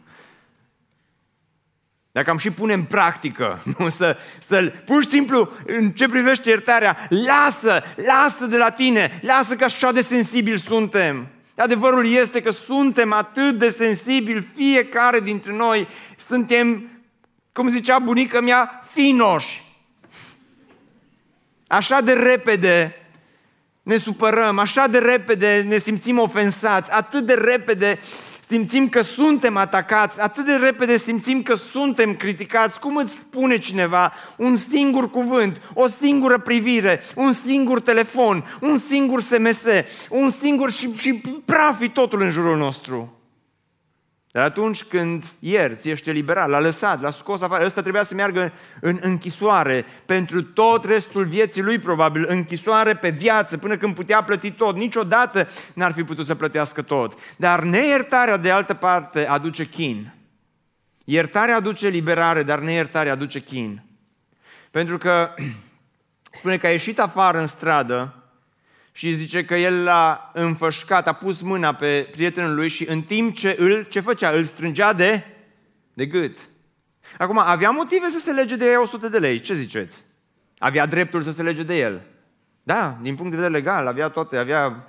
Dacă 2.12 2.30
am 2.30 2.38
și 2.38 2.52
pune 2.52 2.74
în 2.74 2.84
practică, 2.84 3.64
nu 3.78 3.90
să, 3.90 4.18
să 4.48 4.74
pur 4.86 5.04
și 5.04 5.10
simplu, 5.10 5.52
în 5.66 5.92
ce 5.92 6.08
privește 6.08 6.50
iertarea, 6.50 6.98
lasă, 7.10 7.84
lasă 7.96 8.46
de 8.46 8.58
la 8.58 8.70
tine, 8.70 9.20
lasă 9.22 9.56
că 9.56 9.64
așa 9.64 9.92
de 9.92 10.02
sensibil 10.02 10.58
suntem. 10.58 11.28
Adevărul 11.56 12.08
este 12.08 12.42
că 12.42 12.52
suntem 12.52 13.14
atât 13.14 13.52
de 13.52 13.70
sensibili, 13.70 14.48
fiecare 14.56 15.20
dintre 15.20 15.54
noi 15.54 15.88
suntem, 16.28 16.90
cum 17.52 17.70
zicea 17.70 18.00
bunica 18.00 18.40
mea, 18.40 18.82
finoși. 18.92 19.64
Așa 21.68 22.02
de 22.02 22.14
repede 22.14 22.96
ne 23.90 23.98
supărăm, 23.98 24.60
așa 24.60 24.88
de 24.88 24.98
repede 24.98 25.66
ne 25.68 25.78
simțim 25.78 26.20
ofensați, 26.20 26.92
atât 26.92 27.26
de 27.26 27.34
repede 27.34 28.00
simțim 28.48 28.90
că 28.90 29.02
suntem 29.02 29.58
atacați, 29.58 30.22
atât 30.22 30.46
de 30.46 30.56
repede 30.56 30.98
simțim 30.98 31.42
că 31.42 31.56
suntem 31.56 32.14
criticați. 32.14 32.80
Cum 32.80 32.96
îți 32.96 33.14
spune 33.14 33.58
cineva 33.58 34.14
un 34.36 34.56
singur 34.56 35.10
cuvânt, 35.10 35.62
o 35.74 35.88
singură 35.88 36.38
privire, 36.38 37.02
un 37.16 37.34
singur 37.34 37.82
telefon, 37.82 38.58
un 38.62 38.78
singur 38.78 39.22
SMS, 39.22 39.60
un 40.10 40.30
singur 40.30 40.72
și, 40.72 40.94
și 40.98 41.22
prafi 41.46 41.90
totul 41.90 42.22
în 42.22 42.30
jurul 42.30 42.58
nostru. 42.58 43.19
Dar 44.32 44.44
atunci 44.44 44.84
când 44.84 45.26
ierți, 45.40 45.90
ești 45.90 46.10
eliberat, 46.10 46.50
l-a 46.50 46.60
lăsat, 46.60 47.02
l-a 47.02 47.10
scos 47.10 47.42
afară, 47.42 47.66
ăsta 47.66 47.82
trebuia 47.82 48.04
să 48.04 48.14
meargă 48.14 48.54
în 48.82 49.00
închisoare 49.02 49.86
pentru 50.06 50.44
tot 50.44 50.86
restul 50.86 51.26
vieții 51.26 51.62
lui, 51.62 51.80
probabil, 51.80 52.26
închisoare 52.28 52.96
pe 52.96 53.10
viață, 53.10 53.58
până 53.58 53.78
când 53.78 53.96
putea 53.96 54.24
plăti 54.24 54.52
tot. 54.52 54.76
Niciodată 54.76 55.48
n-ar 55.74 55.92
fi 55.92 56.04
putut 56.04 56.26
să 56.26 56.36
plătească 56.36 56.82
tot. 56.82 57.20
Dar 57.38 57.64
neiertarea, 57.64 58.38
de 58.38 58.52
altă 58.52 58.74
parte, 58.74 59.28
aduce 59.28 59.66
chin. 59.66 60.14
Iertarea 61.04 61.56
aduce 61.56 61.88
liberare, 61.88 62.44
dar 62.44 62.60
neiertarea 62.60 63.12
aduce 63.12 63.40
chin. 63.40 63.84
Pentru 64.72 64.98
că 64.98 65.34
spune 66.40 66.58
că 66.58 66.68
a 66.68 66.70
ieșit 66.70 67.00
afară 67.00 67.40
în 67.40 67.48
stradă 67.48 68.19
și 69.00 69.14
zice 69.14 69.46
că 69.46 69.56
el 69.56 69.84
l-a 69.84 70.32
înfășcat, 70.34 71.08
a 71.08 71.14
pus 71.14 71.42
mâna 71.42 71.74
pe 71.74 72.08
prietenul 72.12 72.56
lui 72.56 72.68
și 72.68 72.90
în 72.90 73.02
timp 73.02 73.36
ce 73.36 73.56
îl, 73.60 73.84
ce 73.84 74.00
făcea? 74.00 74.30
Îl 74.30 74.46
strângea 74.46 74.94
de, 74.94 75.24
de 75.94 76.06
gât. 76.06 76.38
Acum, 77.18 77.38
avea 77.38 77.70
motive 77.70 78.10
să 78.10 78.20
se 78.20 78.32
lege 78.32 78.56
de 78.56 78.76
100 78.76 79.10
de 79.10 79.18
lei, 79.18 79.40
ce 79.40 79.54
ziceți? 79.54 80.02
Avea 80.58 80.86
dreptul 80.86 81.22
să 81.22 81.32
se 81.32 81.42
lege 81.42 81.64
de 81.64 81.78
el. 81.78 82.02
Da, 82.64 82.98
din 83.02 83.16
punct 83.16 83.32
de 83.32 83.38
vedere 83.38 83.54
legal, 83.54 83.88
avea 83.88 84.10
toate, 84.10 84.38
avea 84.38 84.88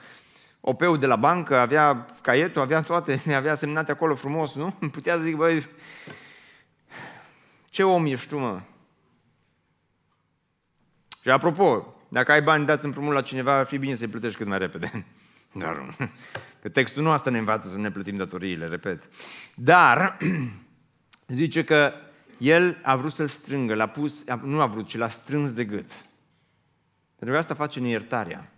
OP-ul 0.61 0.99
de 0.99 1.07
la 1.07 1.17
bancă, 1.17 1.57
avea 1.57 2.07
caietul, 2.23 2.63
avea 2.63 2.83
toate, 2.83 3.23
avea 3.35 3.55
semnate 3.55 3.93
acolo 3.93 4.15
frumos, 4.15 4.55
nu? 4.55 4.71
Putea 4.93 5.17
să 5.17 5.23
zic, 5.23 5.37
băi, 5.37 5.67
ce 7.69 7.83
om 7.83 8.07
ești 8.07 8.29
tu, 8.29 8.39
mă? 8.39 8.61
Și 11.23 11.29
apropo, 11.29 11.95
dacă 12.13 12.33
ai 12.33 12.43
bani 12.43 12.67
dați 12.67 12.85
împrumut 12.85 13.13
la 13.13 13.23
cineva, 13.23 13.59
ar 13.59 13.67
fi 13.67 13.79
bine 13.79 13.95
să-i 13.95 14.09
plătești 14.09 14.39
cât 14.39 14.47
mai 14.47 14.59
repede. 14.59 15.07
Dar, 15.53 15.97
că 16.63 16.69
textul 16.69 17.03
nu 17.03 17.11
asta 17.11 17.31
ne 17.31 17.39
învață 17.39 17.69
să 17.69 17.79
ne 17.79 17.91
plătim 17.91 18.17
datoriile, 18.17 18.67
repet. 18.67 19.09
Dar, 19.55 20.19
zice 21.29 21.65
că 21.65 21.93
el 22.39 22.81
a 22.83 22.97
vrut 22.97 23.13
să-l 23.13 23.29
strângă, 23.29 23.75
l-a 23.75 23.87
pus, 23.87 24.25
nu 24.43 24.61
a 24.61 24.67
vrut, 24.67 24.87
ci 24.87 24.97
l-a 24.97 25.09
strâns 25.09 25.53
de 25.53 25.65
gât. 25.65 25.93
Pentru 27.17 27.35
că 27.35 27.37
asta 27.37 27.55
face 27.55 27.81
neiertarea. 27.81 28.53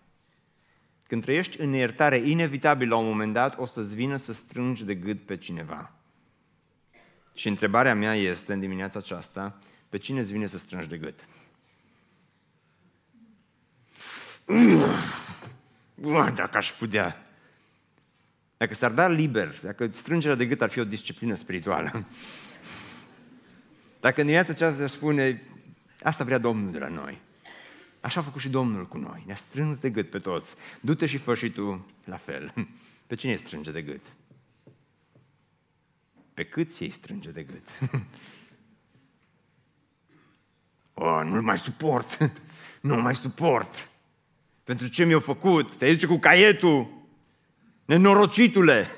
Când 1.07 1.22
trăiești 1.22 1.61
în 1.61 1.70
neiertare, 1.70 2.16
inevitabil 2.16 2.88
la 2.88 2.96
un 2.96 3.07
moment 3.07 3.32
dat 3.32 3.59
o 3.59 3.66
să-ți 3.66 3.94
vină 3.94 4.16
să 4.16 4.32
strângi 4.32 4.84
de 4.84 4.94
gât 4.94 5.26
pe 5.26 5.36
cineva. 5.36 5.92
Și 7.34 7.48
întrebarea 7.48 7.94
mea 7.94 8.14
este 8.14 8.53
în 8.53 8.61
dimineața 8.61 8.98
aceasta, 8.98 9.59
pe 9.88 9.98
cine 9.98 10.20
îți 10.20 10.32
vine 10.32 10.46
să 10.46 10.59
strângi 10.59 10.88
de 10.88 10.96
gât? 10.96 11.26
Dacă 16.34 16.57
aș 16.57 16.72
putea. 16.72 17.26
Dacă 18.57 18.74
s-ar 18.74 18.90
da 18.90 19.09
liber, 19.09 19.61
dacă 19.62 19.88
strângerea 19.92 20.36
de 20.36 20.46
gât 20.46 20.62
ar 20.62 20.70
fi 20.70 20.80
o 20.80 20.84
disciplină 20.84 21.34
spirituală, 21.34 22.07
dacă 24.00 24.20
în 24.20 24.26
dimineața 24.26 24.53
aceasta 24.53 24.86
spune, 24.86 25.42
asta 26.03 26.24
vrea 26.24 26.38
Domnul 26.38 26.72
de 26.72 26.78
la 26.78 26.88
noi, 26.88 27.20
așa 28.00 28.20
a 28.20 28.22
făcut 28.22 28.40
și 28.40 28.48
Domnul 28.48 28.86
cu 28.86 28.98
noi, 28.98 29.22
ne-a 29.26 29.34
strâns 29.34 29.78
de 29.78 29.90
gât 29.90 30.11
pe 30.11 30.18
toți, 30.18 30.55
du-te 30.80 31.07
și 31.07 31.18
fă 31.18 31.34
și 31.34 31.50
tu 31.50 31.86
la 32.05 32.16
fel. 32.16 32.55
Pe 33.07 33.14
cine 33.14 33.32
îi 33.32 33.38
strânge 33.38 33.70
de 33.70 33.82
gât? 33.82 34.07
Pe 36.34 36.44
cât 36.44 36.72
ți 36.72 36.88
strânge 36.88 37.30
de 37.30 37.42
gât? 37.42 37.68
O, 40.94 41.22
nu-l 41.22 41.42
mai 41.42 41.59
suport, 41.59 42.18
nu 42.80 42.96
mai 42.96 43.14
suport. 43.14 43.91
Pentru 44.64 44.86
ce 44.86 45.04
mi-au 45.04 45.20
făcut? 45.20 45.76
Te 45.76 45.92
duce 45.92 46.06
cu 46.06 46.18
caietul, 46.18 46.88
nenorocitule. 47.84 48.88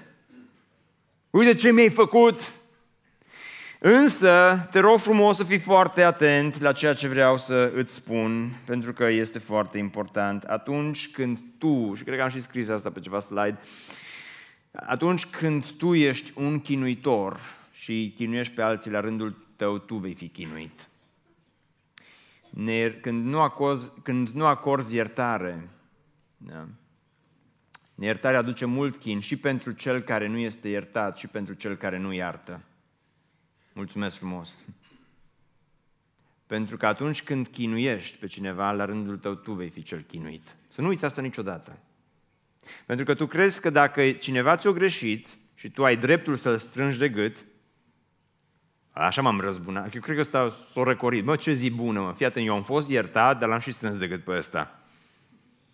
Uite 1.30 1.54
ce 1.54 1.72
mi-ai 1.72 1.90
făcut. 1.90 2.52
Însă, 3.78 4.66
te 4.70 4.78
rog 4.78 4.98
frumos 4.98 5.36
să 5.36 5.44
fii 5.44 5.58
foarte 5.58 6.02
atent 6.02 6.60
la 6.60 6.72
ceea 6.72 6.94
ce 6.94 7.08
vreau 7.08 7.38
să 7.38 7.72
îți 7.74 7.94
spun, 7.94 8.50
pentru 8.64 8.92
că 8.92 9.08
este 9.08 9.38
foarte 9.38 9.78
important. 9.78 10.42
Atunci 10.42 11.10
când 11.10 11.38
tu, 11.58 11.92
și 11.94 12.02
cred 12.02 12.16
că 12.16 12.22
am 12.22 12.30
și 12.30 12.40
scris 12.40 12.68
asta 12.68 12.90
pe 12.90 13.00
ceva 13.00 13.20
slide, 13.20 13.58
atunci 14.72 15.26
când 15.26 15.70
tu 15.70 15.94
ești 15.94 16.32
un 16.34 16.60
chinuitor 16.60 17.40
și 17.72 18.12
chinuiești 18.16 18.54
pe 18.54 18.62
alții 18.62 18.90
la 18.90 19.00
rândul 19.00 19.46
tău, 19.56 19.78
tu 19.78 19.94
vei 19.94 20.14
fi 20.14 20.28
chinuit 20.28 20.88
ne, 22.54 22.90
când, 22.90 23.26
nu 23.26 23.40
acorzi, 23.40 23.90
când 24.02 24.28
nu 24.28 24.46
acorzi 24.46 24.94
iertare, 24.94 25.68
da? 26.36 26.66
Neiertarea 27.94 28.38
aduce 28.38 28.64
mult 28.64 28.96
chin 28.96 29.20
și 29.20 29.36
pentru 29.36 29.72
cel 29.72 30.00
care 30.00 30.26
nu 30.26 30.36
este 30.36 30.68
iertat 30.68 31.16
și 31.16 31.26
pentru 31.26 31.54
cel 31.54 31.76
care 31.76 31.98
nu 31.98 32.12
iartă. 32.12 32.60
Mulțumesc 33.72 34.16
frumos! 34.16 34.58
Pentru 36.46 36.76
că 36.76 36.86
atunci 36.86 37.22
când 37.22 37.46
chinuiești 37.46 38.16
pe 38.16 38.26
cineva, 38.26 38.72
la 38.72 38.84
rândul 38.84 39.18
tău 39.18 39.34
tu 39.34 39.52
vei 39.52 39.68
fi 39.68 39.82
cel 39.82 40.00
chinuit. 40.00 40.56
Să 40.68 40.80
nu 40.80 40.88
uiți 40.88 41.04
asta 41.04 41.20
niciodată. 41.20 41.78
Pentru 42.86 43.04
că 43.04 43.14
tu 43.14 43.26
crezi 43.26 43.60
că 43.60 43.70
dacă 43.70 44.12
cineva 44.12 44.56
ți-a 44.56 44.70
greșit 44.70 45.28
și 45.54 45.70
tu 45.70 45.84
ai 45.84 45.96
dreptul 45.96 46.36
să-l 46.36 46.58
strângi 46.58 46.98
de 46.98 47.08
gât, 47.08 47.44
Așa 48.96 49.22
m-am 49.22 49.40
răzbunat. 49.40 49.94
Eu 49.94 50.00
cred 50.00 50.14
că 50.14 50.20
ăsta 50.20 50.50
s-a 50.72 50.82
răcorit. 50.82 51.24
Mă, 51.24 51.36
ce 51.36 51.52
zi 51.52 51.70
bună, 51.70 52.00
mă. 52.00 52.12
Fii 52.12 52.26
atent, 52.26 52.46
eu 52.46 52.54
am 52.54 52.62
fost 52.62 52.88
iertat, 52.88 53.38
dar 53.38 53.48
l-am 53.48 53.58
și 53.58 53.72
strâns 53.72 53.96
decât 53.96 54.24
pe 54.24 54.36
ăsta. 54.36 54.78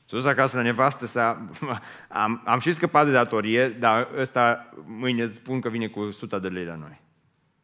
S-a 0.04 0.16
dus 0.16 0.24
acasă 0.24 0.56
la 0.56 0.62
nevastă 0.62 1.06
sa, 1.06 1.48
am, 2.08 2.42
am 2.44 2.58
și 2.58 2.72
scăpat 2.72 3.06
de 3.06 3.12
datorie, 3.12 3.68
dar 3.68 4.08
ăsta 4.16 4.74
mâine 4.84 5.26
spun 5.26 5.60
că 5.60 5.68
vine 5.68 5.86
cu 5.88 6.00
100 6.00 6.38
de 6.38 6.48
lei 6.48 6.64
la 6.64 6.74
noi. 6.74 7.00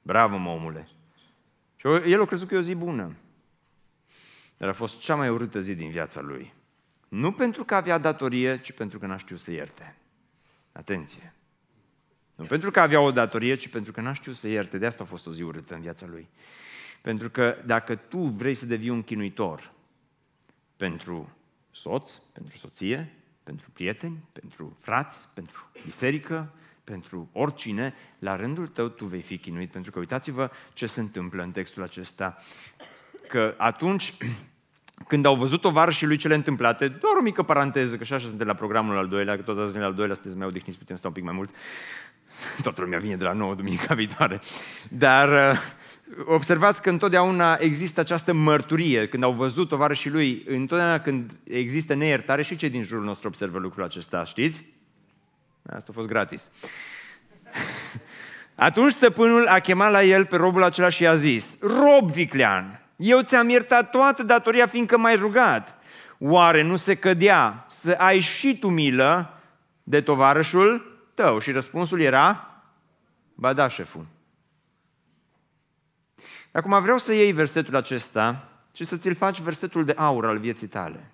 Bravo, 0.03 0.37
mă, 0.37 0.51
omule. 0.51 0.89
Și 1.77 1.87
el 1.87 2.21
a 2.21 2.25
crezut 2.25 2.49
că 2.49 2.55
e 2.55 2.59
o 2.59 2.61
zi 2.61 2.75
bună. 2.75 3.13
Dar 4.57 4.69
a 4.69 4.73
fost 4.73 4.99
cea 4.99 5.15
mai 5.15 5.29
urâtă 5.29 5.61
zi 5.61 5.75
din 5.75 5.91
viața 5.91 6.21
lui. 6.21 6.55
Nu 7.09 7.33
pentru 7.33 7.65
că 7.65 7.75
avea 7.75 7.99
datorie, 7.99 8.61
ci 8.61 8.73
pentru 8.73 8.99
că 8.99 9.07
n-a 9.07 9.17
știut 9.17 9.41
să 9.41 9.51
ierte. 9.51 9.97
Atenție! 10.73 11.36
Nu 12.37 12.45
pentru 12.45 12.71
că 12.71 12.81
avea 12.81 13.01
o 13.01 13.11
datorie, 13.11 13.55
ci 13.55 13.69
pentru 13.69 13.93
că 13.93 14.01
n-a 14.01 14.13
știut 14.13 14.37
să 14.37 14.49
ierte. 14.49 14.79
De 14.79 14.87
asta 14.87 15.03
a 15.03 15.07
fost 15.07 15.27
o 15.27 15.31
zi 15.31 15.43
urâtă 15.43 15.75
în 15.75 15.81
viața 15.81 16.07
lui. 16.07 16.29
Pentru 17.01 17.31
că 17.31 17.57
dacă 17.65 17.95
tu 17.95 18.19
vrei 18.19 18.55
să 18.55 18.67
devii 18.67 18.89
un 18.89 19.03
chinuitor 19.03 19.73
pentru 20.77 21.37
soț, 21.71 22.13
pentru 22.33 22.57
soție, 22.57 23.13
pentru 23.43 23.71
prieteni, 23.71 24.19
pentru 24.33 24.77
frați, 24.81 25.29
pentru 25.35 25.71
biserică, 25.85 26.53
pentru 26.85 27.29
oricine, 27.33 27.95
la 28.19 28.37
rândul 28.37 28.67
tău 28.67 28.89
tu 28.89 29.05
vei 29.05 29.23
fi 29.23 29.39
chinuit. 29.39 29.71
Pentru 29.71 29.91
că 29.91 29.99
uitați-vă 29.99 30.51
ce 30.73 30.87
se 30.87 31.01
întâmplă 31.01 31.43
în 31.43 31.51
textul 31.51 31.83
acesta. 31.83 32.39
Că 33.29 33.55
atunci 33.57 34.15
când 35.09 35.25
au 35.25 35.37
văzut 35.37 35.65
și 35.91 36.07
lui 36.07 36.17
cele 36.17 36.35
întâmplate, 36.35 36.89
doar 36.89 37.17
o 37.19 37.23
mică 37.23 37.43
paranteză, 37.43 37.97
că 37.97 38.05
și 38.05 38.13
așa 38.13 38.27
suntem 38.27 38.47
la 38.47 38.55
programul 38.55 38.97
al 38.97 39.09
doilea, 39.09 39.37
că 39.37 39.43
tot 39.43 39.59
ați 39.59 39.73
venit 39.73 39.87
al 39.87 39.95
doilea, 39.95 40.15
sunteți 40.15 40.37
mai 40.37 40.47
odihniți, 40.47 40.79
putem 40.79 40.97
sta 40.97 41.09
un 41.09 41.15
pic 41.15 41.25
mai 41.25 41.35
mult. 41.35 41.55
Toată 42.63 42.83
lumea 42.83 42.99
vine 42.99 43.17
de 43.17 43.25
la 43.25 43.33
nouă 43.33 43.55
duminica 43.55 43.95
viitoare. 43.95 44.41
Dar 44.89 45.53
uh, 45.53 45.61
observați 46.25 46.83
că 46.83 46.91
întotdeauna 46.91 47.57
există 47.61 48.01
această 48.01 48.33
mărturie. 48.33 49.09
Când 49.09 49.23
au 49.23 49.33
văzut 49.33 49.69
tovarășii 49.69 50.11
lui, 50.11 50.45
întotdeauna 50.49 51.01
când 51.01 51.31
există 51.45 51.95
neiertare, 51.95 52.43
și 52.43 52.57
cei 52.57 52.71
din 52.71 52.83
jurul 52.83 53.05
nostru 53.05 53.29
observă 53.29 53.59
lucrul 53.59 53.85
acesta, 53.85 54.25
știți? 54.25 54.65
Asta 55.75 55.89
a 55.91 55.95
fost 55.95 56.09
gratis. 56.09 56.51
Atunci 58.55 58.93
stăpânul 58.93 59.47
a 59.47 59.59
chemat 59.59 59.91
la 59.91 60.03
el 60.03 60.25
pe 60.25 60.37
robul 60.37 60.63
acela 60.63 60.89
și 60.89 61.03
i-a 61.03 61.15
zis, 61.15 61.59
Rob 61.61 62.11
viclean, 62.11 62.81
eu 62.97 63.21
ți-am 63.21 63.49
iertat 63.49 63.91
toată 63.91 64.23
datoria 64.23 64.67
fiindcă 64.67 64.99
m-ai 64.99 65.17
rugat. 65.17 65.75
Oare 66.19 66.63
nu 66.63 66.77
se 66.77 66.95
cădea 66.95 67.65
să 67.69 67.95
ai 67.99 68.21
și 68.21 68.59
tu 68.59 68.69
milă 68.69 69.41
de 69.83 70.01
tovarășul 70.01 70.96
tău? 71.17 71.39
Și 71.39 71.51
răspunsul 71.51 72.01
era, 72.01 72.51
ba 73.35 73.53
da, 73.53 73.69
șeful. 73.69 74.07
Acum 76.53 76.83
vreau 76.83 76.99
să 76.99 77.13
iei 77.13 77.33
versetul 77.33 77.77
acesta 77.77 78.49
și 78.75 78.85
să 78.85 78.97
ți-l 78.97 79.15
faci 79.15 79.41
versetul 79.41 79.85
de 79.85 79.95
aur 79.97 80.27
al 80.27 80.39
vieții 80.39 80.67
tale. 80.67 81.11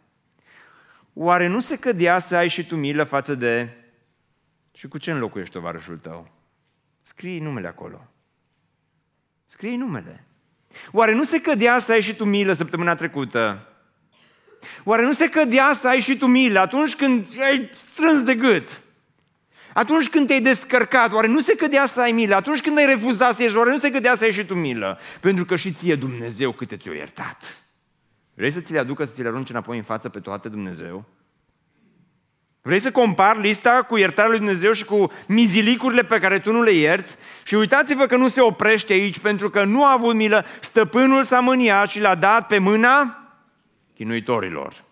Oare 1.12 1.46
nu 1.46 1.60
se 1.60 1.76
cădea 1.76 2.18
să 2.18 2.36
ai 2.36 2.48
și 2.48 2.66
tu 2.66 2.76
milă 2.76 3.04
față 3.04 3.34
de... 3.34 3.76
Și 4.74 4.88
cu 4.88 4.98
ce 4.98 5.10
înlocuiești 5.10 5.52
tovarășul 5.52 5.98
tău? 5.98 6.30
Scrii 7.00 7.38
numele 7.38 7.68
acolo. 7.68 8.06
Scrii 9.44 9.76
numele. 9.76 10.24
Oare 10.92 11.14
nu 11.14 11.24
se 11.24 11.40
cădea 11.40 11.78
să 11.78 11.92
ai 11.92 12.00
și 12.00 12.16
tu 12.16 12.24
milă 12.24 12.52
săptămâna 12.52 12.94
trecută? 12.94 13.66
Oare 14.84 15.02
nu 15.02 15.12
se 15.12 15.28
cădea 15.28 15.72
să 15.72 15.88
ai 15.88 16.00
și 16.00 16.16
tu 16.16 16.26
milă 16.26 16.58
atunci 16.58 16.96
când 16.96 17.26
ai 17.40 17.70
strâns 17.92 18.22
de 18.22 18.34
gât? 18.34 18.81
Atunci 19.74 20.08
când 20.08 20.26
te-ai 20.26 20.40
descărcat, 20.40 21.12
oare 21.12 21.26
nu 21.26 21.40
se 21.40 21.54
cădea 21.54 21.86
să 21.86 22.00
ai 22.00 22.12
milă? 22.12 22.34
Atunci 22.34 22.60
când 22.60 22.78
ai 22.78 22.86
refuzat 22.86 23.34
să 23.34 23.42
ieși, 23.42 23.56
oare 23.56 23.70
nu 23.70 23.78
se 23.78 23.90
cădea 23.90 24.14
să 24.16 24.24
ai 24.24 24.32
și 24.32 24.44
tu 24.44 24.54
milă? 24.54 24.98
Pentru 25.20 25.44
că 25.44 25.56
și 25.56 25.72
ție 25.72 25.94
Dumnezeu 25.94 26.52
câte 26.52 26.76
ți-o 26.76 26.92
iertat. 26.92 27.62
Vrei 28.34 28.50
să 28.50 28.60
ți 28.60 28.72
le 28.72 28.78
aducă, 28.78 29.04
să 29.04 29.12
ți 29.14 29.22
le 29.22 29.28
arunci 29.28 29.50
înapoi 29.50 29.76
în 29.76 29.82
față 29.82 30.08
pe 30.08 30.20
toate 30.20 30.48
Dumnezeu? 30.48 31.04
Vrei 32.62 32.78
să 32.78 32.90
compar 32.90 33.40
lista 33.40 33.82
cu 33.88 33.96
iertarea 33.96 34.30
lui 34.30 34.38
Dumnezeu 34.38 34.72
și 34.72 34.84
cu 34.84 35.10
mizilicurile 35.28 36.02
pe 36.02 36.18
care 36.18 36.38
tu 36.38 36.52
nu 36.52 36.62
le 36.62 36.70
ierți? 36.70 37.16
Și 37.44 37.54
uitați-vă 37.54 38.06
că 38.06 38.16
nu 38.16 38.28
se 38.28 38.40
oprește 38.40 38.92
aici, 38.92 39.18
pentru 39.18 39.50
că 39.50 39.64
nu 39.64 39.84
a 39.84 39.92
avut 39.92 40.14
milă, 40.14 40.44
stăpânul 40.60 41.24
s-a 41.24 41.40
mâniat 41.40 41.88
și 41.88 42.00
l-a 42.00 42.14
dat 42.14 42.46
pe 42.46 42.58
mâna 42.58 43.16
chinuitorilor. 43.94 44.84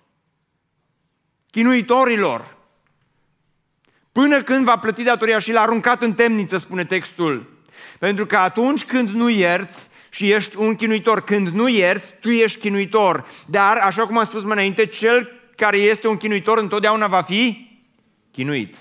Chinuitorilor. 1.50 2.56
Până 4.12 4.42
când 4.42 4.64
va 4.64 4.76
plăti 4.76 5.02
datoria 5.02 5.38
și 5.38 5.52
l-a 5.52 5.60
aruncat 5.60 6.02
în 6.02 6.12
temniță, 6.12 6.56
spune 6.56 6.84
textul. 6.84 7.58
Pentru 7.98 8.26
că 8.26 8.36
atunci 8.36 8.84
când 8.84 9.08
nu 9.08 9.28
ierți 9.28 9.78
și 10.10 10.30
ești 10.30 10.56
un 10.56 10.74
chinuitor, 10.74 11.24
când 11.24 11.48
nu 11.48 11.68
ierți, 11.68 12.14
tu 12.20 12.28
ești 12.28 12.58
chinuitor. 12.58 13.26
Dar, 13.46 13.76
așa 13.76 14.06
cum 14.06 14.18
am 14.18 14.24
spus 14.24 14.42
mai 14.42 14.52
înainte, 14.52 14.86
cel 14.86 15.32
care 15.56 15.76
este 15.76 16.08
un 16.08 16.16
chinuitor 16.16 16.58
întotdeauna 16.58 17.06
va 17.06 17.22
fi 17.22 17.68
chinuit. 18.30 18.76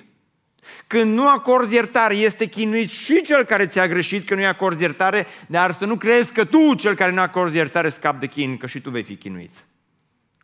Când 0.87 1.13
nu 1.13 1.27
acorzi 1.27 1.75
iertare, 1.75 2.15
este 2.15 2.45
chinuit 2.45 2.89
și 2.89 3.21
cel 3.21 3.43
care 3.43 3.67
ți-a 3.67 3.87
greșit 3.87 4.27
că 4.27 4.35
nu-i 4.35 4.45
acorzi 4.45 4.81
iertare, 4.81 5.27
dar 5.47 5.71
să 5.71 5.85
nu 5.85 5.95
crezi 5.95 6.33
că 6.33 6.45
tu, 6.45 6.73
cel 6.73 6.95
care 6.95 7.11
nu 7.11 7.21
acorzi 7.21 7.55
iertare, 7.55 7.89
scap 7.89 8.19
de 8.19 8.27
chin, 8.27 8.57
că 8.57 8.67
și 8.67 8.81
tu 8.81 8.89
vei 8.89 9.03
fi 9.03 9.15
chinuit. 9.15 9.65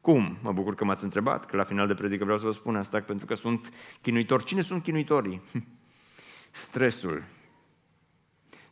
Cum? 0.05 0.37
Mă 0.41 0.51
bucur 0.51 0.75
că 0.75 0.85
m-ați 0.85 1.03
întrebat, 1.03 1.45
că 1.45 1.55
la 1.55 1.63
final 1.63 1.87
de 1.87 1.93
predică 1.93 2.23
vreau 2.23 2.39
să 2.39 2.45
vă 2.45 2.51
spun 2.51 2.75
asta, 2.75 2.99
pentru 2.99 3.25
că 3.25 3.35
sunt 3.35 3.71
chinuitori. 4.01 4.43
Cine 4.43 4.61
sunt 4.61 4.83
chinuitorii? 4.83 5.41
Stresul. 6.51 7.23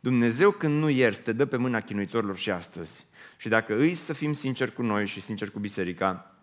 Dumnezeu 0.00 0.50
când 0.50 0.80
nu 0.80 0.88
ierți, 0.88 1.22
te 1.22 1.32
dă 1.32 1.46
pe 1.46 1.56
mâna 1.56 1.80
chinuitorilor 1.80 2.36
și 2.36 2.50
astăzi. 2.50 3.06
Și 3.36 3.48
dacă 3.48 3.76
îi 3.76 3.94
să 3.94 4.12
fim 4.12 4.32
sinceri 4.32 4.72
cu 4.72 4.82
noi 4.82 5.06
și 5.06 5.20
sinceri 5.20 5.50
cu 5.50 5.58
biserica, 5.58 6.34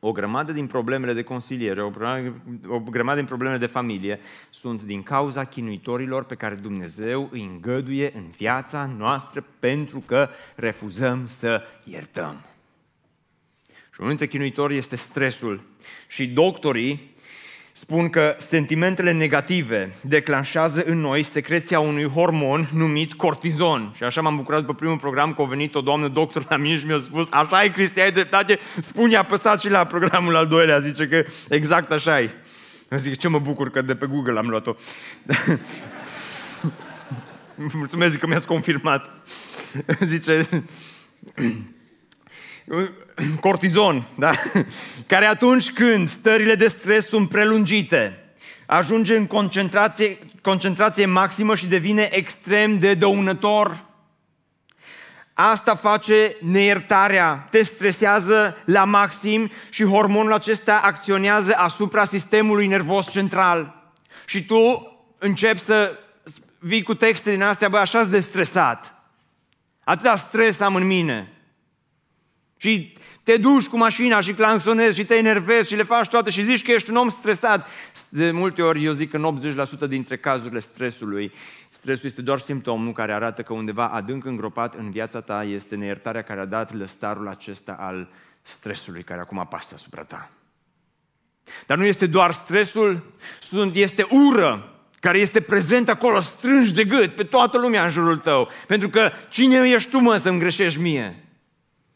o 0.00 0.12
grămadă 0.12 0.52
din 0.52 0.66
problemele 0.66 1.12
de 1.12 1.22
consiliere, 1.22 1.82
o 1.82 1.90
grămadă, 1.90 2.42
o 2.66 2.80
grămadă 2.80 3.18
din 3.18 3.26
problemele 3.26 3.58
de 3.58 3.66
familie 3.66 4.20
sunt 4.50 4.82
din 4.82 5.02
cauza 5.02 5.44
chinuitorilor 5.44 6.24
pe 6.24 6.34
care 6.34 6.54
Dumnezeu 6.54 7.28
îi 7.32 7.44
îngăduie 7.44 8.12
în 8.14 8.24
viața 8.36 8.86
noastră 8.96 9.44
pentru 9.58 10.02
că 10.06 10.28
refuzăm 10.54 11.26
să 11.26 11.62
iertăm. 11.84 12.51
Și 13.92 14.00
unul 14.00 14.08
dintre 14.08 14.26
chinuitori 14.26 14.76
este 14.76 14.96
stresul. 14.96 15.62
Și 16.06 16.26
doctorii 16.26 17.14
spun 17.72 18.10
că 18.10 18.34
sentimentele 18.38 19.12
negative 19.12 19.94
declanșează 20.00 20.82
în 20.84 21.00
noi 21.00 21.22
secreția 21.22 21.80
unui 21.80 22.08
hormon 22.08 22.68
numit 22.72 23.14
cortizon. 23.14 23.92
Și 23.96 24.02
așa 24.02 24.20
m-am 24.20 24.36
bucurat 24.36 24.66
pe 24.66 24.72
primul 24.72 24.98
program 24.98 25.34
că 25.34 25.42
a 25.42 25.44
venit 25.44 25.74
o 25.74 25.80
doamnă 25.80 26.08
doctor 26.08 26.46
la 26.48 26.56
mine 26.56 26.78
și 26.78 26.86
mi-a 26.86 26.98
spus 26.98 27.28
așa 27.30 27.64
e, 27.64 27.68
Cristi, 27.68 28.00
ai 28.00 28.12
dreptate, 28.12 28.58
spune 28.80 29.16
apăsat 29.16 29.60
și 29.60 29.68
la 29.68 29.86
programul 29.86 30.36
al 30.36 30.46
doilea, 30.46 30.78
zice 30.78 31.08
că 31.08 31.24
exact 31.48 31.90
așa 31.90 32.20
e. 32.20 32.34
Zic, 32.96 33.16
ce 33.16 33.28
mă 33.28 33.38
bucur 33.38 33.70
că 33.70 33.82
de 33.82 33.94
pe 33.94 34.06
Google 34.06 34.38
am 34.38 34.48
luat-o. 34.48 34.74
Mulțumesc 37.72 38.18
că 38.18 38.26
mi-ați 38.26 38.46
confirmat. 38.46 39.10
Zice, 40.12 40.48
cortizon, 43.40 44.08
da? 44.14 44.30
care 45.06 45.26
atunci 45.26 45.70
când 45.70 46.08
stările 46.08 46.54
de 46.54 46.68
stres 46.68 47.08
sunt 47.08 47.28
prelungite, 47.28 48.18
ajunge 48.66 49.16
în 49.16 49.26
concentrație, 49.26 50.18
concentrație 50.42 51.06
maximă 51.06 51.54
și 51.54 51.66
devine 51.66 52.08
extrem 52.12 52.78
de 52.78 52.94
dăunător. 52.94 53.84
Asta 55.34 55.74
face 55.74 56.36
neiertarea, 56.40 57.48
te 57.50 57.62
stresează 57.62 58.56
la 58.64 58.84
maxim 58.84 59.50
și 59.70 59.84
hormonul 59.84 60.32
acesta 60.32 60.80
acționează 60.84 61.54
asupra 61.56 62.04
sistemului 62.04 62.66
nervos 62.66 63.10
central. 63.10 63.90
Și 64.26 64.46
tu 64.46 64.92
începi 65.18 65.58
să 65.58 65.98
vii 66.58 66.82
cu 66.82 66.94
texte 66.94 67.30
din 67.30 67.42
astea, 67.42 67.68
băi, 67.68 67.80
așa 67.80 68.04
de 68.04 68.20
stresat. 68.20 68.94
Atâta 69.84 70.16
stres 70.16 70.60
am 70.60 70.74
în 70.74 70.86
mine. 70.86 71.32
Și 72.62 72.92
te 73.22 73.36
duci 73.36 73.66
cu 73.66 73.76
mașina 73.76 74.20
și 74.20 74.32
clansonezi 74.32 74.98
și 74.98 75.04
te 75.04 75.14
enervezi 75.14 75.68
și 75.68 75.74
le 75.74 75.82
faci 75.82 76.08
toate 76.08 76.30
și 76.30 76.42
zici 76.42 76.62
că 76.62 76.70
ești 76.70 76.90
un 76.90 76.96
om 76.96 77.08
stresat. 77.08 77.68
De 78.08 78.30
multe 78.30 78.62
ori 78.62 78.84
eu 78.84 78.92
zic 78.92 79.10
că 79.10 79.16
în 79.16 79.54
80% 79.86 79.88
dintre 79.88 80.16
cazurile 80.16 80.58
stresului, 80.58 81.32
stresul 81.70 82.06
este 82.06 82.22
doar 82.22 82.38
simptomul 82.38 82.92
care 82.92 83.12
arată 83.12 83.42
că 83.42 83.52
undeva 83.52 83.88
adânc 83.88 84.24
îngropat 84.24 84.74
în 84.74 84.90
viața 84.90 85.20
ta 85.20 85.44
este 85.44 85.76
neiertarea 85.76 86.22
care 86.22 86.40
a 86.40 86.44
dat 86.44 86.74
lăstarul 86.74 87.28
acesta 87.28 87.76
al 87.80 88.08
stresului 88.42 89.02
care 89.02 89.20
acum 89.20 89.38
apasă 89.38 89.74
asupra 89.74 90.04
ta. 90.04 90.30
Dar 91.66 91.78
nu 91.78 91.84
este 91.84 92.06
doar 92.06 92.30
stresul, 92.30 93.12
este 93.72 94.06
ură 94.10 94.76
care 95.00 95.18
este 95.18 95.40
prezent 95.40 95.88
acolo, 95.88 96.20
strângi 96.20 96.72
de 96.72 96.84
gât 96.84 97.14
pe 97.14 97.24
toată 97.24 97.58
lumea 97.58 97.82
în 97.82 97.88
jurul 97.88 98.16
tău. 98.16 98.48
Pentru 98.66 98.88
că 98.88 99.10
cine 99.30 99.70
ești 99.70 99.90
tu, 99.90 99.98
mă, 99.98 100.16
să-mi 100.16 100.38
greșești 100.38 100.80
mie? 100.80 101.26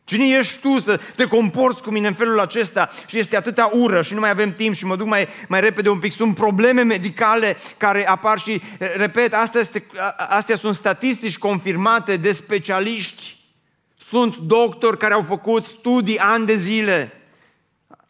Cine 0.07 0.27
ești 0.27 0.61
tu 0.61 0.79
să 0.79 1.01
te 1.17 1.25
comporți 1.25 1.83
cu 1.83 1.91
mine 1.91 2.07
în 2.07 2.15
felul 2.15 2.41
acesta 2.41 2.89
și 3.07 3.19
este 3.19 3.37
atâta 3.37 3.71
ură 3.73 4.03
și 4.03 4.15
nu 4.15 4.21
mai 4.21 4.31
avem 4.31 4.53
timp 4.53 4.75
și 4.75 4.85
mă 4.85 4.97
duc 4.97 5.07
mai, 5.07 5.29
mai 5.49 5.61
repede 5.61 5.89
un 5.89 5.99
pic. 5.99 6.13
Sunt 6.13 6.35
probleme 6.35 6.83
medicale 6.83 7.57
care 7.77 8.09
apar 8.09 8.39
și, 8.39 8.63
repet, 8.97 9.35
astea, 9.35 9.61
este, 9.61 9.87
astea 10.29 10.57
sunt 10.57 10.75
statistici 10.75 11.39
confirmate 11.39 12.17
de 12.17 12.33
specialiști. 12.33 13.37
Sunt 13.97 14.37
doctori 14.37 14.99
care 14.99 15.15
au 15.15 15.25
făcut 15.29 15.65
studii 15.65 16.19
ani 16.19 16.47
de 16.47 16.55
zile. 16.57 17.13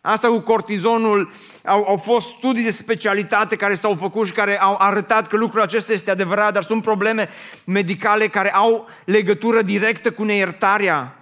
Asta 0.00 0.28
cu 0.28 0.40
cortizonul, 0.40 1.32
au, 1.64 1.84
au 1.88 1.96
fost 1.96 2.28
studii 2.28 2.64
de 2.64 2.70
specialitate 2.70 3.56
care 3.56 3.74
s-au 3.74 3.96
făcut 4.00 4.26
și 4.26 4.32
care 4.32 4.60
au 4.60 4.76
arătat 4.78 5.28
că 5.28 5.36
lucrul 5.36 5.62
acesta 5.62 5.92
este 5.92 6.10
adevărat, 6.10 6.52
dar 6.52 6.62
sunt 6.62 6.82
probleme 6.82 7.28
medicale 7.66 8.26
care 8.26 8.52
au 8.54 8.88
legătură 9.04 9.62
directă 9.62 10.10
cu 10.10 10.24
neiertarea 10.24 11.16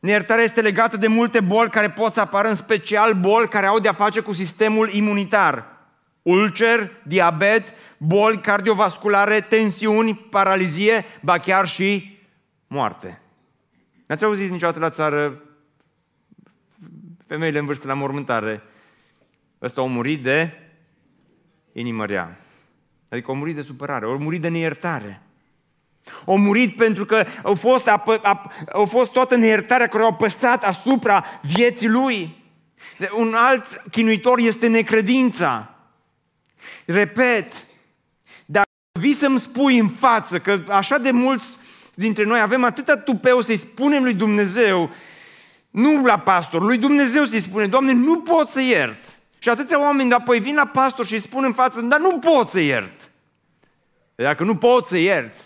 Neiertarea 0.00 0.44
este 0.44 0.60
legată 0.60 0.96
de 0.96 1.06
multe 1.06 1.40
boli 1.40 1.70
care 1.70 1.90
pot 1.90 2.12
să 2.12 2.20
apară, 2.20 2.48
în 2.48 2.54
special 2.54 3.14
boli 3.14 3.48
care 3.48 3.66
au 3.66 3.78
de-a 3.78 3.92
face 3.92 4.20
cu 4.20 4.32
sistemul 4.32 4.88
imunitar. 4.88 5.76
Ulcer, 6.22 6.90
diabet, 7.02 7.72
boli 7.96 8.40
cardiovasculare, 8.40 9.40
tensiuni, 9.40 10.14
paralizie, 10.14 11.04
ba 11.20 11.38
chiar 11.38 11.66
și 11.68 12.18
moarte. 12.66 13.20
N-ați 14.06 14.24
auzit 14.24 14.50
niciodată 14.50 14.78
la 14.78 14.90
țară 14.90 15.42
femeile 17.26 17.58
în 17.58 17.66
vârstă 17.66 17.86
la 17.86 17.94
mormântare? 17.94 18.62
Ăsta 19.62 19.80
a 19.80 19.84
murit 19.84 20.22
de 20.22 20.52
inimă 21.72 22.06
rea. 22.06 22.38
Adică 23.08 23.30
a 23.30 23.34
murit 23.34 23.54
de 23.54 23.62
supărare, 23.62 24.06
a 24.06 24.08
murit 24.08 24.40
de 24.40 24.48
neiertare. 24.48 25.22
Au 26.26 26.38
murit 26.38 26.76
pentru 26.76 27.04
că 27.04 27.24
au 27.42 27.54
fost, 27.54 27.88
apă, 27.88 28.20
ap, 28.22 28.52
au 28.72 28.86
fost 28.86 29.10
toată 29.10 29.36
neiertarea 29.36 29.86
care 29.86 30.02
au 30.02 30.14
păstrat 30.14 30.64
asupra 30.64 31.24
vieții 31.42 31.88
lui. 31.88 32.36
Un 33.16 33.34
alt 33.34 33.82
chinuitor 33.90 34.38
este 34.38 34.66
necredința. 34.66 35.74
Repet, 36.84 37.66
dacă 38.46 38.68
vii 39.00 39.14
să-mi 39.14 39.40
spui 39.40 39.78
în 39.78 39.88
față 39.88 40.38
că 40.38 40.62
așa 40.68 40.98
de 40.98 41.10
mulți 41.10 41.48
dintre 41.94 42.24
noi 42.24 42.40
avem 42.40 42.64
atâta 42.64 42.96
tupeu 42.96 43.40
să-i 43.40 43.56
spunem 43.56 44.02
lui 44.02 44.14
Dumnezeu, 44.14 44.90
nu 45.70 46.04
la 46.04 46.18
pastor, 46.18 46.62
lui 46.62 46.78
Dumnezeu 46.78 47.24
să-i 47.24 47.40
spune, 47.40 47.66
Doamne, 47.66 47.92
nu 47.92 48.20
pot 48.20 48.48
să 48.48 48.60
iert. 48.60 49.18
Și 49.38 49.48
atâția 49.48 49.80
oameni 49.80 50.12
apoi 50.12 50.38
vin 50.38 50.54
la 50.54 50.66
pastor 50.66 51.06
și 51.06 51.12
îi 51.12 51.20
spun 51.20 51.44
în 51.44 51.52
față, 51.52 51.80
dar 51.80 52.00
nu 52.00 52.18
pot 52.18 52.48
să 52.48 52.60
iert. 52.60 53.10
Dacă 54.14 54.44
nu 54.44 54.56
pot 54.56 54.86
să 54.86 54.96
ierți, 54.96 55.44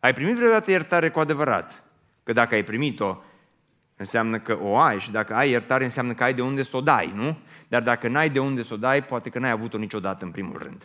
ai 0.00 0.12
primit 0.12 0.34
vreodată 0.34 0.70
iertare 0.70 1.10
cu 1.10 1.18
adevărat? 1.18 1.82
Că 2.22 2.32
dacă 2.32 2.54
ai 2.54 2.64
primit-o, 2.64 3.16
înseamnă 3.96 4.38
că 4.38 4.58
o 4.60 4.76
ai 4.76 5.00
și 5.00 5.10
dacă 5.10 5.34
ai 5.34 5.50
iertare 5.50 5.84
înseamnă 5.84 6.12
că 6.12 6.24
ai 6.24 6.34
de 6.34 6.42
unde 6.42 6.62
să 6.62 6.76
o 6.76 6.80
dai, 6.80 7.12
nu? 7.14 7.38
Dar 7.68 7.82
dacă 7.82 8.08
n-ai 8.08 8.30
de 8.30 8.38
unde 8.38 8.62
să 8.62 8.74
o 8.74 8.76
dai, 8.76 9.04
poate 9.04 9.28
că 9.28 9.38
n-ai 9.38 9.50
avut-o 9.50 9.78
niciodată 9.78 10.24
în 10.24 10.30
primul 10.30 10.58
rând. 10.62 10.82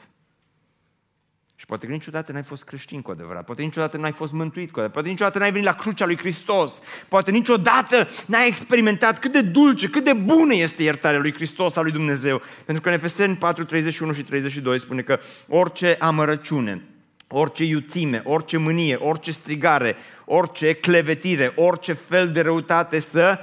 Și 1.55 1.65
poate 1.65 1.85
că 1.85 1.91
niciodată 1.91 2.31
n-ai 2.31 2.43
fost 2.43 2.63
creștin 2.63 3.01
cu 3.01 3.11
adevărat, 3.11 3.45
poate 3.45 3.61
niciodată 3.61 3.97
n-ai 3.97 4.11
fost 4.11 4.33
mântuit 4.33 4.65
cu 4.65 4.79
adevărat, 4.79 4.93
poate 4.93 5.09
niciodată 5.09 5.37
n-ai 5.39 5.51
venit 5.51 5.65
la 5.65 5.73
crucea 5.73 6.05
lui 6.05 6.17
Hristos, 6.17 6.81
poate 7.07 7.31
niciodată 7.31 8.07
n-ai 8.25 8.47
experimentat 8.47 9.19
cât 9.19 9.31
de 9.31 9.41
dulce, 9.41 9.89
cât 9.89 10.03
de 10.03 10.13
bună 10.13 10.53
este 10.53 10.83
iertarea 10.83 11.19
lui 11.19 11.33
Hristos, 11.33 11.75
a 11.75 11.81
lui 11.81 11.91
Dumnezeu. 11.91 12.41
Pentru 12.65 12.83
că 12.83 12.89
în 12.89 12.95
Efeseni 12.95 13.35
4, 13.35 13.63
31 13.63 14.13
și 14.13 14.23
32 14.23 14.79
spune 14.79 15.01
că 15.01 15.19
orice 15.47 15.95
amărăciune, 15.99 16.83
orice 17.27 17.63
iuțime, 17.63 18.21
orice 18.23 18.57
mânie, 18.57 18.95
orice 18.95 19.31
strigare, 19.31 19.95
orice 20.25 20.73
clevetire, 20.73 21.53
orice 21.55 21.93
fel 21.93 22.31
de 22.31 22.41
răutate 22.41 22.99
să 22.99 23.39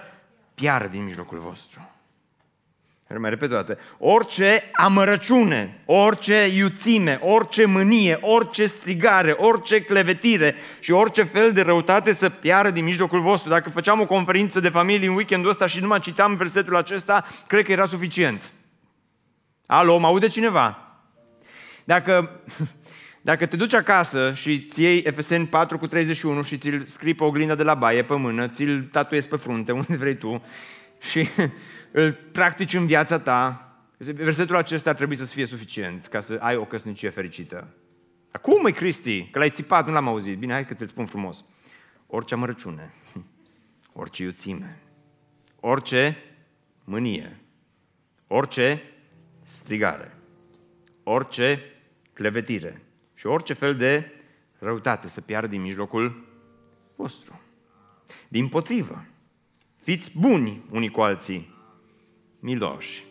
piară 0.55 0.87
din 0.87 1.05
mijlocul 1.05 1.39
vostru. 1.39 1.91
mai 3.19 3.31
repet 3.31 3.51
o 3.51 3.55
dată, 3.55 3.79
orice 3.99 4.71
amărăciune, 4.73 5.83
orice 5.85 6.47
iuțime, 6.55 7.19
orice 7.23 7.65
mânie, 7.65 8.19
orice 8.21 8.67
strigare, 8.67 9.31
orice 9.31 9.83
clevetire 9.83 10.55
și 10.81 10.91
orice 10.91 11.23
fel 11.23 11.53
de 11.53 11.61
răutate 11.61 12.13
să 12.13 12.29
piară 12.29 12.71
din 12.71 12.85
mijlocul 12.85 13.21
vostru. 13.21 13.49
Dacă 13.49 13.71
făceam 13.71 14.01
o 14.01 14.05
conferință 14.05 14.61
de 14.61 14.69
familie 14.69 15.09
în 15.09 15.15
weekendul 15.15 15.51
ăsta 15.51 15.67
și 15.67 15.81
nu 15.81 15.87
mai 15.87 16.01
citam 16.01 16.37
versetul 16.37 16.77
acesta, 16.77 17.25
cred 17.47 17.65
că 17.65 17.73
era 17.73 17.87
suficient. 17.87 18.53
Alo, 19.67 19.99
mă 19.99 20.07
aude 20.07 20.29
cineva? 20.29 20.79
Dacă, 21.85 22.41
dacă 23.25 23.47
te 23.47 23.57
duci 23.57 23.73
acasă 23.73 24.33
și 24.35 24.53
îți 24.53 24.81
iei 24.81 25.03
FSN 25.03 25.43
4 25.43 25.79
cu 25.79 25.87
31 25.87 26.43
și 26.43 26.59
ți-l 26.59 26.85
scrii 26.87 27.15
pe 27.15 27.25
oglinda 27.25 27.55
de 27.55 27.63
la 27.63 27.75
baie 27.75 28.05
pe 28.05 28.17
mână, 28.17 28.49
ți-l 28.49 28.83
tatuezi 28.83 29.29
pe 29.29 29.37
frunte, 29.37 29.73
unde 29.83 29.97
vrei 29.97 30.17
tu, 30.17 30.43
și 31.01 31.29
îl 31.91 32.13
practici 32.13 32.75
în 32.75 32.87
viața 32.87 33.19
ta, 33.19 33.67
versetul 33.97 34.57
acesta 34.57 34.91
ar 34.91 34.97
trebui 34.97 35.17
să 35.17 35.25
fie 35.25 35.47
suficient 35.47 36.07
ca 36.07 36.21
să 36.21 36.39
ai 36.41 36.57
o 36.57 36.65
căsnicie 36.65 37.11
fericită. 37.11 37.69
Acum, 38.31 38.61
măi, 38.63 38.73
Cristi, 38.73 39.23
că 39.23 39.39
l-ai 39.39 39.51
țipat, 39.51 39.87
nu 39.87 39.93
l-am 39.93 40.09
auzit. 40.09 40.39
Bine, 40.39 40.53
hai 40.53 40.67
că 40.67 40.75
ți-l 40.75 40.87
spun 40.87 41.07
frumos. 41.07 41.45
Orice 42.07 42.35
amărăciune, 42.35 42.95
orice 43.93 44.23
iuțime, 44.23 44.79
orice 45.61 46.17
mânie, 46.85 47.41
orice 48.27 48.83
strigare, 49.45 50.17
orice 51.03 51.61
clevetire 52.13 52.83
și 53.23 53.29
orice 53.29 53.53
fel 53.53 53.77
de 53.77 54.11
răutate 54.59 55.09
să 55.09 55.21
piardă 55.21 55.47
din 55.47 55.61
mijlocul 55.61 56.29
vostru. 56.97 57.41
Din 58.29 58.49
potrivă, 58.49 59.05
fiți 59.77 60.19
buni 60.19 60.65
unii 60.71 60.91
cu 60.91 61.01
alții, 61.01 61.55
miloși 62.39 63.05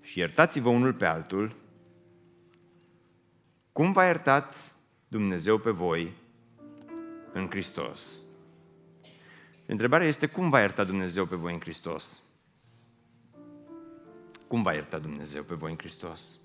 și 0.00 0.18
iertați-vă 0.18 0.68
unul 0.68 0.94
pe 0.94 1.06
altul, 1.06 1.56
cum 3.72 3.92
v-a 3.92 4.04
iertat 4.04 4.74
Dumnezeu 5.08 5.58
pe 5.58 5.70
voi 5.70 6.12
în 7.32 7.46
Hristos? 7.50 8.20
Întrebarea 9.66 10.06
este 10.06 10.26
cum 10.26 10.48
va 10.48 10.60
ierta 10.60 10.84
Dumnezeu 10.84 11.26
pe 11.26 11.36
voi 11.36 11.52
în 11.52 11.60
Hristos? 11.60 12.22
Cum 14.46 14.62
va 14.62 14.72
ierta 14.72 14.98
Dumnezeu 14.98 15.42
pe 15.42 15.54
voi 15.54 15.70
în 15.70 15.78
Hristos? 15.78 16.38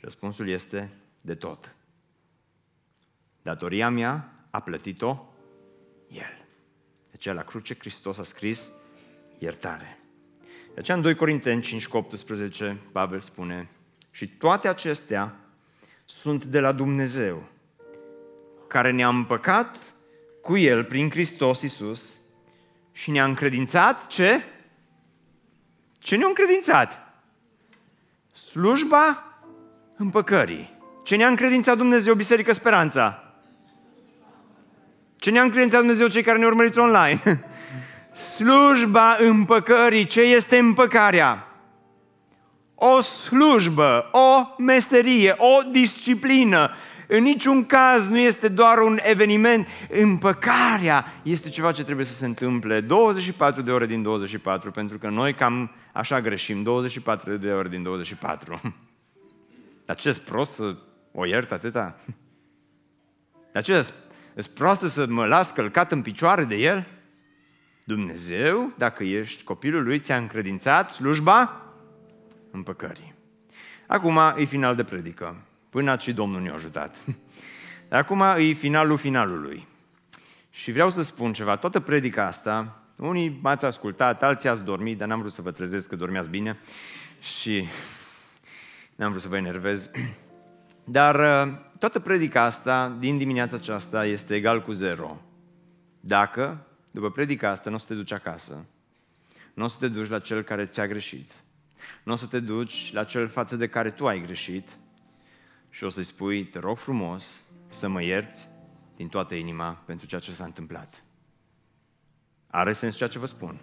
Răspunsul 0.00 0.48
este 0.48 0.98
de 1.24 1.34
tot. 1.34 1.74
Datoria 3.42 3.88
mea 3.88 4.32
a 4.50 4.60
plătit-o 4.60 5.26
El. 6.08 6.46
De 7.06 7.12
aceea 7.12 7.34
la 7.34 7.42
cruce 7.42 7.74
Hristos 7.78 8.18
a 8.18 8.22
scris 8.22 8.70
iertare. 9.38 9.98
De 10.74 10.80
aceea 10.80 10.96
în 10.96 11.02
2 11.02 11.14
Corinteni 11.14 11.62
5 11.62 11.86
18 11.90 12.80
Pavel 12.92 13.20
spune 13.20 13.70
și 14.10 14.28
toate 14.28 14.68
acestea 14.68 15.36
sunt 16.04 16.44
de 16.44 16.60
la 16.60 16.72
Dumnezeu, 16.72 17.48
care 18.68 18.90
ne-a 18.90 19.08
împăcat 19.08 19.94
cu 20.42 20.56
El 20.56 20.84
prin 20.84 21.10
Hristos 21.10 21.62
Iisus 21.62 22.18
și 22.92 23.10
ne-a 23.10 23.24
încredințat 23.24 24.06
ce? 24.06 24.42
Ce 25.98 26.16
ne-a 26.16 26.26
încredințat? 26.26 27.00
Slujba 28.32 29.24
împăcării. 29.96 30.73
Ce 31.04 31.16
ne-a 31.16 31.28
încredințat 31.28 31.76
Dumnezeu, 31.76 32.14
Biserică 32.14 32.52
Speranța? 32.52 33.34
Ce 35.16 35.30
ne-a 35.30 35.42
încredințat 35.42 35.80
Dumnezeu 35.80 36.06
cei 36.06 36.22
care 36.22 36.38
ne 36.38 36.46
urmăriți 36.46 36.78
online? 36.78 37.20
Slujba 38.34 39.16
împăcării. 39.18 40.06
Ce 40.06 40.20
este 40.20 40.58
împăcarea? 40.58 41.48
O 42.74 43.00
slujbă, 43.00 44.10
o 44.12 44.62
meserie, 44.62 45.34
o 45.38 45.70
disciplină. 45.70 46.70
În 47.06 47.22
niciun 47.22 47.66
caz 47.66 48.08
nu 48.08 48.18
este 48.18 48.48
doar 48.48 48.78
un 48.78 48.98
eveniment. 49.02 49.68
Împăcarea 49.90 51.12
este 51.22 51.48
ceva 51.48 51.72
ce 51.72 51.84
trebuie 51.84 52.06
să 52.06 52.14
se 52.14 52.24
întâmple 52.24 52.80
24 52.80 53.62
de 53.62 53.70
ore 53.70 53.86
din 53.86 54.02
24, 54.02 54.70
pentru 54.70 54.98
că 54.98 55.08
noi 55.08 55.34
cam 55.34 55.70
așa 55.92 56.20
greșim, 56.20 56.62
24 56.62 57.36
de 57.36 57.50
ore 57.50 57.68
din 57.68 57.82
24. 57.82 58.60
Dar 59.86 59.96
ce 59.96 60.20
prost 60.26 60.52
să 60.52 60.76
o 61.14 61.26
iert 61.26 61.52
atâta? 61.52 61.98
Dar 63.52 63.62
ce 63.62 63.92
Ești 64.34 64.50
proastă 64.54 64.86
să 64.86 65.06
mă 65.06 65.26
las 65.26 65.50
călcat 65.50 65.92
în 65.92 66.02
picioare 66.02 66.44
de 66.44 66.54
el? 66.56 66.86
Dumnezeu, 67.84 68.72
dacă 68.78 69.04
ești 69.04 69.42
copilul 69.42 69.84
lui, 69.84 69.98
ți-a 69.98 70.16
încredințat 70.16 70.90
slujba 70.90 71.62
împăcării. 72.50 73.14
Acum 73.86 74.18
e 74.36 74.44
final 74.44 74.76
de 74.76 74.84
predică. 74.84 75.36
Până 75.70 75.96
și 75.98 76.12
Domnul 76.12 76.40
ne-a 76.40 76.54
ajutat. 76.54 76.96
Acum 77.88 78.20
e 78.20 78.52
finalul 78.52 78.96
finalului. 78.96 79.66
Și 80.50 80.72
vreau 80.72 80.90
să 80.90 81.02
spun 81.02 81.32
ceva. 81.32 81.56
Toată 81.56 81.80
predica 81.80 82.26
asta, 82.26 82.82
unii 82.96 83.38
m-ați 83.42 83.64
ascultat, 83.64 84.22
alții 84.22 84.48
ați 84.48 84.64
dormit, 84.64 84.98
dar 84.98 85.08
n-am 85.08 85.18
vrut 85.20 85.32
să 85.32 85.42
vă 85.42 85.50
trezesc 85.50 85.88
că 85.88 85.96
dormeați 85.96 86.28
bine 86.28 86.58
și 87.20 87.66
n-am 88.96 89.10
vrut 89.10 89.22
să 89.22 89.28
vă 89.28 89.36
enervez. 89.36 89.90
Dar 90.84 91.46
uh, 91.46 91.54
toată 91.78 92.00
predica 92.00 92.42
asta, 92.42 92.96
din 92.98 93.18
dimineața 93.18 93.56
aceasta, 93.56 94.06
este 94.06 94.34
egal 94.34 94.62
cu 94.62 94.72
zero. 94.72 95.20
Dacă, 96.00 96.66
după 96.90 97.10
predica 97.10 97.50
asta, 97.50 97.70
nu 97.70 97.76
o 97.76 97.78
să 97.78 97.86
te 97.86 97.94
duci 97.94 98.12
acasă, 98.12 98.66
nu 99.54 99.64
o 99.64 99.68
să 99.68 99.76
te 99.80 99.88
duci 99.88 100.08
la 100.08 100.18
cel 100.18 100.42
care 100.42 100.66
ți-a 100.66 100.86
greșit, 100.86 101.32
nu 102.02 102.12
o 102.12 102.16
să 102.16 102.26
te 102.26 102.40
duci 102.40 102.90
la 102.92 103.04
cel 103.04 103.28
față 103.28 103.56
de 103.56 103.68
care 103.68 103.90
tu 103.90 104.06
ai 104.06 104.22
greșit 104.22 104.78
și 105.70 105.84
o 105.84 105.88
să-i 105.88 106.04
spui, 106.04 106.44
te 106.44 106.58
rog 106.58 106.78
frumos 106.78 107.40
să 107.68 107.88
mă 107.88 108.02
ierți 108.02 108.48
din 108.96 109.08
toată 109.08 109.34
inima 109.34 109.82
pentru 109.86 110.06
ceea 110.06 110.20
ce 110.20 110.32
s-a 110.32 110.44
întâmplat. 110.44 111.04
Are 112.46 112.72
sens 112.72 112.96
ceea 112.96 113.08
ce 113.08 113.18
vă 113.18 113.26
spun. 113.26 113.60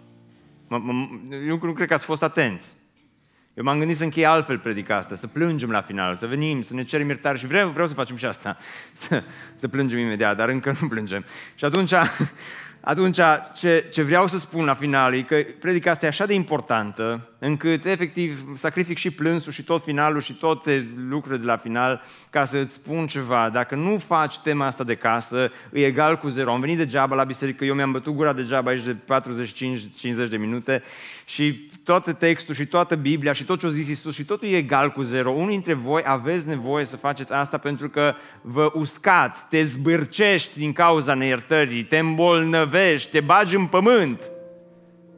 M- 0.64 0.82
m- 0.82 1.32
eu 1.46 1.58
nu 1.62 1.72
cred 1.72 1.88
că 1.88 1.94
ați 1.94 2.04
fost 2.04 2.22
atenți. 2.22 2.76
Eu 3.54 3.64
m-am 3.64 3.78
gândit 3.78 3.96
să 3.96 4.04
închei 4.04 4.26
altfel 4.26 4.58
predica 4.58 4.96
asta, 4.96 5.14
să 5.14 5.26
plângem 5.26 5.70
la 5.70 5.80
final, 5.80 6.16
să 6.16 6.26
venim, 6.26 6.62
să 6.62 6.74
ne 6.74 6.84
cerem 6.84 7.08
iertare 7.08 7.38
și 7.38 7.46
vreau, 7.46 7.70
vreau 7.70 7.86
să 7.86 7.94
facem 7.94 8.16
și 8.16 8.24
asta, 8.24 8.56
să, 8.92 9.22
să 9.54 9.68
plângem 9.68 9.98
imediat, 9.98 10.36
dar 10.36 10.48
încă 10.48 10.74
nu 10.80 10.88
plângem. 10.88 11.24
Și 11.54 11.64
atunci 11.64 11.92
atunci 12.80 13.18
ce, 13.54 13.88
ce 13.92 14.02
vreau 14.02 14.26
să 14.26 14.38
spun 14.38 14.64
la 14.64 14.74
final 14.74 15.14
e 15.14 15.22
că 15.22 15.36
predica 15.60 15.90
asta 15.90 16.06
e 16.06 16.08
așa 16.08 16.26
de 16.26 16.34
importantă, 16.34 17.31
încât 17.44 17.84
efectiv 17.84 18.56
sacrific 18.56 18.98
și 18.98 19.10
plânsul 19.10 19.52
și 19.52 19.64
tot 19.64 19.82
finalul 19.82 20.20
și 20.20 20.32
toate 20.32 20.88
lucrurile 21.08 21.40
de 21.40 21.46
la 21.46 21.56
final 21.56 22.02
ca 22.30 22.44
să 22.44 22.56
îți 22.58 22.72
spun 22.72 23.06
ceva. 23.06 23.50
Dacă 23.52 23.74
nu 23.74 23.98
faci 23.98 24.38
tema 24.38 24.66
asta 24.66 24.84
de 24.84 24.94
casă, 24.94 25.50
e 25.72 25.84
egal 25.84 26.16
cu 26.16 26.28
zero. 26.28 26.52
Am 26.52 26.60
venit 26.60 26.76
degeaba 26.76 27.14
la 27.14 27.24
biserică, 27.24 27.64
eu 27.64 27.74
mi-am 27.74 27.92
bătut 27.92 28.14
gura 28.14 28.32
degeaba 28.32 28.70
aici 28.70 28.82
de 28.82 28.96
45-50 30.26 30.28
de 30.28 30.36
minute 30.36 30.82
și 31.24 31.68
tot 31.84 32.18
textul 32.18 32.54
și 32.54 32.66
toată 32.66 32.94
Biblia 32.94 33.32
și 33.32 33.44
tot 33.44 33.58
ce 33.58 33.66
a 33.66 33.68
zis 33.68 33.88
Iisus 33.88 34.14
și 34.14 34.24
totul 34.24 34.48
e 34.48 34.56
egal 34.56 34.90
cu 34.90 35.02
zero. 35.02 35.30
Unii 35.30 35.48
dintre 35.48 35.74
voi 35.74 36.02
aveți 36.04 36.48
nevoie 36.48 36.84
să 36.84 36.96
faceți 36.96 37.32
asta 37.32 37.58
pentru 37.58 37.88
că 37.88 38.14
vă 38.42 38.70
uscați, 38.74 39.44
te 39.48 39.62
zbârcești 39.62 40.58
din 40.58 40.72
cauza 40.72 41.14
neiertării, 41.14 41.84
te 41.84 41.98
îmbolnăvești, 41.98 43.10
te 43.10 43.20
bagi 43.20 43.56
în 43.56 43.66
pământ 43.66 44.30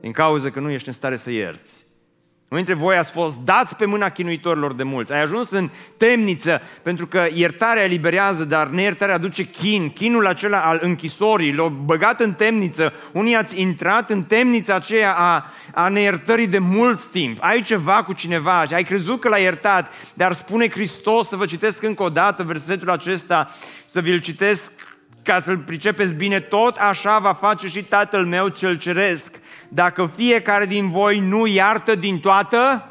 din 0.01 0.13
cauza 0.13 0.51
că 0.51 0.61
nu 0.61 0.71
ești 0.71 0.89
în 0.89 0.95
stare 0.95 1.17
să 1.17 1.31
ierți. 1.31 1.84
Unii 2.55 2.67
dintre 2.67 2.85
voi 2.85 2.97
ați 2.97 3.11
fost 3.11 3.37
dați 3.37 3.77
pe 3.77 3.85
mâna 3.85 4.09
chinuitorilor 4.09 4.75
de 4.75 4.83
mulți. 4.83 5.13
Ai 5.13 5.23
ajuns 5.23 5.51
în 5.51 5.71
temniță 5.97 6.61
pentru 6.83 7.07
că 7.07 7.27
iertarea 7.33 7.83
eliberează, 7.83 8.45
dar 8.45 8.67
neiertarea 8.67 9.15
aduce 9.15 9.43
chin. 9.43 9.91
Chinul 9.91 10.27
acela 10.27 10.61
al 10.61 10.79
închisorii, 10.83 11.55
l-au 11.55 11.69
băgat 11.69 12.21
în 12.21 12.33
temniță. 12.33 12.93
Unii 13.13 13.35
ați 13.35 13.61
intrat 13.61 14.11
în 14.11 14.23
temnița 14.23 14.75
aceea 14.75 15.13
a, 15.13 15.45
a 15.75 15.89
neiertării 15.89 16.47
de 16.47 16.59
mult 16.59 17.03
timp. 17.11 17.39
Ai 17.41 17.63
ceva 17.63 18.03
cu 18.03 18.13
cineva 18.13 18.65
și 18.67 18.75
ai 18.75 18.85
crezut 18.85 19.21
că 19.21 19.29
l-ai 19.29 19.43
iertat, 19.43 19.93
dar 20.15 20.33
spune 20.33 20.71
Hristos, 20.71 21.29
să 21.29 21.37
vă 21.37 21.45
citesc 21.45 21.83
încă 21.83 22.03
o 22.03 22.09
dată 22.09 22.43
versetul 22.43 22.91
acesta, 22.91 23.49
să 23.85 24.01
vi-l 24.01 24.19
citesc 24.21 24.63
ca 25.25 25.41
să-l 25.41 25.59
pricepeți 25.59 26.15
bine, 26.15 26.41
tot 26.41 26.77
așa 26.77 27.19
va 27.19 27.33
face 27.33 27.69
și 27.69 27.85
Tatăl 27.85 28.27
meu 28.27 28.49
cel 28.49 28.79
ceresc 28.79 29.41
dacă 29.69 30.13
fiecare 30.17 30.67
din 30.67 30.89
voi 30.89 31.19
nu 31.19 31.47
iartă 31.47 31.95
din 31.95 32.21
toată 32.21 32.89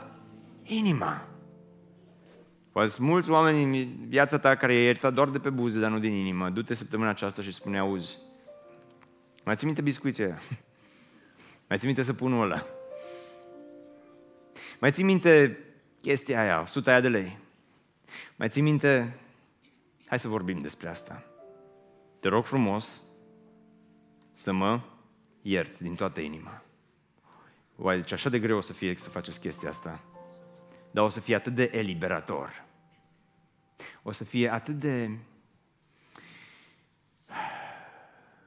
inima. 0.64 1.28
Poate 2.72 2.90
sunt 2.90 3.08
mulți 3.08 3.30
oameni 3.30 3.64
în 3.64 4.08
viața 4.08 4.38
ta 4.38 4.56
care 4.56 4.74
i 4.74 4.84
iertat 4.84 5.14
doar 5.14 5.30
de 5.30 5.40
pe 5.40 5.50
buze, 5.50 5.80
dar 5.80 5.90
nu 5.90 6.00
din 6.00 6.14
inimă. 6.14 6.50
Du-te 6.50 6.74
săptămâna 6.74 7.10
aceasta 7.10 7.42
și 7.42 7.52
spune, 7.52 7.78
auzi, 7.78 8.18
mai 9.44 9.56
ții 9.56 9.66
minte 9.66 9.82
biscuiții 9.82 10.24
aia? 10.24 10.40
Mai 11.68 11.78
ții 11.78 11.88
minte 11.88 12.02
săpunul 12.02 12.44
ăla? 12.44 12.66
Mai 14.80 14.92
ții 14.92 15.04
minte 15.04 15.58
chestia 16.02 16.42
aia, 16.42 16.66
suta 16.66 16.92
aia 16.92 17.02
de 17.02 17.08
lei? 17.08 17.38
Mai 18.36 18.50
ții 18.50 18.62
minte? 18.62 19.18
Hai 20.08 20.20
să 20.20 20.28
vorbim 20.28 20.60
despre 20.60 20.90
asta. 20.90 21.24
Te 22.24 22.30
rog 22.30 22.46
frumos 22.46 23.02
să 24.34 24.52
mă 24.52 24.80
ierți 25.42 25.82
din 25.82 25.96
toată 25.96 26.20
inima. 26.20 26.62
Oai, 27.76 27.98
deci 27.98 28.12
așa 28.12 28.30
de 28.30 28.40
greu 28.40 28.58
o 28.58 28.62
să 28.62 28.74
fie 28.74 28.98
să 28.98 29.10
faceți 29.10 29.40
chestia 29.40 29.70
asta. 29.70 30.04
Dar 30.92 31.06
o 31.06 31.10
să 31.10 31.20
fie 31.20 31.36
atât 31.36 31.56
de 31.56 31.70
eliberator. 31.74 32.66
O 34.04 34.12
să 34.12 34.24
fie 34.24 34.50
atât 34.50 34.80
de 34.80 35.18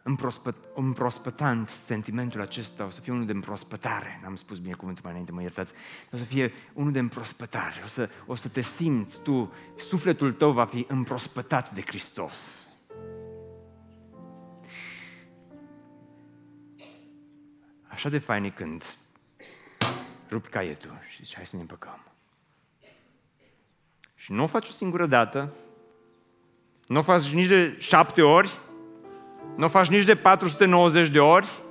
împrospăt, 0.02 0.56
împrospătant 0.74 1.68
sentimentul 1.68 2.40
acesta, 2.40 2.84
o 2.84 2.90
să 2.90 3.00
fie 3.00 3.12
unul 3.12 3.26
de 3.26 3.32
împrospătare, 3.32 4.20
n-am 4.22 4.36
spus 4.36 4.58
bine 4.58 4.74
cuvântul 4.74 5.02
mai 5.02 5.12
înainte, 5.12 5.32
mă 5.32 5.42
iertați, 5.42 5.72
o 6.12 6.16
să 6.16 6.24
fie 6.24 6.52
unul 6.72 6.92
de 6.92 6.98
împrospătare, 6.98 7.80
o 7.84 7.86
să, 7.86 8.10
o 8.26 8.34
să 8.34 8.48
te 8.48 8.60
simți 8.60 9.22
tu, 9.22 9.52
sufletul 9.76 10.32
tău 10.32 10.52
va 10.52 10.64
fi 10.64 10.84
împrospătat 10.88 11.74
de 11.74 11.82
Hristos. 11.82 12.65
Așa 17.96 18.08
de 18.08 18.18
fain 18.18 18.44
e 18.44 18.50
când 18.50 18.96
rupi 20.30 20.48
caietul 20.48 20.98
și 21.08 21.24
zici, 21.24 21.34
hai 21.34 21.46
să 21.46 21.56
ne 21.56 21.62
împăcăm. 21.62 22.04
Și 24.14 24.32
nu 24.32 24.42
o 24.42 24.46
faci 24.46 24.68
o 24.68 24.70
singură 24.70 25.06
dată, 25.06 25.52
nu 26.86 26.98
o 26.98 27.02
faci 27.02 27.32
nici 27.32 27.46
de 27.46 27.76
șapte 27.78 28.22
ori, 28.22 28.60
nu 29.56 29.64
o 29.64 29.68
faci 29.68 29.88
nici 29.88 30.04
de 30.04 30.16
490 30.16 31.08
de 31.08 31.20
ori, 31.20 31.62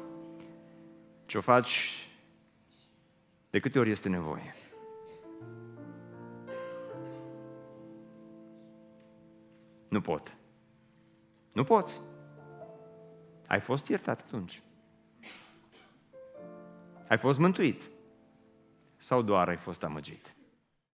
ci 1.25 1.35
o 1.35 1.41
faci 1.41 2.07
de 3.49 3.59
câte 3.59 3.79
ori 3.79 3.91
este 3.91 4.09
nevoie. 4.09 4.53
Nu 9.87 10.01
pot. 10.01 10.35
Nu 11.53 11.63
poți. 11.63 11.99
Ai 13.47 13.59
fost 13.59 13.87
iertat 13.87 14.19
atunci. 14.19 14.61
Ai 17.07 17.17
fost 17.17 17.39
mântuit. 17.39 17.89
Sau 18.97 19.21
doar 19.21 19.47
ai 19.47 19.57
fost 19.57 19.83
amăgit. 19.83 20.34